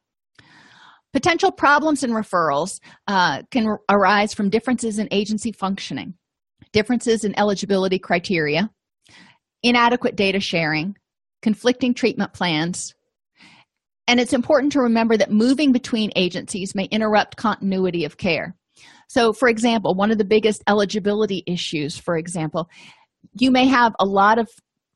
Potential 1.15 1.53
problems 1.53 2.03
in 2.03 2.11
referrals 2.11 2.81
uh, 3.07 3.43
can 3.53 3.77
arise 3.89 4.35
from 4.35 4.51
differences 4.51 4.99
in 4.99 5.07
agency 5.13 5.53
functioning, 5.53 6.15
differences 6.73 7.23
in 7.23 7.39
eligibility 7.39 8.01
criteria, 8.01 8.69
inadequate 9.63 10.17
data 10.17 10.41
sharing, 10.41 10.97
conflicting 11.41 11.95
treatment 11.95 12.33
plans, 12.35 12.97
and 14.09 14.19
it's 14.19 14.33
important 14.33 14.73
to 14.73 14.81
remember 14.81 15.17
that 15.17 15.31
moving 15.31 15.71
between 15.71 16.11
agencies 16.17 16.75
may 16.75 16.87
interrupt 16.87 17.37
continuity 17.37 18.05
of 18.05 18.17
care. 18.17 18.57
So, 19.09 19.33
for 19.33 19.49
example, 19.49 19.95
one 19.95 20.11
of 20.11 20.19
the 20.19 20.25
biggest 20.25 20.65
eligibility 20.67 21.45
issues, 21.47 21.97
for 21.97 22.17
example, 22.17 22.69
you 23.33 23.51
may 23.51 23.67
have 23.67 23.95
a 23.99 24.05
lot 24.05 24.39
of 24.39 24.49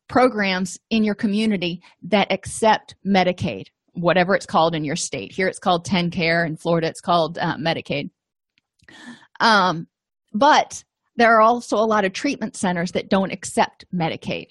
programs 0.08 0.78
in 0.90 1.04
your 1.04 1.14
community 1.14 1.82
that 2.02 2.30
accept 2.32 2.94
Medicaid 3.06 3.66
whatever 4.00 4.34
it's 4.34 4.46
called 4.46 4.74
in 4.74 4.84
your 4.84 4.96
state. 4.96 5.32
Here 5.32 5.48
it's 5.48 5.58
called 5.58 5.86
TennCare, 5.86 6.46
In 6.46 6.56
Florida, 6.56 6.88
it's 6.88 7.00
called 7.00 7.38
uh, 7.38 7.56
Medicaid. 7.56 8.10
Um, 9.40 9.86
but 10.32 10.84
there 11.16 11.34
are 11.36 11.40
also 11.40 11.76
a 11.76 11.86
lot 11.86 12.04
of 12.04 12.12
treatment 12.12 12.56
centers 12.56 12.92
that 12.92 13.10
don't 13.10 13.32
accept 13.32 13.84
Medicaid. 13.94 14.48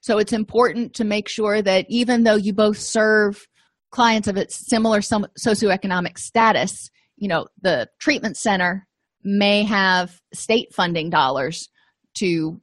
So 0.00 0.18
it's 0.18 0.32
important 0.32 0.94
to 0.94 1.04
make 1.04 1.28
sure 1.28 1.60
that 1.62 1.86
even 1.88 2.24
though 2.24 2.36
you 2.36 2.52
both 2.52 2.78
serve 2.78 3.46
clients 3.90 4.28
of 4.28 4.36
a 4.36 4.48
similar 4.48 5.00
socioeconomic 5.00 6.18
status, 6.18 6.90
you 7.16 7.28
know, 7.28 7.46
the 7.60 7.88
treatment 7.98 8.36
center 8.36 8.86
may 9.22 9.62
have 9.64 10.20
state 10.32 10.72
funding 10.72 11.10
dollars 11.10 11.68
to 12.14 12.60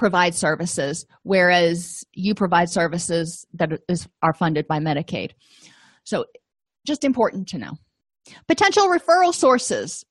provide 0.00 0.34
services, 0.34 1.04
whereas 1.24 2.02
you 2.14 2.34
provide 2.34 2.70
services 2.70 3.46
that 3.52 3.70
is, 3.86 4.08
are 4.22 4.32
funded 4.32 4.66
by 4.66 4.78
Medicaid. 4.78 5.32
So, 6.04 6.24
just 6.86 7.04
important 7.04 7.46
to 7.48 7.58
know. 7.58 7.72
Potential 8.48 8.88
referral 8.88 9.34
sources 9.34 10.02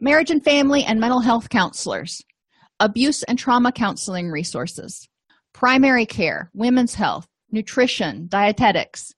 marriage 0.00 0.30
and 0.30 0.44
family 0.44 0.84
and 0.84 1.00
mental 1.00 1.20
health 1.20 1.48
counselors, 1.48 2.22
abuse 2.78 3.24
and 3.24 3.36
trauma 3.36 3.72
counseling 3.72 4.30
resources, 4.30 5.08
primary 5.52 6.06
care, 6.06 6.50
women's 6.54 6.94
health, 6.94 7.26
nutrition, 7.50 8.28
dietetics, 8.28 9.12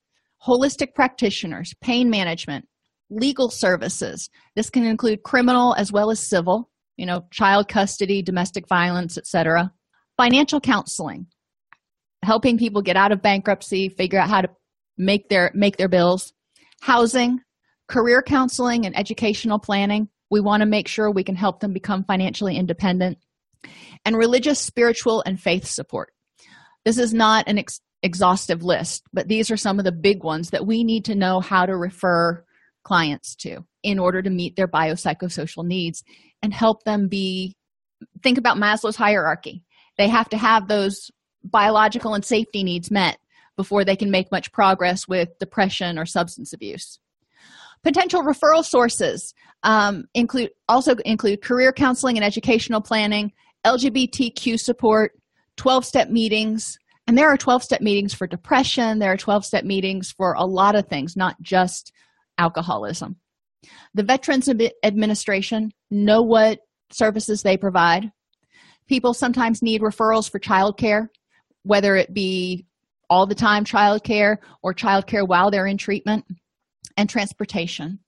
holistic 0.47 0.95
practitioners, 0.95 1.75
pain 1.83 2.09
management, 2.09 2.67
legal 3.11 3.51
services. 3.51 4.31
This 4.55 4.71
can 4.71 4.87
include 4.87 5.25
criminal 5.25 5.75
as 5.75 5.93
well 5.93 6.11
as 6.11 6.27
civil, 6.27 6.71
you 6.97 7.05
know, 7.05 7.27
child 7.31 7.69
custody, 7.69 8.23
domestic 8.23 8.67
violence, 8.67 9.19
etc. 9.19 9.73
Financial 10.17 10.61
counseling, 10.61 11.27
helping 12.23 12.59
people 12.59 12.83
get 12.83 12.97
out 12.97 13.13
of 13.13 13.23
bankruptcy, 13.23 13.89
figure 13.89 14.19
out 14.19 14.31
how 14.31 14.41
to 14.41 14.49
make 14.97 15.29
their 15.29 15.51
make 15.55 15.77
their 15.77 15.89
bills. 15.89 16.33
Housing 16.81 17.41
career 17.89 18.23
counseling 18.23 18.87
and 18.87 18.97
educational 18.97 19.59
planning. 19.59 20.09
We 20.31 20.41
want 20.41 20.61
to 20.63 20.67
make 20.67 20.89
sure 20.89 21.11
we 21.11 21.25
can 21.25 21.37
help 21.37 21.61
them 21.61 21.73
become 21.73 22.05
financially 22.05 22.57
independent. 22.57 23.19
And 24.05 24.17
religious 24.17 24.61
spiritual 24.61 25.23
and 25.25 25.41
faith 25.41 25.67
support. 25.67 26.13
This 26.85 26.99
is 26.99 27.15
not 27.15 27.49
an 27.49 27.59
ex- 27.59 27.81
exhaustive 28.03 28.63
list 28.63 29.03
but 29.13 29.27
these 29.27 29.51
are 29.51 29.57
some 29.57 29.79
of 29.79 29.85
the 29.85 29.91
big 29.91 30.23
ones 30.23 30.51
that 30.51 30.67
we 30.67 30.85
need 30.85 31.07
to 31.07 31.15
know 31.15 31.41
how 31.41 31.65
to 31.67 31.77
refer 31.77 32.45
clients 32.85 33.35
to 33.35 33.65
in 33.83 33.99
order 33.99 34.23
to 34.23 34.31
meet 34.31 34.55
their 34.55 34.69
biopsychosocial 34.69 35.65
needs 35.65 36.05
and 36.43 36.53
help 36.53 36.85
them 36.85 37.09
be 37.09 37.57
think 38.23 38.37
about 38.39 38.59
maslow's 38.59 38.95
hierarchy 38.95 39.65
they 39.99 40.09
have 40.09 40.29
to 40.31 40.37
have 40.37 40.69
those 40.69 41.11
biological 41.45 42.15
and 42.15 42.25
safety 42.25 42.65
needs 42.65 42.91
met 42.91 43.19
before 43.57 43.85
they 43.85 43.97
can 43.97 44.11
make 44.11 44.31
much 44.31 44.53
progress 44.53 45.09
with 45.09 45.39
depression 45.39 45.99
or 45.99 46.05
substance 46.05 46.53
abuse. 46.53 46.99
Potential 47.83 48.23
referral 48.23 48.65
sources 48.65 49.33
um, 49.63 50.05
include 50.15 50.51
also 50.69 50.95
include 51.05 51.43
career 51.43 51.73
counseling 51.73 52.17
and 52.17 52.25
educational 52.25 52.81
planning 52.81 53.33
lgbtq 53.67 54.61
support 54.61 55.13
12-step 55.57 56.11
meetings 56.11 56.79
and 57.07 57.17
there 57.17 57.29
are 57.29 57.39
12-step 57.39 57.81
meetings 57.81 58.13
for 58.13 58.27
depression 58.27 58.99
there 58.99 59.13
are 59.13 59.17
12-step 59.17 59.65
meetings 59.65 60.13
for 60.13 60.35
a 60.35 60.45
lot 60.45 60.77
of 60.77 60.87
things 60.87 61.17
not 61.17 61.41
just 61.41 61.93
alcoholism. 62.39 63.17
The 63.95 64.03
veterans 64.03 64.49
administration 64.83 65.73
know 65.91 66.23
what 66.23 66.61
services 66.93 67.43
they 67.43 67.57
provide 67.57 68.13
people 68.87 69.15
sometimes 69.15 69.63
need 69.63 69.81
referrals 69.81 70.31
for 70.31 70.39
child 70.39 70.79
care 70.79 71.11
whether 71.67 71.97
it 71.97 72.15
be 72.15 72.65
all 73.11 73.27
the 73.27 73.35
time 73.35 73.65
child 73.65 74.05
care 74.05 74.41
or 74.63 74.73
child 74.73 75.07
care 75.07 75.25
while 75.25 75.51
they're 75.51 75.67
in 75.67 75.77
treatment 75.77 76.25
and 76.97 77.11
transportation. 77.11 77.99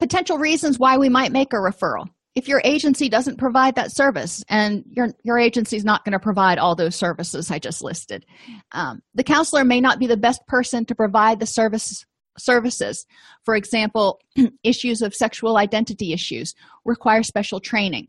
Potential 0.00 0.38
reasons 0.38 0.78
why 0.78 0.98
we 0.98 1.08
might 1.08 1.32
make 1.32 1.52
a 1.52 1.56
referral. 1.56 2.08
If 2.34 2.48
your 2.48 2.60
agency 2.64 3.08
doesn't 3.08 3.38
provide 3.38 3.74
that 3.76 3.92
service 3.92 4.44
and 4.48 4.84
your, 4.88 5.08
your 5.24 5.38
agency 5.38 5.76
is 5.76 5.84
not 5.84 6.04
going 6.04 6.12
to 6.12 6.20
provide 6.20 6.58
all 6.58 6.76
those 6.76 6.94
services 6.94 7.50
i 7.50 7.58
just 7.58 7.82
listed 7.82 8.24
um, 8.70 9.02
the 9.14 9.24
counselor 9.24 9.64
may 9.64 9.80
not 9.80 9.98
be 9.98 10.06
the 10.06 10.16
best 10.16 10.46
person 10.46 10.84
to 10.86 10.94
provide 10.94 11.40
the 11.40 11.46
service 11.46 12.04
services. 12.38 13.04
For 13.44 13.56
example 13.56 14.20
issues 14.62 15.02
of 15.02 15.12
sexual 15.12 15.56
identity 15.56 16.12
issues 16.12 16.54
require 16.84 17.24
special 17.24 17.58
training 17.58 18.06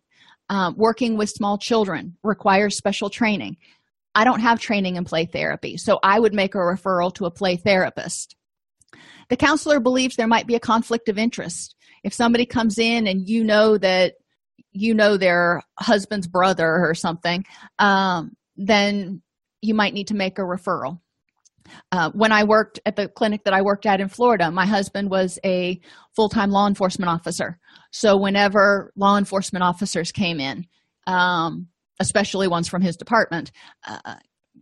um, 0.51 0.75
working 0.77 1.15
with 1.15 1.29
small 1.29 1.57
children 1.57 2.17
requires 2.23 2.75
special 2.75 3.09
training. 3.09 3.55
I 4.13 4.25
don't 4.25 4.41
have 4.41 4.59
training 4.59 4.97
in 4.97 5.05
play 5.05 5.25
therapy 5.25 5.77
so 5.77 5.97
i 6.03 6.19
would 6.19 6.33
make 6.33 6.53
a 6.53 6.57
referral 6.57 7.13
to 7.15 7.25
a 7.25 7.31
play 7.31 7.55
therapist. 7.55 8.35
The 9.29 9.37
counselor 9.37 9.79
believes 9.79 10.17
there 10.17 10.27
might 10.27 10.47
be 10.47 10.55
a 10.55 10.59
conflict 10.59 11.07
of 11.07 11.17
interest. 11.17 11.73
If 12.03 12.13
somebody 12.13 12.45
comes 12.45 12.77
in 12.77 13.07
and 13.07 13.29
you 13.29 13.45
know 13.45 13.77
that 13.77 14.15
you 14.73 14.93
know 14.93 15.15
their 15.15 15.61
husband's 15.79 16.27
brother 16.27 16.85
or 16.85 16.95
something 16.95 17.45
um, 17.79 18.35
then 18.57 19.21
you 19.61 19.73
might 19.73 19.93
need 19.93 20.07
to 20.07 20.15
make 20.15 20.37
a 20.37 20.41
referral 20.41 20.99
uh, 21.91 22.09
when 22.11 22.31
i 22.31 22.43
worked 22.43 22.79
at 22.85 22.95
the 22.95 23.07
clinic 23.07 23.43
that 23.43 23.53
i 23.53 23.61
worked 23.61 23.85
at 23.85 24.01
in 24.01 24.09
florida 24.09 24.51
my 24.51 24.65
husband 24.65 25.09
was 25.09 25.39
a 25.45 25.79
full-time 26.15 26.51
law 26.51 26.67
enforcement 26.67 27.09
officer. 27.09 27.57
So 27.91 28.17
whenever 28.17 28.91
law 28.95 29.17
enforcement 29.17 29.63
officers 29.63 30.11
came 30.11 30.39
in 30.39 30.65
um, 31.07 31.67
especially 31.99 32.47
ones 32.47 32.67
from 32.67 32.81
his 32.81 32.97
department 32.97 33.51
uh, 33.87 34.15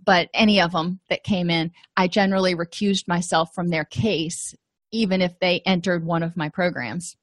but 0.06 0.30
any 0.34 0.62
of 0.62 0.72
them 0.72 1.00
that 1.10 1.24
came 1.24 1.50
in 1.50 1.72
i 1.98 2.08
generally 2.08 2.56
recused 2.56 3.08
myself 3.08 3.50
from 3.54 3.70
their 3.70 3.86
case 3.86 4.56
even 4.92 5.22
if 5.22 5.40
they 5.40 5.62
entered 5.66 6.06
one 6.06 6.24
of 6.24 6.38
my 6.38 6.50
programs 6.50 7.16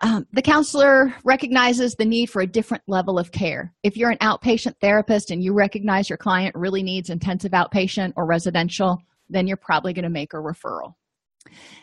um, 0.00 0.26
the 0.32 0.42
counselor 0.42 1.14
recognizes 1.24 1.94
the 1.94 2.04
need 2.04 2.26
for 2.26 2.42
a 2.42 2.46
different 2.46 2.82
level 2.86 3.18
of 3.18 3.30
care. 3.30 3.72
If 3.82 3.96
you're 3.96 4.10
an 4.10 4.18
outpatient 4.18 4.74
therapist 4.80 5.30
and 5.30 5.42
you 5.42 5.52
recognize 5.52 6.08
your 6.10 6.18
client 6.18 6.54
really 6.56 6.82
needs 6.82 7.10
intensive 7.10 7.52
outpatient 7.52 8.12
or 8.16 8.26
residential, 8.26 9.00
then 9.28 9.46
you're 9.46 9.56
probably 9.56 9.92
going 9.92 10.04
to 10.04 10.10
make 10.10 10.32
a 10.32 10.38
referral. 10.38 10.94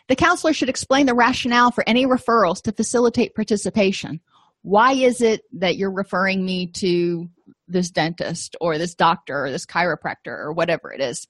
The 0.08 0.16
counselor 0.16 0.54
should 0.54 0.70
explain 0.70 1.06
the 1.06 1.14
rationale 1.14 1.72
for 1.72 1.84
any 1.88 2.06
referrals 2.06 2.62
to 2.64 2.72
facilitate 2.72 3.36
participation. 3.36 4.20
Why 4.64 4.94
is 4.94 5.22
it 5.22 5.42
that 5.54 5.78
you're 5.78 5.92
referring 5.92 6.46
me 6.46 6.68
to 6.74 7.30
this 7.68 7.90
dentist 7.90 8.56
or 8.60 8.78
this 8.78 8.96
doctor 8.96 9.46
or 9.46 9.52
this 9.52 9.66
chiropractor 9.66 10.28
or 10.28 10.52
whatever 10.52 10.92
it 10.92 11.02
is? 11.02 11.28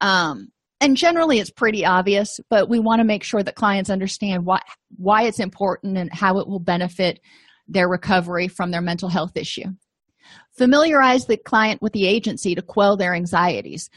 Um, 0.00 0.52
and 0.80 0.96
generally 0.96 1.38
it's 1.38 1.50
pretty 1.50 1.84
obvious 1.84 2.40
but 2.48 2.68
we 2.68 2.78
want 2.78 3.00
to 3.00 3.04
make 3.04 3.22
sure 3.22 3.42
that 3.42 3.54
clients 3.54 3.90
understand 3.90 4.44
why 4.44 4.60
why 4.96 5.22
it's 5.22 5.40
important 5.40 5.96
and 5.96 6.12
how 6.12 6.38
it 6.38 6.48
will 6.48 6.60
benefit 6.60 7.20
their 7.70 7.88
recovery 7.88 8.48
from 8.48 8.70
their 8.70 8.82
mental 8.82 9.08
health 9.08 9.36
issue. 9.36 9.66
Familiarize 10.58 11.26
the 11.26 11.36
client 11.36 11.80
with 11.80 11.92
the 11.92 12.06
agency 12.06 12.54
to 12.54 12.62
quell 12.62 12.96
their 12.96 13.14
anxieties. 13.14 13.88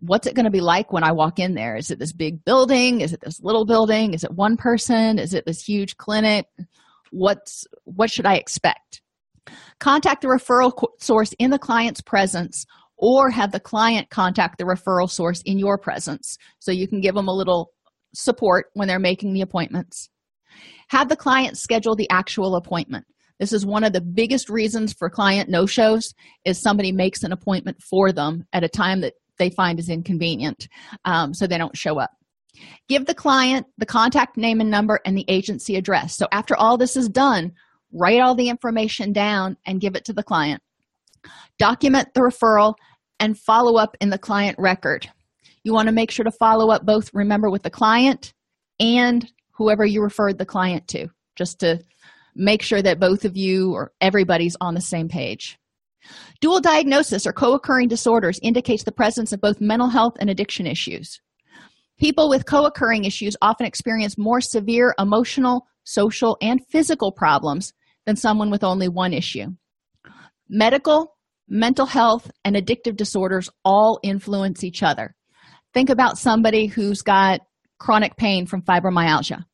What's 0.00 0.26
it 0.26 0.34
going 0.34 0.44
to 0.44 0.50
be 0.50 0.60
like 0.60 0.92
when 0.92 1.04
i 1.04 1.12
walk 1.12 1.38
in 1.38 1.54
there? 1.54 1.76
Is 1.76 1.90
it 1.90 1.98
this 1.98 2.12
big 2.12 2.44
building? 2.44 3.00
Is 3.00 3.12
it 3.12 3.20
this 3.20 3.40
little 3.40 3.64
building? 3.64 4.12
Is 4.12 4.24
it 4.24 4.32
one 4.32 4.56
person? 4.56 5.18
Is 5.18 5.32
it 5.32 5.46
this 5.46 5.62
huge 5.62 5.96
clinic? 5.96 6.46
What's 7.10 7.66
what 7.84 8.10
should 8.10 8.26
i 8.26 8.34
expect? 8.34 9.00
Contact 9.78 10.22
the 10.22 10.28
referral 10.28 10.72
source 10.98 11.32
in 11.38 11.50
the 11.50 11.58
client's 11.58 12.00
presence 12.00 12.66
or 12.98 13.30
have 13.30 13.52
the 13.52 13.60
client 13.60 14.10
contact 14.10 14.58
the 14.58 14.64
referral 14.64 15.08
source 15.08 15.40
in 15.42 15.58
your 15.58 15.78
presence. 15.78 16.36
So 16.58 16.72
you 16.72 16.88
can 16.88 17.00
give 17.00 17.14
them 17.14 17.28
a 17.28 17.34
little 17.34 17.72
support 18.14 18.66
when 18.74 18.88
they're 18.88 18.98
making 18.98 19.32
the 19.32 19.40
appointments. 19.40 20.10
Have 20.88 21.08
the 21.08 21.16
client 21.16 21.56
schedule 21.56 21.94
the 21.94 22.10
actual 22.10 22.56
appointment. 22.56 23.06
This 23.38 23.52
is 23.52 23.64
one 23.64 23.84
of 23.84 23.92
the 23.92 24.00
biggest 24.00 24.50
reasons 24.50 24.92
for 24.92 25.08
client 25.08 25.48
no 25.48 25.64
shows 25.64 26.12
is 26.44 26.60
somebody 26.60 26.90
makes 26.90 27.22
an 27.22 27.32
appointment 27.32 27.80
for 27.80 28.10
them 28.10 28.44
at 28.52 28.64
a 28.64 28.68
time 28.68 29.00
that 29.02 29.14
they 29.38 29.50
find 29.50 29.78
is 29.78 29.88
inconvenient 29.88 30.66
um, 31.04 31.32
so 31.32 31.46
they 31.46 31.58
don't 31.58 31.76
show 31.76 32.00
up. 32.00 32.10
Give 32.88 33.06
the 33.06 33.14
client 33.14 33.66
the 33.76 33.86
contact 33.86 34.36
name 34.36 34.60
and 34.60 34.70
number 34.70 34.98
and 35.04 35.16
the 35.16 35.26
agency 35.28 35.76
address. 35.76 36.16
So 36.16 36.26
after 36.32 36.56
all 36.56 36.76
this 36.76 36.96
is 36.96 37.08
done 37.08 37.52
write 37.92 38.20
all 38.20 38.34
the 38.34 38.48
information 38.48 39.12
down 39.12 39.56
and 39.64 39.80
give 39.80 39.96
it 39.96 40.04
to 40.06 40.12
the 40.12 40.22
client 40.22 40.62
document 41.58 42.08
the 42.14 42.20
referral 42.20 42.74
and 43.20 43.38
follow 43.38 43.76
up 43.78 43.96
in 44.00 44.10
the 44.10 44.18
client 44.18 44.56
record. 44.58 45.08
You 45.64 45.72
want 45.72 45.88
to 45.88 45.94
make 45.94 46.10
sure 46.10 46.24
to 46.24 46.30
follow 46.30 46.70
up 46.70 46.86
both 46.86 47.10
remember 47.12 47.50
with 47.50 47.62
the 47.62 47.70
client 47.70 48.32
and 48.80 49.30
whoever 49.52 49.84
you 49.84 50.02
referred 50.02 50.38
the 50.38 50.46
client 50.46 50.86
to 50.88 51.08
just 51.36 51.58
to 51.60 51.80
make 52.34 52.62
sure 52.62 52.80
that 52.80 53.00
both 53.00 53.24
of 53.24 53.36
you 53.36 53.72
or 53.72 53.92
everybody's 54.00 54.56
on 54.60 54.74
the 54.74 54.80
same 54.80 55.08
page. 55.08 55.58
Dual 56.40 56.60
diagnosis 56.60 57.26
or 57.26 57.32
co-occurring 57.32 57.88
disorders 57.88 58.38
indicates 58.42 58.84
the 58.84 58.92
presence 58.92 59.32
of 59.32 59.40
both 59.40 59.60
mental 59.60 59.88
health 59.88 60.16
and 60.20 60.30
addiction 60.30 60.66
issues. 60.66 61.20
People 61.98 62.28
with 62.28 62.46
co-occurring 62.46 63.04
issues 63.04 63.36
often 63.42 63.66
experience 63.66 64.16
more 64.16 64.40
severe 64.40 64.94
emotional 64.98 65.66
social 65.82 66.36
and 66.40 66.64
physical 66.70 67.10
problems 67.10 67.72
than 68.06 68.14
someone 68.14 68.50
with 68.50 68.62
only 68.62 68.88
one 68.88 69.12
issue. 69.12 69.46
Medical 70.48 71.17
mental 71.48 71.86
health 71.86 72.30
and 72.44 72.56
addictive 72.56 72.96
disorders 72.96 73.50
all 73.64 73.98
influence 74.02 74.62
each 74.62 74.82
other. 74.82 75.14
Think 75.74 75.90
about 75.90 76.18
somebody 76.18 76.66
who's 76.66 77.02
got 77.02 77.40
chronic 77.78 78.16
pain 78.16 78.46
from 78.46 78.62
fibromyalgia. 78.62 79.44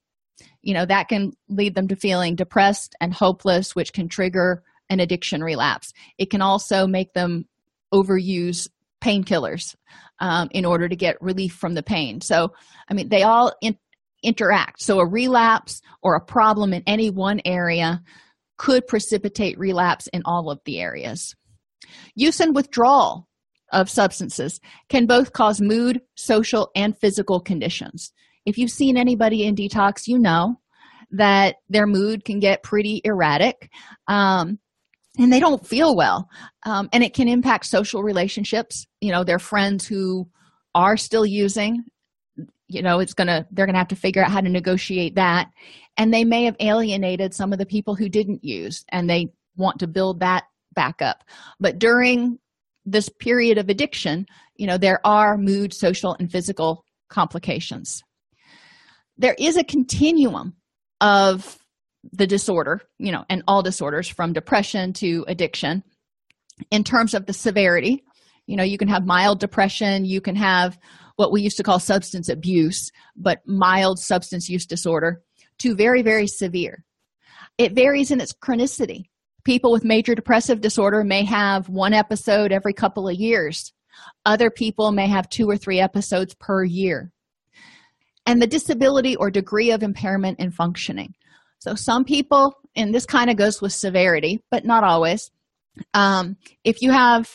You 0.62 0.74
know 0.74 0.86
that 0.86 1.08
can 1.08 1.32
lead 1.48 1.74
them 1.74 1.88
to 1.88 1.96
feeling 1.96 2.36
depressed 2.36 2.94
and 3.00 3.12
hopeless 3.12 3.74
which 3.74 3.92
can 3.92 4.08
trigger 4.08 4.62
an 4.88 5.00
addiction 5.00 5.42
relapse. 5.42 5.92
It 6.18 6.30
can 6.30 6.40
also 6.40 6.86
make 6.86 7.12
them 7.12 7.46
overuse 7.92 8.68
painkillers 9.02 9.76
um, 10.20 10.48
in 10.52 10.64
order 10.64 10.88
to 10.88 10.96
get 10.96 11.20
relief 11.20 11.54
from 11.54 11.74
the 11.74 11.82
pain. 11.82 12.20
So 12.20 12.52
i 12.88 12.94
mean 12.94 13.08
they 13.08 13.22
all 13.22 13.52
in- 13.60 13.78
interact. 14.22 14.82
So 14.82 15.00
a 15.00 15.06
relapse 15.06 15.82
or 16.02 16.14
a 16.14 16.24
problem 16.24 16.72
in 16.72 16.82
any 16.86 17.10
one 17.10 17.40
area 17.44 18.02
could 18.56 18.86
precipitate 18.86 19.58
relapse 19.58 20.06
in 20.08 20.22
all 20.24 20.50
of 20.50 20.60
the 20.64 20.80
areas 20.80 21.34
use 22.14 22.40
and 22.40 22.54
withdrawal 22.54 23.28
of 23.72 23.90
substances 23.90 24.60
can 24.88 25.06
both 25.06 25.32
cause 25.32 25.60
mood 25.60 26.00
social 26.14 26.70
and 26.76 26.96
physical 26.98 27.40
conditions. 27.40 28.12
If 28.46 28.58
you've 28.58 28.70
seen 28.70 28.96
anybody 28.96 29.44
in 29.44 29.56
detox 29.56 30.06
you 30.06 30.18
know 30.18 30.60
that 31.10 31.56
their 31.68 31.86
mood 31.86 32.24
can 32.24 32.40
get 32.40 32.62
pretty 32.62 33.00
erratic 33.04 33.70
um, 34.08 34.58
and 35.18 35.32
they 35.32 35.40
don't 35.40 35.66
feel 35.66 35.94
well. 35.94 36.28
Um, 36.66 36.88
and 36.92 37.04
it 37.04 37.14
can 37.14 37.28
impact 37.28 37.66
social 37.66 38.02
relationships. 38.02 38.86
You 39.00 39.12
know 39.12 39.24
their 39.24 39.38
friends 39.38 39.86
who 39.86 40.28
are 40.74 40.96
still 40.96 41.24
using 41.24 41.84
you 42.68 42.82
know 42.82 42.98
it's 42.98 43.14
gonna 43.14 43.46
they're 43.52 43.66
gonna 43.66 43.78
have 43.78 43.88
to 43.88 43.96
figure 43.96 44.22
out 44.22 44.30
how 44.30 44.40
to 44.40 44.48
negotiate 44.48 45.14
that. 45.14 45.50
And 45.96 46.12
they 46.12 46.24
may 46.24 46.44
have 46.44 46.56
alienated 46.60 47.34
some 47.34 47.52
of 47.52 47.58
the 47.58 47.66
people 47.66 47.94
who 47.94 48.08
didn't 48.08 48.42
use 48.42 48.84
and 48.90 49.08
they 49.08 49.32
want 49.56 49.78
to 49.78 49.86
build 49.86 50.20
that 50.20 50.44
back 50.74 51.00
up 51.02 51.24
but 51.60 51.78
during 51.78 52.38
this 52.84 53.08
period 53.08 53.58
of 53.58 53.68
addiction 53.68 54.26
you 54.56 54.66
know 54.66 54.78
there 54.78 55.00
are 55.06 55.36
mood 55.36 55.72
social 55.72 56.16
and 56.18 56.30
physical 56.30 56.84
complications 57.08 58.02
there 59.16 59.36
is 59.38 59.56
a 59.56 59.64
continuum 59.64 60.54
of 61.00 61.58
the 62.12 62.26
disorder 62.26 62.80
you 62.98 63.12
know 63.12 63.24
and 63.30 63.42
all 63.48 63.62
disorders 63.62 64.08
from 64.08 64.32
depression 64.32 64.92
to 64.92 65.24
addiction 65.28 65.82
in 66.70 66.84
terms 66.84 67.14
of 67.14 67.26
the 67.26 67.32
severity 67.32 68.04
you 68.46 68.56
know 68.56 68.64
you 68.64 68.78
can 68.78 68.88
have 68.88 69.06
mild 69.06 69.40
depression 69.40 70.04
you 70.04 70.20
can 70.20 70.36
have 70.36 70.78
what 71.16 71.32
we 71.32 71.42
used 71.42 71.56
to 71.56 71.62
call 71.62 71.78
substance 71.78 72.28
abuse, 72.28 72.90
but 73.16 73.40
mild 73.46 73.98
substance 73.98 74.48
use 74.48 74.66
disorder, 74.66 75.22
to 75.58 75.74
very, 75.74 76.02
very 76.02 76.26
severe. 76.26 76.84
It 77.58 77.72
varies 77.72 78.10
in 78.10 78.20
its 78.20 78.32
chronicity. 78.32 79.04
People 79.44 79.72
with 79.72 79.84
major 79.84 80.14
depressive 80.14 80.60
disorder 80.60 81.04
may 81.04 81.24
have 81.24 81.68
one 81.68 81.92
episode 81.92 82.50
every 82.50 82.72
couple 82.72 83.08
of 83.08 83.16
years. 83.16 83.72
Other 84.24 84.50
people 84.50 84.90
may 84.90 85.06
have 85.06 85.28
two 85.28 85.48
or 85.48 85.56
three 85.56 85.80
episodes 85.80 86.34
per 86.34 86.64
year. 86.64 87.12
And 88.26 88.40
the 88.40 88.46
disability 88.46 89.16
or 89.16 89.30
degree 89.30 89.70
of 89.70 89.82
impairment 89.82 90.40
in 90.40 90.50
functioning. 90.50 91.14
So, 91.58 91.74
some 91.74 92.04
people, 92.04 92.54
and 92.74 92.94
this 92.94 93.04
kind 93.04 93.30
of 93.30 93.36
goes 93.36 93.60
with 93.60 93.72
severity, 93.72 94.42
but 94.50 94.64
not 94.64 94.82
always. 94.82 95.30
Um, 95.92 96.36
if 96.64 96.80
you 96.80 96.90
have, 96.90 97.30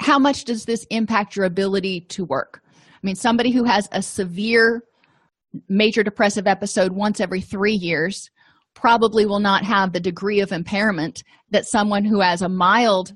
how 0.00 0.18
much 0.18 0.44
does 0.44 0.64
this 0.64 0.86
impact 0.90 1.34
your 1.34 1.44
ability 1.44 2.02
to 2.10 2.24
work? 2.24 2.62
I 2.74 3.00
mean, 3.02 3.16
somebody 3.16 3.50
who 3.50 3.64
has 3.64 3.88
a 3.90 4.02
severe 4.02 4.82
major 5.68 6.02
depressive 6.02 6.46
episode 6.46 6.92
once 6.92 7.20
every 7.20 7.40
three 7.40 7.74
years 7.74 8.30
probably 8.80 9.26
will 9.26 9.40
not 9.40 9.64
have 9.64 9.92
the 9.92 9.98
degree 9.98 10.38
of 10.38 10.52
impairment 10.52 11.24
that 11.50 11.66
someone 11.66 12.04
who 12.04 12.20
has 12.20 12.42
a 12.42 12.48
mild 12.48 13.12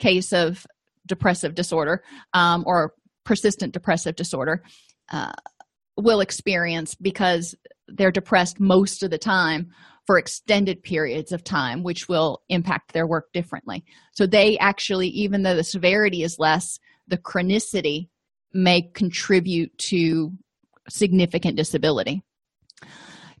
case 0.00 0.32
of 0.32 0.66
depressive 1.06 1.54
disorder 1.54 2.02
um, 2.32 2.64
or 2.66 2.94
persistent 3.22 3.72
depressive 3.72 4.16
disorder 4.16 4.64
uh, 5.12 5.32
will 5.96 6.18
experience 6.18 6.96
because 6.96 7.54
they're 7.86 8.10
depressed 8.10 8.58
most 8.58 9.04
of 9.04 9.10
the 9.10 9.18
time 9.18 9.70
for 10.04 10.18
extended 10.18 10.82
periods 10.82 11.30
of 11.30 11.44
time, 11.44 11.84
which 11.84 12.08
will 12.08 12.42
impact 12.48 12.92
their 12.92 13.06
work 13.06 13.32
differently. 13.32 13.84
So, 14.14 14.26
they 14.26 14.58
actually, 14.58 15.08
even 15.08 15.44
though 15.44 15.54
the 15.54 15.62
severity 15.62 16.24
is 16.24 16.40
less, 16.40 16.80
the 17.06 17.18
chronicity 17.18 18.08
may 18.52 18.82
contribute 18.94 19.78
to 19.78 20.32
significant 20.88 21.56
disability. 21.56 22.22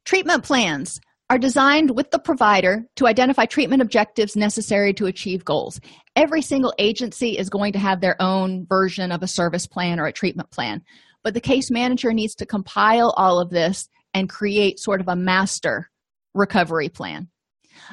Treatment 0.04 0.44
plans 0.44 1.00
are 1.34 1.38
designed 1.38 1.96
with 1.96 2.12
the 2.12 2.18
provider 2.20 2.86
to 2.94 3.08
identify 3.08 3.44
treatment 3.44 3.82
objectives 3.82 4.36
necessary 4.36 4.94
to 4.94 5.06
achieve 5.06 5.44
goals. 5.44 5.80
Every 6.14 6.40
single 6.40 6.72
agency 6.78 7.36
is 7.36 7.50
going 7.50 7.72
to 7.72 7.78
have 7.80 8.00
their 8.00 8.14
own 8.22 8.66
version 8.66 9.10
of 9.10 9.20
a 9.20 9.26
service 9.26 9.66
plan 9.66 9.98
or 9.98 10.06
a 10.06 10.12
treatment 10.12 10.52
plan, 10.52 10.82
but 11.24 11.34
the 11.34 11.40
case 11.40 11.72
manager 11.72 12.12
needs 12.12 12.36
to 12.36 12.46
compile 12.46 13.12
all 13.16 13.40
of 13.40 13.50
this 13.50 13.88
and 14.14 14.28
create 14.28 14.78
sort 14.78 15.00
of 15.00 15.08
a 15.08 15.16
master 15.16 15.90
recovery 16.34 16.88
plan 16.88 17.26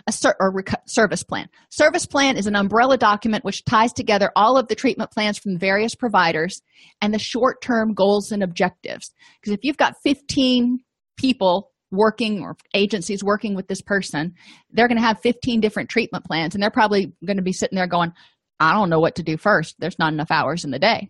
a 0.06 0.12
ser- 0.12 0.36
or 0.40 0.54
rec- 0.54 0.84
service 0.86 1.24
plan. 1.24 1.50
Service 1.70 2.06
plan 2.06 2.38
is 2.38 2.46
an 2.46 2.56
umbrella 2.56 2.96
document 2.96 3.44
which 3.44 3.66
ties 3.66 3.92
together 3.92 4.32
all 4.36 4.56
of 4.56 4.68
the 4.68 4.76
treatment 4.76 5.10
plans 5.10 5.40
from 5.40 5.58
various 5.58 5.96
providers 5.96 6.62
and 7.02 7.12
the 7.12 7.20
short 7.20 7.60
term 7.64 7.96
goals 7.96 8.32
and 8.32 8.44
objectives. 8.44 9.10
Because 9.42 9.54
if 9.54 9.64
you've 9.64 9.78
got 9.78 9.96
15 10.04 10.78
people 11.18 11.71
working 11.92 12.42
or 12.42 12.56
agencies 12.74 13.24
working 13.24 13.54
with 13.54 13.68
this 13.68 13.82
person, 13.82 14.34
they're 14.72 14.88
going 14.88 15.00
to 15.00 15.06
have 15.06 15.20
15 15.22 15.60
different 15.60 15.90
treatment 15.90 16.26
plans 16.26 16.56
and 16.56 16.64
they're 16.64 16.72
probably 16.72 17.14
going 17.26 17.38
to 17.38 17.44
be 17.44 17.54
sitting 17.54 17.76
there 17.76 17.88
going, 17.88 18.14
I 18.60 18.74
don't 18.74 18.90
know 18.90 19.00
what 19.00 19.16
to 19.16 19.24
do 19.24 19.38
first. 19.38 19.76
There's 19.80 20.00
not 20.00 20.14
enough 20.14 20.32
hours 20.32 20.64
in 20.64 20.72
the 20.72 20.80
day. 20.80 21.10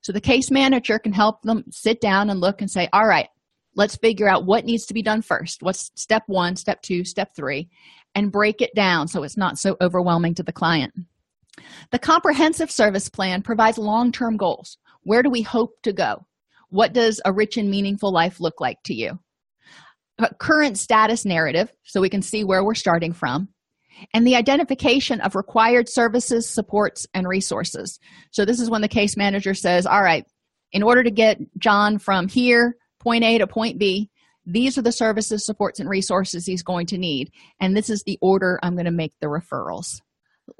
So 0.00 0.12
the 0.12 0.20
case 0.20 0.50
manager 0.50 0.98
can 0.98 1.12
help 1.12 1.42
them 1.42 1.64
sit 1.70 2.00
down 2.00 2.30
and 2.30 2.40
look 2.40 2.60
and 2.60 2.70
say, 2.70 2.88
All 2.92 3.06
right, 3.06 3.28
let's 3.74 3.96
figure 3.96 4.28
out 4.28 4.46
what 4.46 4.64
needs 4.64 4.86
to 4.86 4.94
be 4.94 5.02
done 5.02 5.20
first. 5.20 5.62
What's 5.62 5.90
step 5.96 6.22
one, 6.26 6.56
step 6.56 6.80
two, 6.82 7.04
step 7.04 7.34
three, 7.34 7.68
and 8.14 8.32
break 8.32 8.62
it 8.62 8.74
down 8.74 9.08
so 9.08 9.24
it's 9.24 9.36
not 9.36 9.58
so 9.58 9.76
overwhelming 9.80 10.34
to 10.36 10.42
the 10.42 10.52
client. 10.52 10.94
The 11.90 11.98
comprehensive 11.98 12.70
service 12.70 13.08
plan 13.08 13.42
provides 13.42 13.78
long 13.78 14.12
term 14.12 14.36
goals. 14.36 14.78
Where 15.02 15.22
do 15.22 15.30
we 15.30 15.42
hope 15.42 15.82
to 15.82 15.92
go? 15.92 16.24
What 16.68 16.92
does 16.92 17.20
a 17.24 17.32
rich 17.32 17.56
and 17.56 17.70
meaningful 17.70 18.12
life 18.12 18.40
look 18.40 18.60
like 18.60 18.78
to 18.84 18.94
you? 18.94 19.18
A 20.18 20.34
current 20.34 20.78
status 20.78 21.24
narrative, 21.24 21.70
so 21.84 22.00
we 22.00 22.08
can 22.08 22.22
see 22.22 22.42
where 22.42 22.64
we're 22.64 22.74
starting 22.74 23.12
from, 23.12 23.48
and 24.14 24.26
the 24.26 24.36
identification 24.36 25.20
of 25.20 25.34
required 25.34 25.88
services, 25.88 26.48
supports, 26.48 27.06
and 27.12 27.28
resources. 27.28 27.98
So, 28.30 28.44
this 28.44 28.60
is 28.60 28.70
when 28.70 28.82
the 28.82 28.88
case 28.88 29.16
manager 29.16 29.54
says, 29.54 29.86
All 29.86 30.02
right, 30.02 30.24
in 30.72 30.82
order 30.82 31.02
to 31.02 31.10
get 31.10 31.38
John 31.58 31.98
from 31.98 32.28
here, 32.28 32.76
point 32.98 33.24
A 33.24 33.38
to 33.38 33.46
point 33.46 33.78
B, 33.78 34.10
these 34.46 34.78
are 34.78 34.82
the 34.82 34.92
services, 34.92 35.44
supports, 35.44 35.80
and 35.80 35.88
resources 35.88 36.46
he's 36.46 36.62
going 36.62 36.86
to 36.86 36.98
need. 36.98 37.32
And 37.60 37.76
this 37.76 37.90
is 37.90 38.04
the 38.04 38.18
order 38.20 38.60
I'm 38.62 38.74
going 38.74 38.86
to 38.86 38.92
make 38.92 39.12
the 39.20 39.26
referrals. 39.26 40.00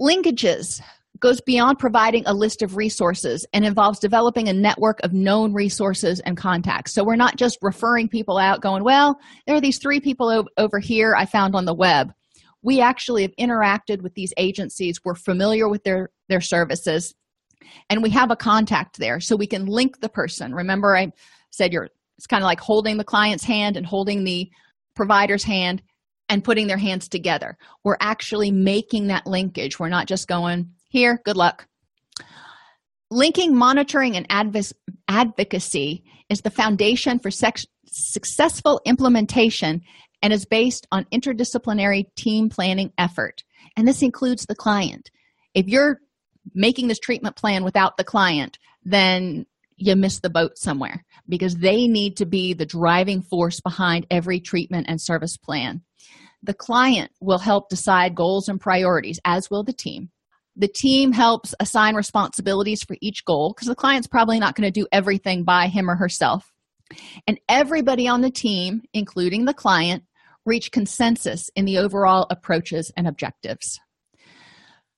Linkages 0.00 0.82
goes 1.20 1.40
beyond 1.40 1.78
providing 1.78 2.24
a 2.26 2.34
list 2.34 2.62
of 2.62 2.76
resources 2.76 3.46
and 3.52 3.64
involves 3.64 3.98
developing 3.98 4.48
a 4.48 4.52
network 4.52 5.00
of 5.02 5.12
known 5.12 5.52
resources 5.52 6.20
and 6.20 6.36
contacts. 6.36 6.92
So 6.92 7.04
we're 7.04 7.16
not 7.16 7.36
just 7.36 7.58
referring 7.62 8.08
people 8.08 8.38
out, 8.38 8.60
going, 8.60 8.84
well, 8.84 9.18
there 9.46 9.56
are 9.56 9.60
these 9.60 9.78
three 9.78 10.00
people 10.00 10.46
over 10.56 10.78
here 10.78 11.14
I 11.16 11.26
found 11.26 11.54
on 11.54 11.64
the 11.64 11.74
web. 11.74 12.12
We 12.62 12.80
actually 12.80 13.22
have 13.22 13.36
interacted 13.38 14.02
with 14.02 14.14
these 14.14 14.32
agencies, 14.36 15.00
we're 15.04 15.14
familiar 15.14 15.68
with 15.68 15.84
their, 15.84 16.10
their 16.28 16.40
services, 16.40 17.14
and 17.88 18.02
we 18.02 18.10
have 18.10 18.30
a 18.30 18.36
contact 18.36 18.98
there 18.98 19.20
so 19.20 19.36
we 19.36 19.46
can 19.46 19.66
link 19.66 20.00
the 20.00 20.08
person. 20.08 20.54
Remember, 20.54 20.96
I 20.96 21.12
said 21.50 21.72
you're 21.72 21.88
it's 22.16 22.26
kind 22.26 22.42
of 22.42 22.46
like 22.46 22.60
holding 22.60 22.96
the 22.96 23.04
client's 23.04 23.44
hand 23.44 23.76
and 23.76 23.84
holding 23.84 24.24
the 24.24 24.50
provider's 24.94 25.44
hand 25.44 25.82
and 26.28 26.42
putting 26.42 26.66
their 26.66 26.78
hands 26.78 27.08
together. 27.08 27.56
We're 27.84 27.98
actually 28.00 28.50
making 28.50 29.08
that 29.08 29.26
linkage. 29.26 29.78
We're 29.78 29.88
not 29.88 30.06
just 30.06 30.26
going, 30.26 30.70
here, 30.89 31.20
good 31.24 31.37
luck. 31.37 31.66
Linking, 33.11 33.55
monitoring, 33.55 34.16
and 34.16 34.26
advocacy 35.09 36.05
is 36.28 36.41
the 36.41 36.51
foundation 36.51 37.18
for 37.18 37.30
sex- 37.30 37.66
successful 37.87 38.80
implementation 38.84 39.82
and 40.22 40.32
is 40.32 40.45
based 40.45 40.87
on 40.91 41.05
interdisciplinary 41.12 42.05
team 42.16 42.49
planning 42.49 42.93
effort. 42.99 43.45
And 43.76 43.87
this 43.87 44.03
includes 44.03 44.47
the 44.47 44.55
client. 44.55 45.11
If 45.55 45.68
you're 45.68 46.01
making 46.55 46.89
this 46.89 46.99
treatment 46.99 47.37
plan 47.37 47.64
without 47.64 47.97
the 47.97 48.05
client, 48.05 48.59
then 48.82 49.47
you 49.76 49.95
miss 49.95 50.20
the 50.20 50.30
boat 50.30 50.57
somewhere 50.57 51.05
because 51.28 51.57
they 51.57 51.87
need 51.87 52.16
to 52.16 52.26
be 52.26 52.55
the 52.55 52.66
driving 52.66 53.22
force 53.22 53.61
behind 53.61 54.07
every 54.11 54.41
treatment 54.41 54.87
and 54.89 55.01
service 55.01 55.37
plan. 55.37 55.82
The 56.43 56.55
client 56.55 57.11
will 57.20 57.39
help 57.39 57.68
decide 57.68 58.14
goals 58.14 58.49
and 58.49 58.61
priorities, 58.61 59.20
as 59.24 59.51
will 59.51 59.64
the 59.64 59.72
team. 59.72 60.11
The 60.57 60.68
team 60.68 61.12
helps 61.12 61.54
assign 61.61 61.94
responsibilities 61.94 62.82
for 62.82 62.96
each 63.00 63.24
goal 63.24 63.52
because 63.54 63.68
the 63.68 63.74
client's 63.74 64.07
probably 64.07 64.38
not 64.38 64.54
going 64.54 64.66
to 64.66 64.80
do 64.80 64.86
everything 64.90 65.44
by 65.44 65.68
him 65.68 65.90
or 65.90 65.96
herself. 65.96 66.50
And 67.26 67.38
everybody 67.48 68.09
on 68.09 68.22
the 68.22 68.30
team, 68.30 68.82
including 68.94 69.44
the 69.44 69.54
client, 69.54 70.04
reach 70.46 70.72
consensus 70.72 71.50
in 71.57 71.64
the 71.64 71.78
overall 71.78 72.26
approaches 72.30 72.90
and 72.96 73.07
objectives. 73.07 73.80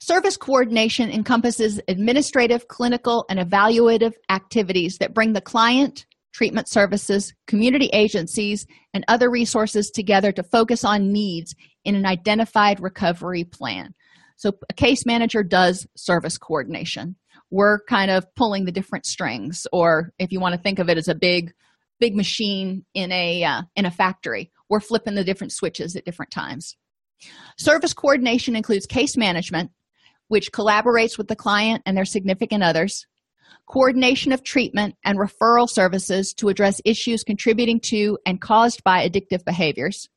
Service 0.00 0.36
coordination 0.36 1.10
encompasses 1.10 1.80
administrative, 1.88 2.68
clinical, 2.68 3.24
and 3.28 3.40
evaluative 3.40 4.14
activities 4.30 4.98
that 4.98 5.12
bring 5.12 5.32
the 5.32 5.40
client, 5.40 6.06
treatment 6.32 6.68
services, 6.68 7.34
community 7.48 7.90
agencies, 7.92 8.64
and 8.94 9.04
other 9.08 9.28
resources 9.28 9.90
together 9.90 10.30
to 10.30 10.42
focus 10.44 10.84
on 10.84 11.12
needs 11.12 11.56
in 11.84 11.96
an 11.96 12.06
identified 12.06 12.78
recovery 12.78 13.42
plan. 13.42 13.92
So, 14.38 14.52
a 14.70 14.72
case 14.72 15.04
manager 15.04 15.42
does 15.42 15.86
service 15.96 16.38
coordination. 16.38 17.16
We're 17.50 17.80
kind 17.80 18.08
of 18.08 18.24
pulling 18.36 18.66
the 18.66 18.72
different 18.72 19.04
strings, 19.04 19.66
or 19.72 20.12
if 20.18 20.30
you 20.30 20.38
want 20.38 20.54
to 20.54 20.60
think 20.60 20.78
of 20.78 20.88
it 20.88 20.96
as 20.96 21.08
a 21.08 21.14
big, 21.16 21.52
big 21.98 22.14
machine 22.14 22.84
in 22.94 23.10
a 23.10 23.42
uh, 23.42 23.62
in 23.74 23.84
a 23.84 23.90
factory, 23.90 24.52
we're 24.68 24.78
flipping 24.78 25.16
the 25.16 25.24
different 25.24 25.52
switches 25.52 25.96
at 25.96 26.04
different 26.04 26.30
times. 26.30 26.76
Service 27.56 27.92
coordination 27.92 28.54
includes 28.54 28.86
case 28.86 29.16
management, 29.16 29.72
which 30.28 30.52
collaborates 30.52 31.18
with 31.18 31.26
the 31.26 31.34
client 31.34 31.82
and 31.84 31.96
their 31.96 32.04
significant 32.04 32.62
others, 32.62 33.08
coordination 33.66 34.30
of 34.30 34.44
treatment 34.44 34.94
and 35.04 35.18
referral 35.18 35.68
services 35.68 36.32
to 36.34 36.48
address 36.48 36.80
issues 36.84 37.24
contributing 37.24 37.80
to 37.80 38.16
and 38.24 38.40
caused 38.40 38.84
by 38.84 39.08
addictive 39.08 39.44
behaviors, 39.44 40.08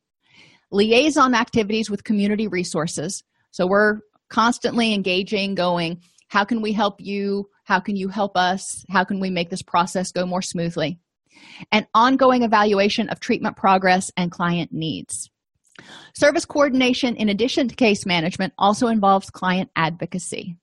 liaison 0.70 1.34
activities 1.34 1.90
with 1.90 2.04
community 2.04 2.48
resources. 2.48 3.24
So 3.50 3.66
we're 3.66 4.02
constantly 4.32 4.94
engaging, 4.94 5.54
going, 5.54 6.02
how 6.30 6.46
can 6.46 6.62
we 6.62 6.72
help 6.72 7.00
you? 7.00 7.50
How 7.66 7.80
can 7.80 7.96
you 7.96 8.08
help 8.08 8.36
us? 8.36 8.84
How 8.90 9.04
can 9.04 9.20
we 9.20 9.30
make 9.30 9.50
this 9.50 9.62
process 9.62 10.12
go 10.12 10.26
more 10.26 10.42
smoothly? 10.42 11.00
And 11.72 11.86
ongoing 11.94 12.42
evaluation 12.42 13.10
of 13.10 13.20
treatment 13.20 13.58
progress 13.58 14.12
and 14.18 14.32
client 14.32 14.72
needs. 14.72 15.30
Service 16.16 16.46
coordination, 16.46 17.16
in 17.16 17.30
addition 17.30 17.68
to 17.68 17.76
case 17.76 18.06
management, 18.06 18.54
also 18.58 18.88
involves 18.88 19.30
client 19.30 19.70
advocacy. 19.76 20.56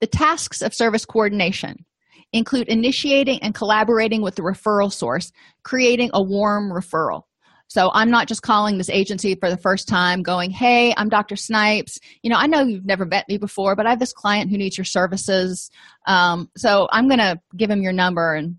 The 0.00 0.06
tasks 0.06 0.62
of 0.62 0.74
service 0.74 1.04
coordination 1.04 1.84
include 2.32 2.68
initiating 2.68 3.42
and 3.42 3.54
collaborating 3.54 4.22
with 4.22 4.34
the 4.34 4.42
referral 4.42 4.92
source, 4.92 5.32
creating 5.62 6.10
a 6.12 6.22
warm 6.22 6.70
referral. 6.70 7.24
So 7.68 7.90
I'm 7.92 8.10
not 8.10 8.28
just 8.28 8.42
calling 8.42 8.78
this 8.78 8.90
agency 8.90 9.34
for 9.34 9.50
the 9.50 9.56
first 9.56 9.88
time 9.88 10.22
going, 10.22 10.50
Hey, 10.50 10.92
I'm 10.96 11.08
Dr. 11.08 11.36
Snipes. 11.36 11.98
You 12.22 12.30
know, 12.30 12.36
I 12.36 12.46
know 12.46 12.62
you've 12.62 12.86
never 12.86 13.04
met 13.04 13.28
me 13.28 13.38
before, 13.38 13.76
but 13.76 13.86
I 13.86 13.90
have 13.90 14.00
this 14.00 14.12
client 14.12 14.50
who 14.50 14.58
needs 14.58 14.76
your 14.76 14.84
services. 14.84 15.70
Um, 16.06 16.50
so 16.56 16.88
I'm 16.90 17.08
going 17.08 17.18
to 17.20 17.38
give 17.56 17.70
him 17.70 17.82
your 17.82 17.92
number 17.92 18.34
and 18.34 18.56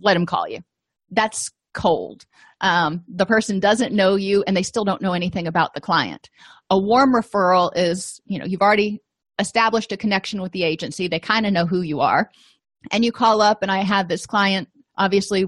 let 0.00 0.16
him 0.16 0.26
call 0.26 0.48
you 0.48 0.60
that's 1.10 1.50
cold 1.74 2.24
um, 2.60 3.04
the 3.08 3.26
person 3.26 3.60
doesn't 3.60 3.94
know 3.94 4.16
you 4.16 4.42
and 4.46 4.56
they 4.56 4.62
still 4.62 4.84
don't 4.84 5.02
know 5.02 5.12
anything 5.12 5.46
about 5.46 5.74
the 5.74 5.80
client 5.80 6.28
a 6.70 6.78
warm 6.78 7.14
referral 7.14 7.70
is 7.76 8.20
you 8.26 8.38
know 8.38 8.44
you've 8.44 8.62
already 8.62 9.00
established 9.38 9.92
a 9.92 9.96
connection 9.96 10.42
with 10.42 10.52
the 10.52 10.64
agency 10.64 11.06
they 11.06 11.20
kind 11.20 11.46
of 11.46 11.52
know 11.52 11.66
who 11.66 11.82
you 11.82 12.00
are 12.00 12.30
and 12.90 13.04
you 13.04 13.12
call 13.12 13.40
up 13.40 13.62
and 13.62 13.70
i 13.70 13.82
have 13.82 14.08
this 14.08 14.26
client 14.26 14.68
obviously 14.96 15.46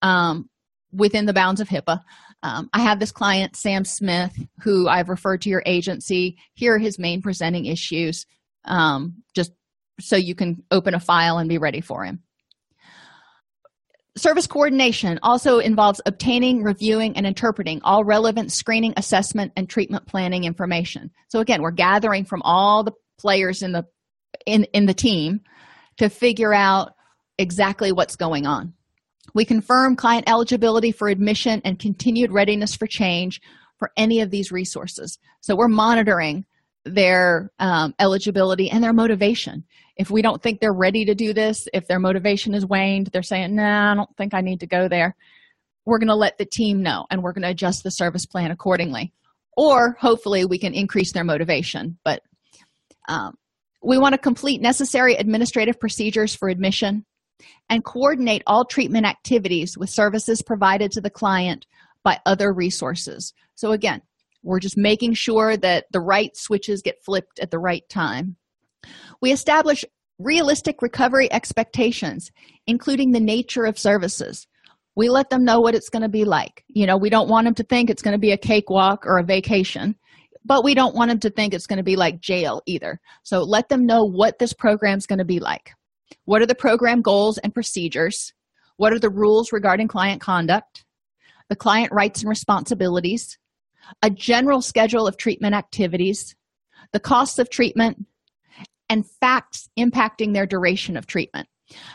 um, 0.00 0.48
within 0.92 1.26
the 1.26 1.32
bounds 1.32 1.60
of 1.60 1.68
hipaa 1.68 2.00
um, 2.42 2.68
i 2.72 2.80
have 2.80 3.00
this 3.00 3.12
client 3.12 3.56
sam 3.56 3.84
smith 3.84 4.36
who 4.62 4.88
i've 4.88 5.08
referred 5.08 5.40
to 5.42 5.50
your 5.50 5.62
agency 5.66 6.36
here 6.54 6.74
are 6.74 6.78
his 6.78 6.98
main 6.98 7.22
presenting 7.22 7.66
issues 7.66 8.26
um, 8.64 9.22
just 9.34 9.52
so 10.00 10.16
you 10.16 10.34
can 10.34 10.62
open 10.70 10.94
a 10.94 11.00
file 11.00 11.38
and 11.38 11.48
be 11.48 11.58
ready 11.58 11.80
for 11.80 12.04
him 12.04 12.22
Service 14.14 14.46
coordination 14.46 15.18
also 15.22 15.58
involves 15.58 16.02
obtaining, 16.04 16.62
reviewing, 16.62 17.16
and 17.16 17.26
interpreting 17.26 17.80
all 17.82 18.04
relevant 18.04 18.52
screening, 18.52 18.92
assessment, 18.98 19.52
and 19.56 19.70
treatment 19.70 20.06
planning 20.06 20.44
information. 20.44 21.10
So 21.28 21.40
again, 21.40 21.62
we're 21.62 21.70
gathering 21.70 22.26
from 22.26 22.42
all 22.42 22.84
the 22.84 22.92
players 23.18 23.62
in 23.62 23.72
the 23.72 23.86
in, 24.44 24.64
in 24.74 24.84
the 24.84 24.92
team 24.92 25.40
to 25.96 26.10
figure 26.10 26.52
out 26.52 26.92
exactly 27.38 27.90
what's 27.90 28.16
going 28.16 28.44
on. 28.46 28.74
We 29.34 29.44
confirm 29.44 29.96
client 29.96 30.28
eligibility 30.28 30.92
for 30.92 31.08
admission 31.08 31.62
and 31.64 31.78
continued 31.78 32.32
readiness 32.32 32.74
for 32.74 32.86
change 32.86 33.40
for 33.78 33.90
any 33.96 34.20
of 34.20 34.30
these 34.30 34.52
resources. 34.52 35.18
So 35.40 35.56
we're 35.56 35.68
monitoring 35.68 36.44
their 36.84 37.50
um, 37.58 37.94
eligibility 37.98 38.70
and 38.70 38.82
their 38.82 38.92
motivation. 38.92 39.64
If 39.96 40.10
we 40.10 40.22
don't 40.22 40.42
think 40.42 40.60
they're 40.60 40.72
ready 40.72 41.04
to 41.04 41.14
do 41.14 41.32
this 41.32 41.68
if 41.72 41.86
their 41.86 42.00
motivation 42.00 42.54
is 42.54 42.66
waned 42.66 43.08
they're 43.12 43.22
saying 43.22 43.54
nah 43.54 43.92
i 43.92 43.94
don't 43.94 44.16
think 44.16 44.34
i 44.34 44.40
need 44.40 44.60
to 44.60 44.66
go 44.66 44.88
there 44.88 45.14
we're 45.84 45.98
going 45.98 46.08
to 46.08 46.14
let 46.14 46.38
the 46.38 46.44
team 46.44 46.82
know 46.82 47.06
and 47.10 47.22
we're 47.22 47.32
going 47.32 47.42
to 47.42 47.50
adjust 47.50 47.82
the 47.82 47.90
service 47.90 48.24
plan 48.24 48.50
accordingly. 48.50 49.12
Or 49.56 49.96
hopefully 50.00 50.44
we 50.44 50.58
can 50.58 50.74
increase 50.74 51.12
their 51.12 51.24
motivation 51.24 51.98
but 52.04 52.22
um, 53.08 53.36
we 53.82 53.98
want 53.98 54.14
to 54.14 54.18
complete 54.18 54.60
necessary 54.60 55.14
administrative 55.14 55.78
procedures 55.78 56.34
for 56.34 56.48
admission 56.48 57.04
and 57.68 57.84
coordinate 57.84 58.42
all 58.46 58.64
treatment 58.64 59.06
activities 59.06 59.76
with 59.76 59.90
services 59.90 60.42
provided 60.42 60.90
to 60.92 61.00
the 61.00 61.10
client 61.10 61.66
by 62.02 62.18
other 62.26 62.52
resources 62.52 63.32
so 63.54 63.72
again 63.72 64.02
we're 64.42 64.60
just 64.60 64.76
making 64.76 65.14
sure 65.14 65.56
that 65.56 65.86
the 65.92 66.00
right 66.00 66.36
switches 66.36 66.82
get 66.82 67.02
flipped 67.04 67.38
at 67.38 67.50
the 67.50 67.58
right 67.58 67.88
time. 67.88 68.36
We 69.20 69.32
establish 69.32 69.84
realistic 70.18 70.82
recovery 70.82 71.32
expectations, 71.32 72.30
including 72.66 73.12
the 73.12 73.20
nature 73.20 73.64
of 73.64 73.78
services. 73.78 74.46
We 74.96 75.08
let 75.08 75.30
them 75.30 75.44
know 75.44 75.60
what 75.60 75.74
it's 75.74 75.88
going 75.88 76.02
to 76.02 76.08
be 76.08 76.24
like. 76.24 76.64
You 76.68 76.86
know, 76.86 76.96
we 76.96 77.08
don't 77.08 77.28
want 77.28 77.46
them 77.46 77.54
to 77.54 77.64
think 77.64 77.88
it's 77.88 78.02
going 78.02 78.12
to 78.12 78.18
be 78.18 78.32
a 78.32 78.36
cakewalk 78.36 79.06
or 79.06 79.18
a 79.18 79.24
vacation, 79.24 79.94
but 80.44 80.64
we 80.64 80.74
don't 80.74 80.94
want 80.94 81.08
them 81.08 81.20
to 81.20 81.30
think 81.30 81.54
it's 81.54 81.66
going 81.66 81.78
to 81.78 81.84
be 81.84 81.96
like 81.96 82.20
jail 82.20 82.62
either. 82.66 83.00
So 83.22 83.42
let 83.42 83.68
them 83.68 83.86
know 83.86 84.04
what 84.04 84.38
this 84.38 84.52
program 84.52 84.98
is 84.98 85.06
going 85.06 85.20
to 85.20 85.24
be 85.24 85.38
like. 85.38 85.70
What 86.24 86.42
are 86.42 86.46
the 86.46 86.54
program 86.54 87.02
goals 87.02 87.38
and 87.38 87.54
procedures? 87.54 88.32
What 88.76 88.92
are 88.92 88.98
the 88.98 89.10
rules 89.10 89.52
regarding 89.52 89.88
client 89.88 90.20
conduct? 90.20 90.84
The 91.48 91.56
client 91.56 91.92
rights 91.92 92.20
and 92.20 92.28
responsibilities, 92.28 93.38
a 94.02 94.10
general 94.10 94.62
schedule 94.62 95.06
of 95.06 95.16
treatment 95.16 95.54
activities, 95.54 96.34
the 96.92 97.00
costs 97.00 97.38
of 97.38 97.50
treatment, 97.50 98.06
and 98.88 99.08
facts 99.20 99.68
impacting 99.78 100.32
their 100.32 100.46
duration 100.46 100.96
of 100.96 101.06
treatment. 101.06 101.48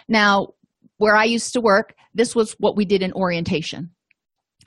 Now, 0.07 0.53
where 0.97 1.15
I 1.15 1.25
used 1.25 1.53
to 1.53 1.61
work, 1.61 1.95
this 2.13 2.35
was 2.35 2.53
what 2.59 2.75
we 2.75 2.85
did 2.85 3.01
in 3.01 3.13
orientation. 3.13 3.91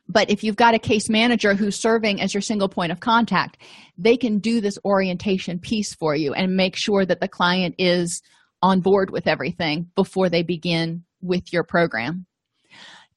But 0.08 0.30
if 0.30 0.42
you've 0.42 0.56
got 0.56 0.74
a 0.74 0.78
case 0.78 1.08
manager 1.08 1.54
who's 1.54 1.76
serving 1.76 2.20
as 2.20 2.34
your 2.34 2.40
single 2.40 2.68
point 2.68 2.90
of 2.90 2.98
contact, 2.98 3.58
they 3.96 4.16
can 4.16 4.38
do 4.38 4.60
this 4.60 4.78
orientation 4.84 5.60
piece 5.60 5.94
for 5.94 6.16
you 6.16 6.32
and 6.32 6.56
make 6.56 6.74
sure 6.76 7.04
that 7.04 7.20
the 7.20 7.28
client 7.28 7.76
is 7.78 8.20
on 8.62 8.80
board 8.80 9.10
with 9.10 9.26
everything 9.26 9.90
before 9.94 10.28
they 10.28 10.42
begin 10.42 11.04
with 11.20 11.52
your 11.52 11.64
program. 11.64 12.26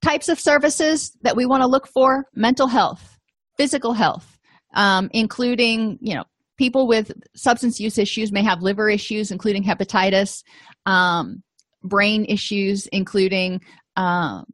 Types 0.01 0.29
of 0.29 0.39
services 0.39 1.15
that 1.21 1.35
we 1.35 1.45
want 1.45 1.61
to 1.63 1.67
look 1.67 1.87
for 1.87 2.25
mental 2.33 2.67
health, 2.67 3.17
physical 3.57 3.93
health 3.93 4.33
um, 4.73 5.09
including 5.13 5.97
you 6.01 6.15
know 6.15 6.23
people 6.57 6.87
with 6.87 7.11
substance 7.35 7.79
use 7.79 7.97
issues 7.97 8.31
may 8.31 8.43
have 8.43 8.61
liver 8.61 8.89
issues 8.89 9.31
including 9.31 9.63
hepatitis 9.63 10.43
um, 10.85 11.43
brain 11.83 12.25
issues 12.25 12.87
including 12.87 13.61
um, 13.95 14.45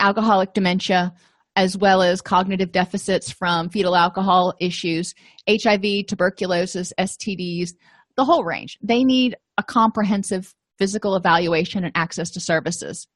alcoholic 0.00 0.52
dementia 0.52 1.12
as 1.54 1.76
well 1.76 2.02
as 2.02 2.20
cognitive 2.20 2.72
deficits 2.72 3.30
from 3.30 3.68
fetal 3.68 3.96
alcohol 3.96 4.54
issues 4.60 5.14
hiv 5.48 6.06
tuberculosis 6.06 6.92
stds 6.98 7.70
the 8.16 8.24
whole 8.24 8.44
range 8.44 8.78
they 8.82 9.04
need 9.04 9.36
a 9.62 9.72
comprehensive 9.72 10.54
physical 10.78 11.16
evaluation 11.16 11.84
and 11.84 11.92
access 11.94 12.30
to 12.30 12.40
services 12.40 13.06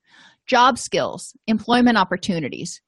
job 0.47 0.78
skills 0.78 1.34
employment 1.47 1.99
opportunities 1.99 2.80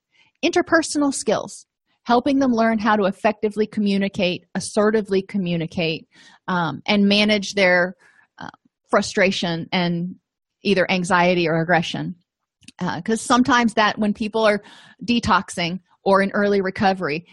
interpersonal 0.45 1.13
skills 1.13 1.67
helping 2.09 2.39
them 2.39 2.55
learn 2.55 2.79
how 2.79 2.97
to 2.97 3.05
effectively 3.05 3.67
communicate, 3.67 4.47
assertively 4.55 5.21
communicate, 5.21 6.09
um, 6.49 6.81
and 6.87 7.07
manage 7.07 7.53
their 7.53 7.95
uh, 8.39 8.49
frustration 8.89 9.69
and 9.73 10.15
either 10.63 10.91
anxiety 10.91 11.47
or 11.47 11.61
aggression. 11.61 12.15
Because 12.79 13.21
uh, 13.21 13.27
sometimes 13.35 13.75
that 13.75 13.99
when 13.99 14.15
people 14.15 14.43
are 14.43 14.63
detoxing 15.05 15.81
or 16.03 16.23
in 16.23 16.31
early 16.31 16.63
recovery, 16.63 17.27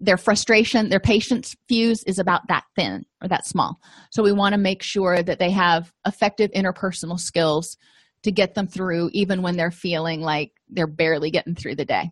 their 0.00 0.16
frustration, 0.16 0.88
their 0.88 1.00
patience 1.00 1.56
fuse 1.68 2.02
is 2.04 2.18
about 2.18 2.42
that 2.48 2.64
thin 2.76 3.04
or 3.22 3.28
that 3.28 3.46
small. 3.46 3.80
So 4.10 4.22
we 4.22 4.32
want 4.32 4.52
to 4.52 4.58
make 4.58 4.82
sure 4.82 5.22
that 5.22 5.38
they 5.38 5.50
have 5.50 5.92
effective 6.06 6.50
interpersonal 6.52 7.18
skills 7.18 7.76
to 8.22 8.30
get 8.30 8.54
them 8.54 8.66
through, 8.66 9.10
even 9.12 9.42
when 9.42 9.56
they're 9.56 9.70
feeling 9.70 10.20
like 10.20 10.52
they're 10.68 10.86
barely 10.86 11.30
getting 11.30 11.54
through 11.54 11.76
the 11.76 11.84
day 11.84 12.10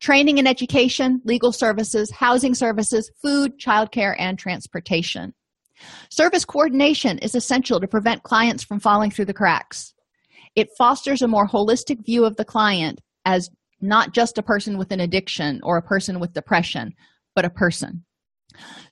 training 0.00 0.38
and 0.38 0.48
education, 0.48 1.20
legal 1.24 1.52
services, 1.52 2.10
housing 2.10 2.54
services, 2.54 3.10
food, 3.22 3.58
childcare, 3.58 4.16
and 4.18 4.38
transportation. 4.38 5.32
Service 6.10 6.44
coordination 6.44 7.18
is 7.18 7.34
essential 7.34 7.80
to 7.80 7.88
prevent 7.88 8.22
clients 8.22 8.64
from 8.64 8.80
falling 8.80 9.10
through 9.10 9.24
the 9.24 9.34
cracks. 9.34 9.94
It 10.54 10.68
fosters 10.76 11.22
a 11.22 11.28
more 11.28 11.46
holistic 11.46 12.04
view 12.04 12.24
of 12.24 12.36
the 12.36 12.44
client 12.44 13.00
as 13.24 13.48
not 13.82 14.12
just 14.12 14.38
a 14.38 14.42
person 14.42 14.78
with 14.78 14.92
an 14.92 15.00
addiction 15.00 15.60
or 15.62 15.76
a 15.76 15.82
person 15.82 16.20
with 16.20 16.32
depression, 16.32 16.94
but 17.34 17.44
a 17.44 17.50
person. 17.50 18.04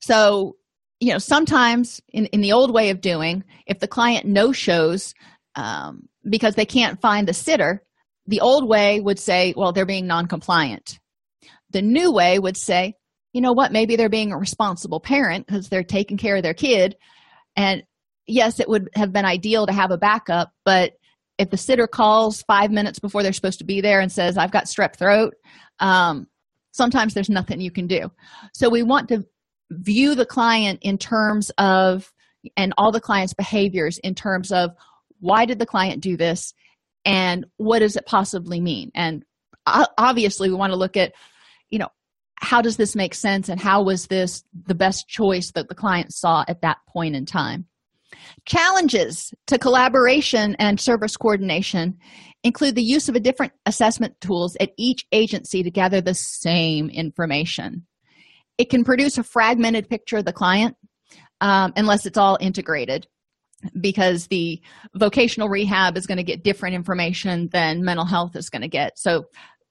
So, 0.01 0.57
you 0.99 1.12
know, 1.12 1.18
sometimes 1.18 2.01
in, 2.09 2.26
in 2.26 2.41
the 2.41 2.53
old 2.53 2.72
way 2.72 2.91
of 2.91 3.01
doing, 3.01 3.45
if 3.66 3.78
the 3.78 3.88
client 3.88 4.26
no 4.26 4.53
shows 4.53 5.14
um, 5.55 6.09
because 6.28 6.55
they 6.55 6.66
can't 6.66 7.01
find 7.01 7.26
the 7.26 7.34
sitter, 7.34 7.82
the 8.26 8.41
old 8.41 8.68
way 8.68 9.01
would 9.01 9.18
say, 9.18 9.55
well, 9.57 9.72
they're 9.72 9.86
being 9.86 10.07
non 10.07 10.26
compliant. 10.26 10.99
The 11.70 11.82
new 11.82 12.12
way 12.12 12.38
would 12.38 12.57
say, 12.57 12.95
you 13.32 13.41
know 13.41 13.53
what, 13.53 13.72
maybe 13.72 13.97
they're 13.97 14.09
being 14.09 14.32
a 14.32 14.38
responsible 14.38 15.01
parent 15.01 15.47
because 15.47 15.68
they're 15.68 15.84
taking 15.84 16.16
care 16.16 16.36
of 16.36 16.43
their 16.43 16.55
kid. 16.55 16.97
And 17.57 17.84
yes, 18.26 18.61
it 18.61 18.68
would 18.68 18.88
have 18.95 19.12
been 19.12 19.24
ideal 19.24 19.66
to 19.66 19.72
have 19.72 19.91
a 19.91 19.99
backup, 19.99 20.53
but 20.64 20.93
if 21.41 21.51
the 21.51 21.57
sitter 21.57 21.86
calls 21.86 22.43
five 22.43 22.70
minutes 22.70 22.99
before 22.99 23.22
they're 23.22 23.32
supposed 23.32 23.61
to 23.61 23.64
be 23.64 23.80
there 23.80 24.01
and 24.01 24.12
says, 24.12 24.36
I've 24.36 24.51
got 24.51 24.64
strep 24.64 24.97
throat, 24.97 25.34
um, 25.78 26.28
sometimes 26.72 27.14
there's 27.14 27.30
nothing 27.30 27.61
you 27.61 27.70
can 27.70 27.86
do. 27.86 28.12
So 28.53 28.68
we 28.68 28.82
want 28.82 29.09
to 29.09 29.24
view 29.70 30.14
the 30.14 30.26
client 30.26 30.80
in 30.82 30.99
terms 30.99 31.51
of, 31.57 32.12
and 32.57 32.74
all 32.76 32.93
the 32.93 33.01
client's 33.01 33.32
behaviors 33.32 33.97
in 33.99 34.14
terms 34.14 34.53
of 34.53 34.72
why 35.20 35.47
did 35.47 35.59
the 35.59 35.66
client 35.66 36.03
do 36.03 36.16
this? 36.16 36.53
And 37.07 37.47
what 37.57 37.78
does 37.78 37.97
it 37.97 38.05
possibly 38.07 38.61
mean? 38.61 38.91
And 38.95 39.24
obviously 39.66 40.51
we 40.51 40.57
want 40.57 40.72
to 40.72 40.78
look 40.78 40.97
at 40.97 41.12
you 41.70 41.78
know 41.78 41.88
how 42.36 42.62
does 42.62 42.76
this 42.76 42.97
make 42.97 43.14
sense 43.14 43.49
and 43.49 43.61
how 43.61 43.82
was 43.82 44.07
this 44.07 44.43
the 44.66 44.74
best 44.74 45.09
choice 45.09 45.53
that 45.53 45.68
the 45.68 45.74
client 45.74 46.12
saw 46.12 46.45
at 46.49 46.62
that 46.62 46.78
point 46.88 47.14
in 47.14 47.26
time 47.26 47.66
challenges 48.44 49.32
to 49.46 49.58
collaboration 49.58 50.56
and 50.58 50.80
service 50.80 51.16
coordination 51.16 51.98
include 52.42 52.74
the 52.74 52.82
use 52.82 53.08
of 53.08 53.14
a 53.14 53.20
different 53.20 53.52
assessment 53.66 54.18
tools 54.20 54.56
at 54.61 54.72
each 54.76 55.06
agency 55.12 55.62
to 55.62 55.70
gather 55.70 56.00
the 56.00 56.14
same 56.14 56.88
information 56.90 57.86
it 58.61 58.68
can 58.68 58.84
produce 58.84 59.16
a 59.16 59.22
fragmented 59.22 59.88
picture 59.88 60.18
of 60.18 60.26
the 60.26 60.34
client 60.34 60.76
um, 61.40 61.72
unless 61.76 62.04
it's 62.04 62.18
all 62.18 62.36
integrated 62.42 63.06
because 63.80 64.26
the 64.26 64.61
vocational 64.94 65.48
rehab 65.48 65.96
is 65.96 66.06
going 66.06 66.18
to 66.18 66.22
get 66.22 66.44
different 66.44 66.74
information 66.74 67.48
than 67.52 67.82
mental 67.82 68.04
health 68.04 68.36
is 68.36 68.50
going 68.50 68.61
to 68.61 68.68
get. 68.68 68.98
So 68.98 69.24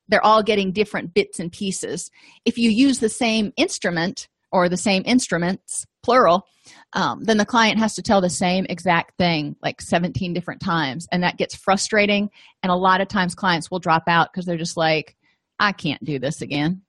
they're 0.07 0.25
all 0.25 0.41
getting 0.41 0.71
different 0.71 1.13
bits 1.13 1.39
and 1.39 1.51
pieces. 1.51 2.09
If 2.45 2.57
you 2.57 2.71
use 2.71 2.97
the 2.97 3.09
same 3.09 3.53
instrument 3.57 4.27
or 4.51 4.69
the 4.69 4.77
same 4.77 5.03
instruments 5.05 5.85
plural 6.03 6.45
um, 6.93 7.23
then 7.23 7.37
the 7.37 7.45
client 7.45 7.77
has 7.79 7.93
to 7.95 8.01
tell 8.01 8.21
the 8.21 8.29
same 8.29 8.65
exact 8.69 9.17
thing 9.17 9.55
like 9.61 9.81
17 9.81 10.33
different 10.33 10.61
times 10.61 11.07
and 11.11 11.23
that 11.23 11.37
gets 11.37 11.55
frustrating 11.55 12.29
and 12.63 12.71
a 12.71 12.75
lot 12.75 13.01
of 13.01 13.07
times 13.07 13.35
clients 13.35 13.69
will 13.69 13.79
drop 13.79 14.03
out 14.07 14.29
because 14.31 14.45
they're 14.45 14.57
just 14.57 14.77
like 14.77 15.15
i 15.59 15.71
can't 15.71 16.03
do 16.03 16.19
this 16.19 16.41
again. 16.41 16.81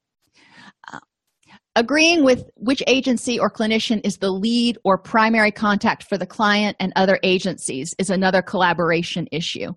Uh, 0.92 1.00
agreeing 1.76 2.24
with 2.24 2.48
which 2.56 2.82
agency 2.86 3.38
or 3.38 3.50
clinician 3.50 4.00
is 4.04 4.18
the 4.18 4.30
lead 4.30 4.78
or 4.84 4.96
primary 4.96 5.50
contact 5.50 6.04
for 6.04 6.16
the 6.16 6.26
client 6.26 6.76
and 6.80 6.92
other 6.96 7.18
agencies 7.22 7.94
is 7.98 8.10
another 8.10 8.42
collaboration 8.42 9.28
issue. 9.32 9.72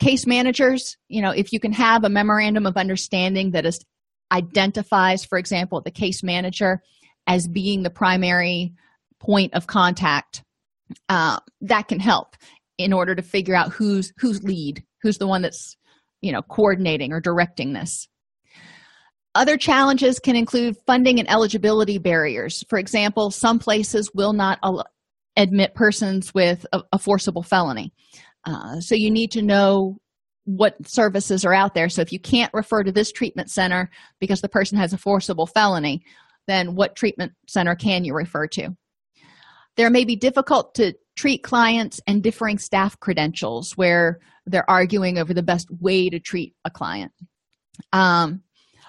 Case 0.00 0.26
managers 0.26 0.96
you 1.08 1.22
know 1.22 1.30
if 1.30 1.52
you 1.52 1.60
can 1.60 1.72
have 1.72 2.04
a 2.04 2.08
memorandum 2.08 2.66
of 2.66 2.76
understanding 2.76 3.52
that 3.52 3.66
is 3.66 3.84
identifies 4.30 5.24
for 5.24 5.38
example 5.38 5.80
the 5.80 5.90
case 5.90 6.22
manager 6.22 6.82
as 7.28 7.46
being 7.46 7.82
the 7.82 7.90
primary 7.90 8.72
point 9.20 9.54
of 9.54 9.66
contact 9.66 10.42
uh, 11.08 11.38
that 11.60 11.86
can 11.86 12.00
help 12.00 12.34
in 12.78 12.92
order 12.92 13.14
to 13.14 13.22
figure 13.22 13.54
out 13.54 13.70
who's 13.70 14.12
who's 14.18 14.42
lead 14.42 14.82
who's 15.02 15.18
the 15.18 15.26
one 15.26 15.42
that's 15.42 15.76
you 16.22 16.32
know 16.32 16.42
coordinating 16.42 17.12
or 17.12 17.20
directing 17.20 17.74
this. 17.74 18.08
Other 19.34 19.56
challenges 19.56 20.18
can 20.18 20.34
include 20.34 20.76
funding 20.86 21.20
and 21.20 21.30
eligibility 21.30 21.98
barriers. 21.98 22.64
For 22.68 22.78
example 22.78 23.30
some 23.30 23.58
places 23.58 24.10
will 24.14 24.32
not 24.32 24.58
admit 25.36 25.74
persons 25.74 26.32
with 26.34 26.64
a, 26.72 26.82
a 26.92 26.98
forcible 26.98 27.42
felony. 27.42 27.92
Uh, 28.44 28.80
so 28.80 28.94
you 28.94 29.10
need 29.10 29.30
to 29.32 29.42
know 29.42 29.98
what 30.44 30.74
services 30.88 31.44
are 31.44 31.52
out 31.52 31.74
there. 31.74 31.90
So 31.90 32.00
if 32.00 32.10
you 32.10 32.18
can't 32.18 32.52
refer 32.54 32.82
to 32.82 32.90
this 32.90 33.12
treatment 33.12 33.50
center 33.50 33.90
because 34.18 34.40
the 34.40 34.48
person 34.48 34.78
has 34.78 34.94
a 34.94 34.98
forcible 34.98 35.46
felony 35.46 36.02
then 36.48 36.74
what 36.74 36.96
treatment 36.96 37.32
center 37.46 37.76
can 37.76 38.04
you 38.04 38.14
refer 38.14 38.48
to. 38.48 38.70
There 39.76 39.90
may 39.90 40.04
be 40.04 40.16
difficult 40.16 40.74
to 40.74 40.94
treat 41.14 41.44
clients 41.44 42.00
and 42.06 42.22
differing 42.22 42.58
staff 42.58 42.98
credentials 42.98 43.76
where 43.76 44.18
they're 44.46 44.68
arguing 44.68 45.18
over 45.18 45.32
the 45.32 45.42
best 45.42 45.68
way 45.70 46.08
to 46.08 46.18
treat 46.18 46.54
a 46.64 46.70
client. 46.70 47.12
Um, 47.92 48.42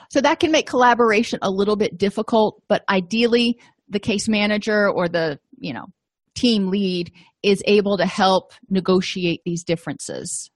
so 0.10 0.22
that 0.22 0.40
can 0.40 0.52
make 0.52 0.68
collaboration 0.68 1.38
a 1.44 1.52
little 1.52 1.76
bit 1.76 1.96
difficult 1.96 2.64
but 2.68 2.84
ideally 2.90 3.60
the 3.90 4.00
case 4.00 4.28
manager 4.28 4.90
or 4.90 5.08
the 5.08 5.40
you 5.58 5.74
know 5.74 5.86
team 6.36 6.70
lead 6.70 7.12
is 7.44 7.62
able 7.66 7.98
to 7.98 8.06
help 8.06 8.54
negotiate 8.70 9.42
these 9.46 9.64
differences. 9.64 10.50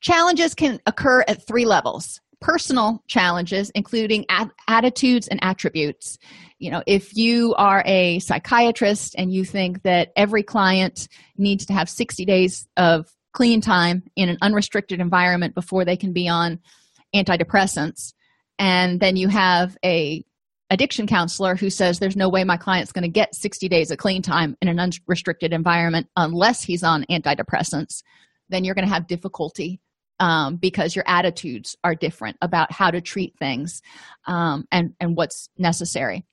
Challenges 0.00 0.54
can 0.54 0.80
occur 0.86 1.22
at 1.28 1.46
three 1.46 1.66
levels 1.66 2.20
personal 2.40 3.02
challenges 3.06 3.70
including 3.74 4.24
ad- 4.28 4.50
attitudes 4.66 5.28
and 5.28 5.42
attributes. 5.42 6.18
You 6.58 6.70
know 6.70 6.82
if 6.86 7.16
you 7.16 7.54
are 7.54 7.82
a 7.86 8.18
psychiatrist 8.20 9.14
and 9.16 9.32
you 9.32 9.44
think 9.44 9.82
that 9.82 10.12
every 10.16 10.42
client 10.42 11.08
needs 11.36 11.66
to 11.66 11.72
have 11.72 11.88
60 11.88 12.24
days 12.24 12.66
of 12.76 13.06
clean 13.32 13.60
time 13.60 14.02
in 14.16 14.28
an 14.28 14.38
unrestricted 14.42 15.00
environment 15.00 15.54
before 15.54 15.84
they 15.84 15.96
can 15.96 16.12
be 16.12 16.28
on 16.28 16.60
antidepressants 17.14 18.12
and 18.58 19.00
then 19.00 19.16
you 19.16 19.28
have 19.28 19.76
a 19.84 20.24
addiction 20.70 21.06
counselor 21.06 21.56
who 21.56 21.70
says 21.70 21.98
there's 21.98 22.16
no 22.16 22.28
way 22.28 22.44
my 22.44 22.56
client's 22.56 22.92
going 22.92 23.02
to 23.02 23.08
get 23.08 23.34
60 23.34 23.68
days 23.68 23.90
of 23.90 23.98
clean 23.98 24.22
time 24.22 24.56
in 24.60 24.68
an 24.68 24.78
unrestricted 24.78 25.52
environment 25.52 26.06
unless 26.16 26.62
he's 26.62 26.84
on 26.84 27.04
antidepressants 27.10 28.02
then 28.48 28.64
you're 28.64 28.74
going 28.74 28.86
to 28.86 28.92
have 28.92 29.06
difficulty 29.06 29.80
um, 30.20 30.56
because 30.56 30.94
your 30.94 31.04
attitudes 31.08 31.76
are 31.82 31.94
different 31.94 32.36
about 32.42 32.70
how 32.70 32.90
to 32.90 33.00
treat 33.00 33.36
things 33.38 33.82
um, 34.26 34.64
and, 34.70 34.94
and 35.00 35.16
what's 35.16 35.48
necessary. 35.58 36.24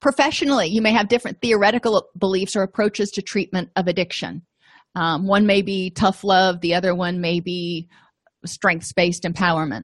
Professionally, 0.00 0.68
you 0.68 0.80
may 0.80 0.92
have 0.92 1.08
different 1.08 1.40
theoretical 1.40 2.08
beliefs 2.16 2.54
or 2.54 2.62
approaches 2.62 3.10
to 3.10 3.22
treatment 3.22 3.70
of 3.74 3.88
addiction. 3.88 4.42
Um, 4.94 5.26
one 5.26 5.46
may 5.46 5.62
be 5.62 5.90
tough 5.90 6.22
love, 6.22 6.60
the 6.60 6.74
other 6.74 6.94
one 6.94 7.20
may 7.20 7.40
be 7.40 7.88
strengths 8.46 8.92
based 8.92 9.24
empowerment. 9.24 9.82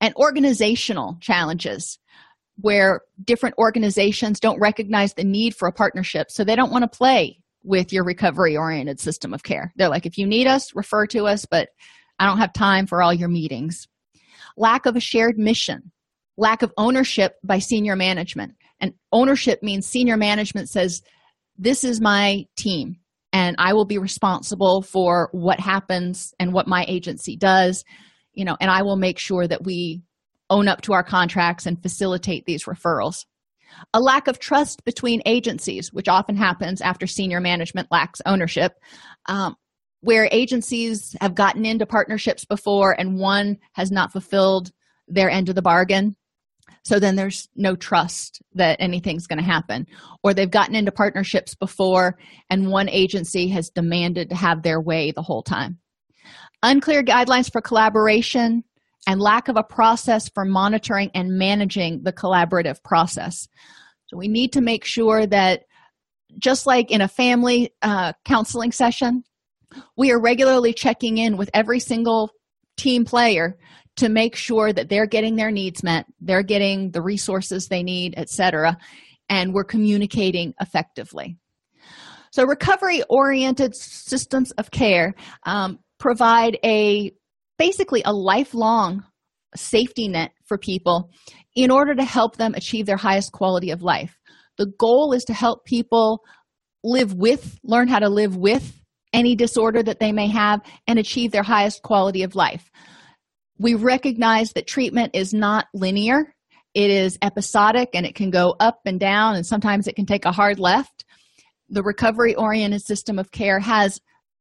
And 0.00 0.14
organizational 0.14 1.18
challenges 1.20 1.98
where 2.58 3.02
different 3.22 3.56
organizations 3.58 4.40
don't 4.40 4.58
recognize 4.58 5.12
the 5.12 5.24
need 5.24 5.54
for 5.54 5.68
a 5.68 5.72
partnership, 5.72 6.30
so 6.30 6.42
they 6.42 6.56
don't 6.56 6.72
want 6.72 6.90
to 6.90 6.98
play 6.98 7.38
with 7.62 7.92
your 7.92 8.04
recovery 8.04 8.56
oriented 8.56 8.98
system 8.98 9.34
of 9.34 9.42
care. 9.42 9.74
They're 9.76 9.90
like, 9.90 10.06
if 10.06 10.16
you 10.16 10.26
need 10.26 10.46
us, 10.46 10.74
refer 10.74 11.06
to 11.08 11.26
us, 11.26 11.44
but 11.44 11.68
I 12.18 12.26
don't 12.26 12.38
have 12.38 12.52
time 12.52 12.86
for 12.86 13.02
all 13.02 13.12
your 13.12 13.28
meetings. 13.28 13.86
Lack 14.56 14.86
of 14.86 14.96
a 14.96 15.00
shared 15.00 15.38
mission, 15.38 15.92
lack 16.36 16.62
of 16.62 16.72
ownership 16.76 17.36
by 17.44 17.58
senior 17.58 17.96
management. 17.96 18.54
And 18.80 18.94
ownership 19.12 19.62
means 19.62 19.86
senior 19.86 20.16
management 20.16 20.68
says, 20.68 21.02
This 21.58 21.84
is 21.84 22.00
my 22.00 22.44
team, 22.56 22.96
and 23.32 23.56
I 23.58 23.74
will 23.74 23.84
be 23.84 23.98
responsible 23.98 24.82
for 24.82 25.28
what 25.32 25.60
happens 25.60 26.32
and 26.38 26.52
what 26.52 26.68
my 26.68 26.84
agency 26.88 27.36
does, 27.36 27.84
you 28.32 28.44
know, 28.44 28.56
and 28.60 28.70
I 28.70 28.82
will 28.82 28.96
make 28.96 29.18
sure 29.18 29.46
that 29.46 29.64
we 29.64 30.02
own 30.48 30.68
up 30.68 30.82
to 30.82 30.92
our 30.92 31.02
contracts 31.02 31.66
and 31.66 31.82
facilitate 31.82 32.46
these 32.46 32.64
referrals. 32.64 33.24
A 33.92 34.00
lack 34.00 34.28
of 34.28 34.38
trust 34.38 34.84
between 34.84 35.22
agencies, 35.26 35.92
which 35.92 36.08
often 36.08 36.36
happens 36.36 36.80
after 36.80 37.06
senior 37.06 37.40
management 37.40 37.88
lacks 37.90 38.20
ownership. 38.24 38.72
Um, 39.26 39.56
where 40.00 40.28
agencies 40.30 41.16
have 41.20 41.34
gotten 41.34 41.64
into 41.64 41.86
partnerships 41.86 42.44
before 42.44 42.98
and 42.98 43.18
one 43.18 43.58
has 43.72 43.90
not 43.90 44.12
fulfilled 44.12 44.70
their 45.08 45.30
end 45.30 45.48
of 45.48 45.54
the 45.54 45.62
bargain. 45.62 46.16
So 46.84 47.00
then 47.00 47.16
there's 47.16 47.48
no 47.56 47.74
trust 47.74 48.40
that 48.54 48.76
anything's 48.78 49.26
going 49.26 49.38
to 49.38 49.44
happen. 49.44 49.86
Or 50.22 50.32
they've 50.32 50.50
gotten 50.50 50.76
into 50.76 50.92
partnerships 50.92 51.54
before 51.54 52.16
and 52.48 52.70
one 52.70 52.88
agency 52.88 53.48
has 53.48 53.70
demanded 53.70 54.30
to 54.30 54.36
have 54.36 54.62
their 54.62 54.80
way 54.80 55.10
the 55.10 55.22
whole 55.22 55.42
time. 55.42 55.78
Unclear 56.62 57.02
guidelines 57.02 57.50
for 57.50 57.60
collaboration 57.60 58.62
and 59.06 59.20
lack 59.20 59.48
of 59.48 59.56
a 59.56 59.62
process 59.62 60.28
for 60.28 60.44
monitoring 60.44 61.10
and 61.14 61.38
managing 61.38 62.02
the 62.02 62.12
collaborative 62.12 62.82
process. 62.82 63.48
So 64.06 64.16
we 64.16 64.28
need 64.28 64.52
to 64.52 64.60
make 64.60 64.84
sure 64.84 65.26
that 65.26 65.64
just 66.38 66.66
like 66.66 66.90
in 66.90 67.00
a 67.00 67.08
family 67.08 67.72
uh, 67.82 68.12
counseling 68.24 68.72
session 68.72 69.24
we 69.96 70.10
are 70.12 70.20
regularly 70.20 70.72
checking 70.72 71.18
in 71.18 71.36
with 71.36 71.50
every 71.54 71.80
single 71.80 72.30
team 72.76 73.04
player 73.04 73.56
to 73.96 74.08
make 74.08 74.36
sure 74.36 74.72
that 74.72 74.88
they're 74.88 75.06
getting 75.06 75.36
their 75.36 75.50
needs 75.50 75.82
met 75.82 76.06
they're 76.20 76.42
getting 76.42 76.90
the 76.90 77.02
resources 77.02 77.68
they 77.68 77.82
need 77.82 78.14
etc 78.16 78.76
and 79.28 79.52
we're 79.52 79.64
communicating 79.64 80.54
effectively. 80.60 81.36
So 82.32 82.44
recovery 82.44 83.02
oriented 83.08 83.74
systems 83.74 84.50
of 84.52 84.70
care 84.70 85.14
um, 85.44 85.78
provide 85.98 86.58
a 86.64 87.12
basically 87.58 88.02
a 88.04 88.12
lifelong 88.12 89.04
safety 89.54 90.08
net 90.08 90.32
for 90.44 90.58
people 90.58 91.10
in 91.54 91.70
order 91.70 91.94
to 91.94 92.04
help 92.04 92.36
them 92.36 92.54
achieve 92.54 92.84
their 92.84 92.98
highest 92.98 93.32
quality 93.32 93.70
of 93.70 93.82
life. 93.82 94.18
The 94.58 94.70
goal 94.78 95.12
is 95.14 95.24
to 95.24 95.34
help 95.34 95.64
people 95.64 96.20
live 96.84 97.14
with 97.14 97.58
learn 97.64 97.88
how 97.88 97.98
to 97.98 98.08
live 98.08 98.36
with 98.36 98.80
any 99.12 99.34
disorder 99.34 99.82
that 99.82 100.00
they 100.00 100.12
may 100.12 100.28
have 100.28 100.60
and 100.86 100.98
achieve 100.98 101.32
their 101.32 101.42
highest 101.42 101.82
quality 101.82 102.22
of 102.22 102.34
life. 102.34 102.70
We 103.58 103.74
recognize 103.74 104.52
that 104.52 104.66
treatment 104.66 105.12
is 105.14 105.32
not 105.32 105.66
linear, 105.72 106.34
it 106.74 106.90
is 106.90 107.18
episodic 107.22 107.90
and 107.94 108.04
it 108.04 108.14
can 108.14 108.30
go 108.30 108.54
up 108.60 108.80
and 108.84 109.00
down, 109.00 109.34
and 109.34 109.46
sometimes 109.46 109.86
it 109.86 109.96
can 109.96 110.04
take 110.04 110.26
a 110.26 110.32
hard 110.32 110.58
left. 110.58 111.04
The 111.70 111.82
recovery 111.82 112.34
oriented 112.34 112.82
system 112.82 113.18
of 113.18 113.32
care 113.32 113.58
has 113.58 113.98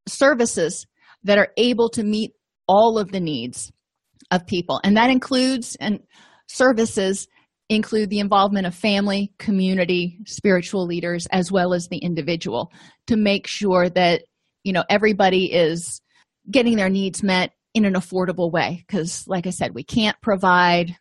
services 0.07 0.86
that 1.24 1.38
are 1.38 1.47
able 1.57 1.89
to 1.91 2.03
meet 2.03 2.34
all 2.68 2.99
of 2.99 3.11
the 3.11 3.22
needs 3.22 3.72
of 4.32 4.45
people, 4.45 4.82
and 4.84 4.97
that 4.97 5.09
includes 5.09 5.78
and 5.80 5.99
services 6.47 7.28
include 7.70 8.09
the 8.09 8.20
involvement 8.20 8.68
of 8.68 8.76
family, 8.76 9.32
community, 9.39 10.20
spiritual 10.26 10.86
leaders, 10.86 11.26
as 11.32 11.51
well 11.51 11.74
as 11.74 11.88
the 11.88 11.97
individual 11.97 12.72
to 13.07 13.16
make 13.16 13.47
sure 13.47 13.89
that 13.89 14.24
you 14.66 14.74
know 14.74 14.84
everybody 14.89 15.53
is 15.53 16.01
getting 16.49 16.76
their 16.76 16.89
needs 16.89 17.24
met 17.24 17.51
in 17.74 17.86
an 17.86 17.93
affordable 17.93 18.51
way. 18.51 18.84
Because 18.86 19.26
like 19.28 19.47
i 19.47 19.51
said 19.51 19.74
we 19.74 19.84
can't 19.84 20.20
provide 20.22 20.97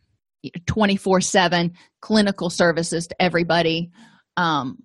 24 0.67 1.21
7 1.21 1.73
clinical 2.01 2.51
services 2.51 3.09
to 3.09 3.21
everybody 3.21 3.91
um, 4.37 4.79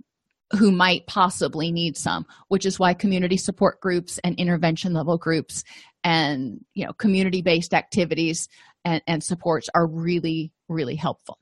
who 0.57 0.71
might 0.71 1.05
possibly 1.05 1.71
need 1.71 1.97
some 1.97 2.25
which 2.47 2.65
is 2.65 2.79
why 2.79 2.93
community 2.93 3.37
support 3.37 3.79
groups 3.81 4.19
and 4.23 4.39
intervention 4.39 4.93
level 4.93 5.17
groups 5.17 5.63
and 6.03 6.63
you 6.73 6.85
know 6.85 6.93
community 6.93 7.41
based 7.41 7.73
activities 7.73 8.47
and, 8.85 9.01
and 9.05 9.23
supports 9.23 9.69
are 9.75 9.85
really 9.85 10.51
really 10.69 10.95
helpful. 10.95 11.37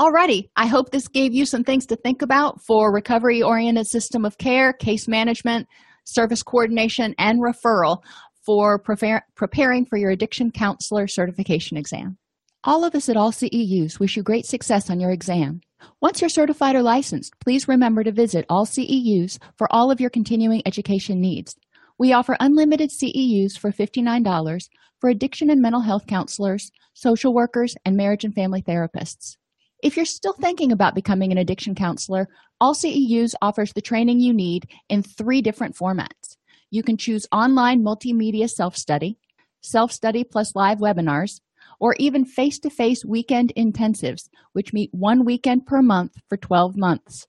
Alrighty, 0.00 0.48
I 0.56 0.66
hope 0.66 0.90
this 0.90 1.08
gave 1.08 1.34
you 1.34 1.44
some 1.44 1.64
things 1.64 1.86
to 1.86 1.96
think 1.96 2.22
about 2.22 2.62
for 2.62 2.90
recovery 2.90 3.42
oriented 3.42 3.86
system 3.86 4.24
of 4.24 4.38
care, 4.38 4.72
case 4.72 5.06
management, 5.06 5.68
service 6.10 6.42
coordination, 6.42 7.14
and 7.18 7.40
referral 7.40 8.02
for 8.44 8.78
preparing 8.78 9.86
for 9.86 9.96
your 9.96 10.10
addiction 10.10 10.50
counselor 10.50 11.06
certification 11.06 11.76
exam. 11.76 12.18
All 12.64 12.84
of 12.84 12.94
us 12.94 13.08
at 13.08 13.16
All 13.16 13.32
CEUs 13.32 13.98
wish 13.98 14.16
you 14.16 14.22
great 14.22 14.44
success 14.44 14.90
on 14.90 15.00
your 15.00 15.10
exam. 15.10 15.60
Once 16.02 16.20
you're 16.20 16.28
certified 16.28 16.76
or 16.76 16.82
licensed, 16.82 17.32
please 17.40 17.68
remember 17.68 18.04
to 18.04 18.12
visit 18.12 18.44
all 18.50 18.66
CEUs 18.66 19.38
for 19.56 19.66
all 19.72 19.90
of 19.90 20.00
your 20.00 20.10
continuing 20.10 20.62
education 20.66 21.20
needs. 21.20 21.56
We 21.98 22.12
offer 22.12 22.36
unlimited 22.38 22.90
CEUs 22.90 23.58
for 23.58 23.70
$59 23.70 24.68
for 25.00 25.08
addiction 25.08 25.48
and 25.48 25.62
mental 25.62 25.80
health 25.80 26.06
counselors, 26.06 26.70
social 26.92 27.32
workers, 27.32 27.76
and 27.86 27.96
marriage 27.96 28.24
and 28.24 28.34
family 28.34 28.60
therapists. 28.60 29.36
If 29.82 29.96
you're 29.96 30.04
still 30.04 30.34
thinking 30.34 30.72
about 30.72 30.94
becoming 30.94 31.32
an 31.32 31.38
addiction 31.38 31.74
counselor, 31.74 32.28
All 32.60 32.74
CEUs 32.74 33.34
offers 33.40 33.72
the 33.72 33.80
training 33.80 34.20
you 34.20 34.34
need 34.34 34.68
in 34.90 35.02
three 35.02 35.40
different 35.40 35.74
formats. 35.74 36.36
You 36.70 36.82
can 36.82 36.98
choose 36.98 37.26
online 37.32 37.82
multimedia 37.82 38.50
self 38.50 38.76
study, 38.76 39.16
self 39.62 39.90
study 39.90 40.24
plus 40.24 40.54
live 40.54 40.78
webinars, 40.78 41.40
or 41.78 41.94
even 41.98 42.26
face 42.26 42.58
to 42.58 42.68
face 42.68 43.02
weekend 43.02 43.54
intensives, 43.56 44.28
which 44.52 44.74
meet 44.74 44.90
one 44.92 45.24
weekend 45.24 45.64
per 45.64 45.80
month 45.80 46.12
for 46.28 46.36
12 46.36 46.76
months. 46.76 47.26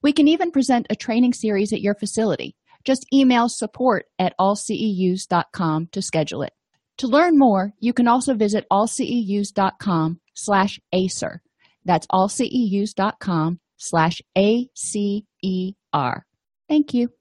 We 0.00 0.12
can 0.12 0.26
even 0.26 0.50
present 0.50 0.86
a 0.88 0.96
training 0.96 1.34
series 1.34 1.72
at 1.72 1.82
your 1.82 1.94
facility. 1.94 2.56
Just 2.84 3.06
email 3.12 3.50
support 3.50 4.06
at 4.18 4.34
allceus.com 4.38 5.88
to 5.92 6.02
schedule 6.02 6.42
it. 6.42 6.52
To 6.98 7.06
learn 7.08 7.38
more, 7.38 7.74
you 7.78 7.92
can 7.92 8.08
also 8.08 8.34
visit 8.34 8.66
allceus.com 8.70 10.20
slash 10.34 10.80
ACER. 10.92 11.41
That's 11.84 12.06
allceus.com 12.10 13.60
slash 13.76 14.22
A-C-E-R. 14.36 16.26
Thank 16.68 16.94
you. 16.94 17.12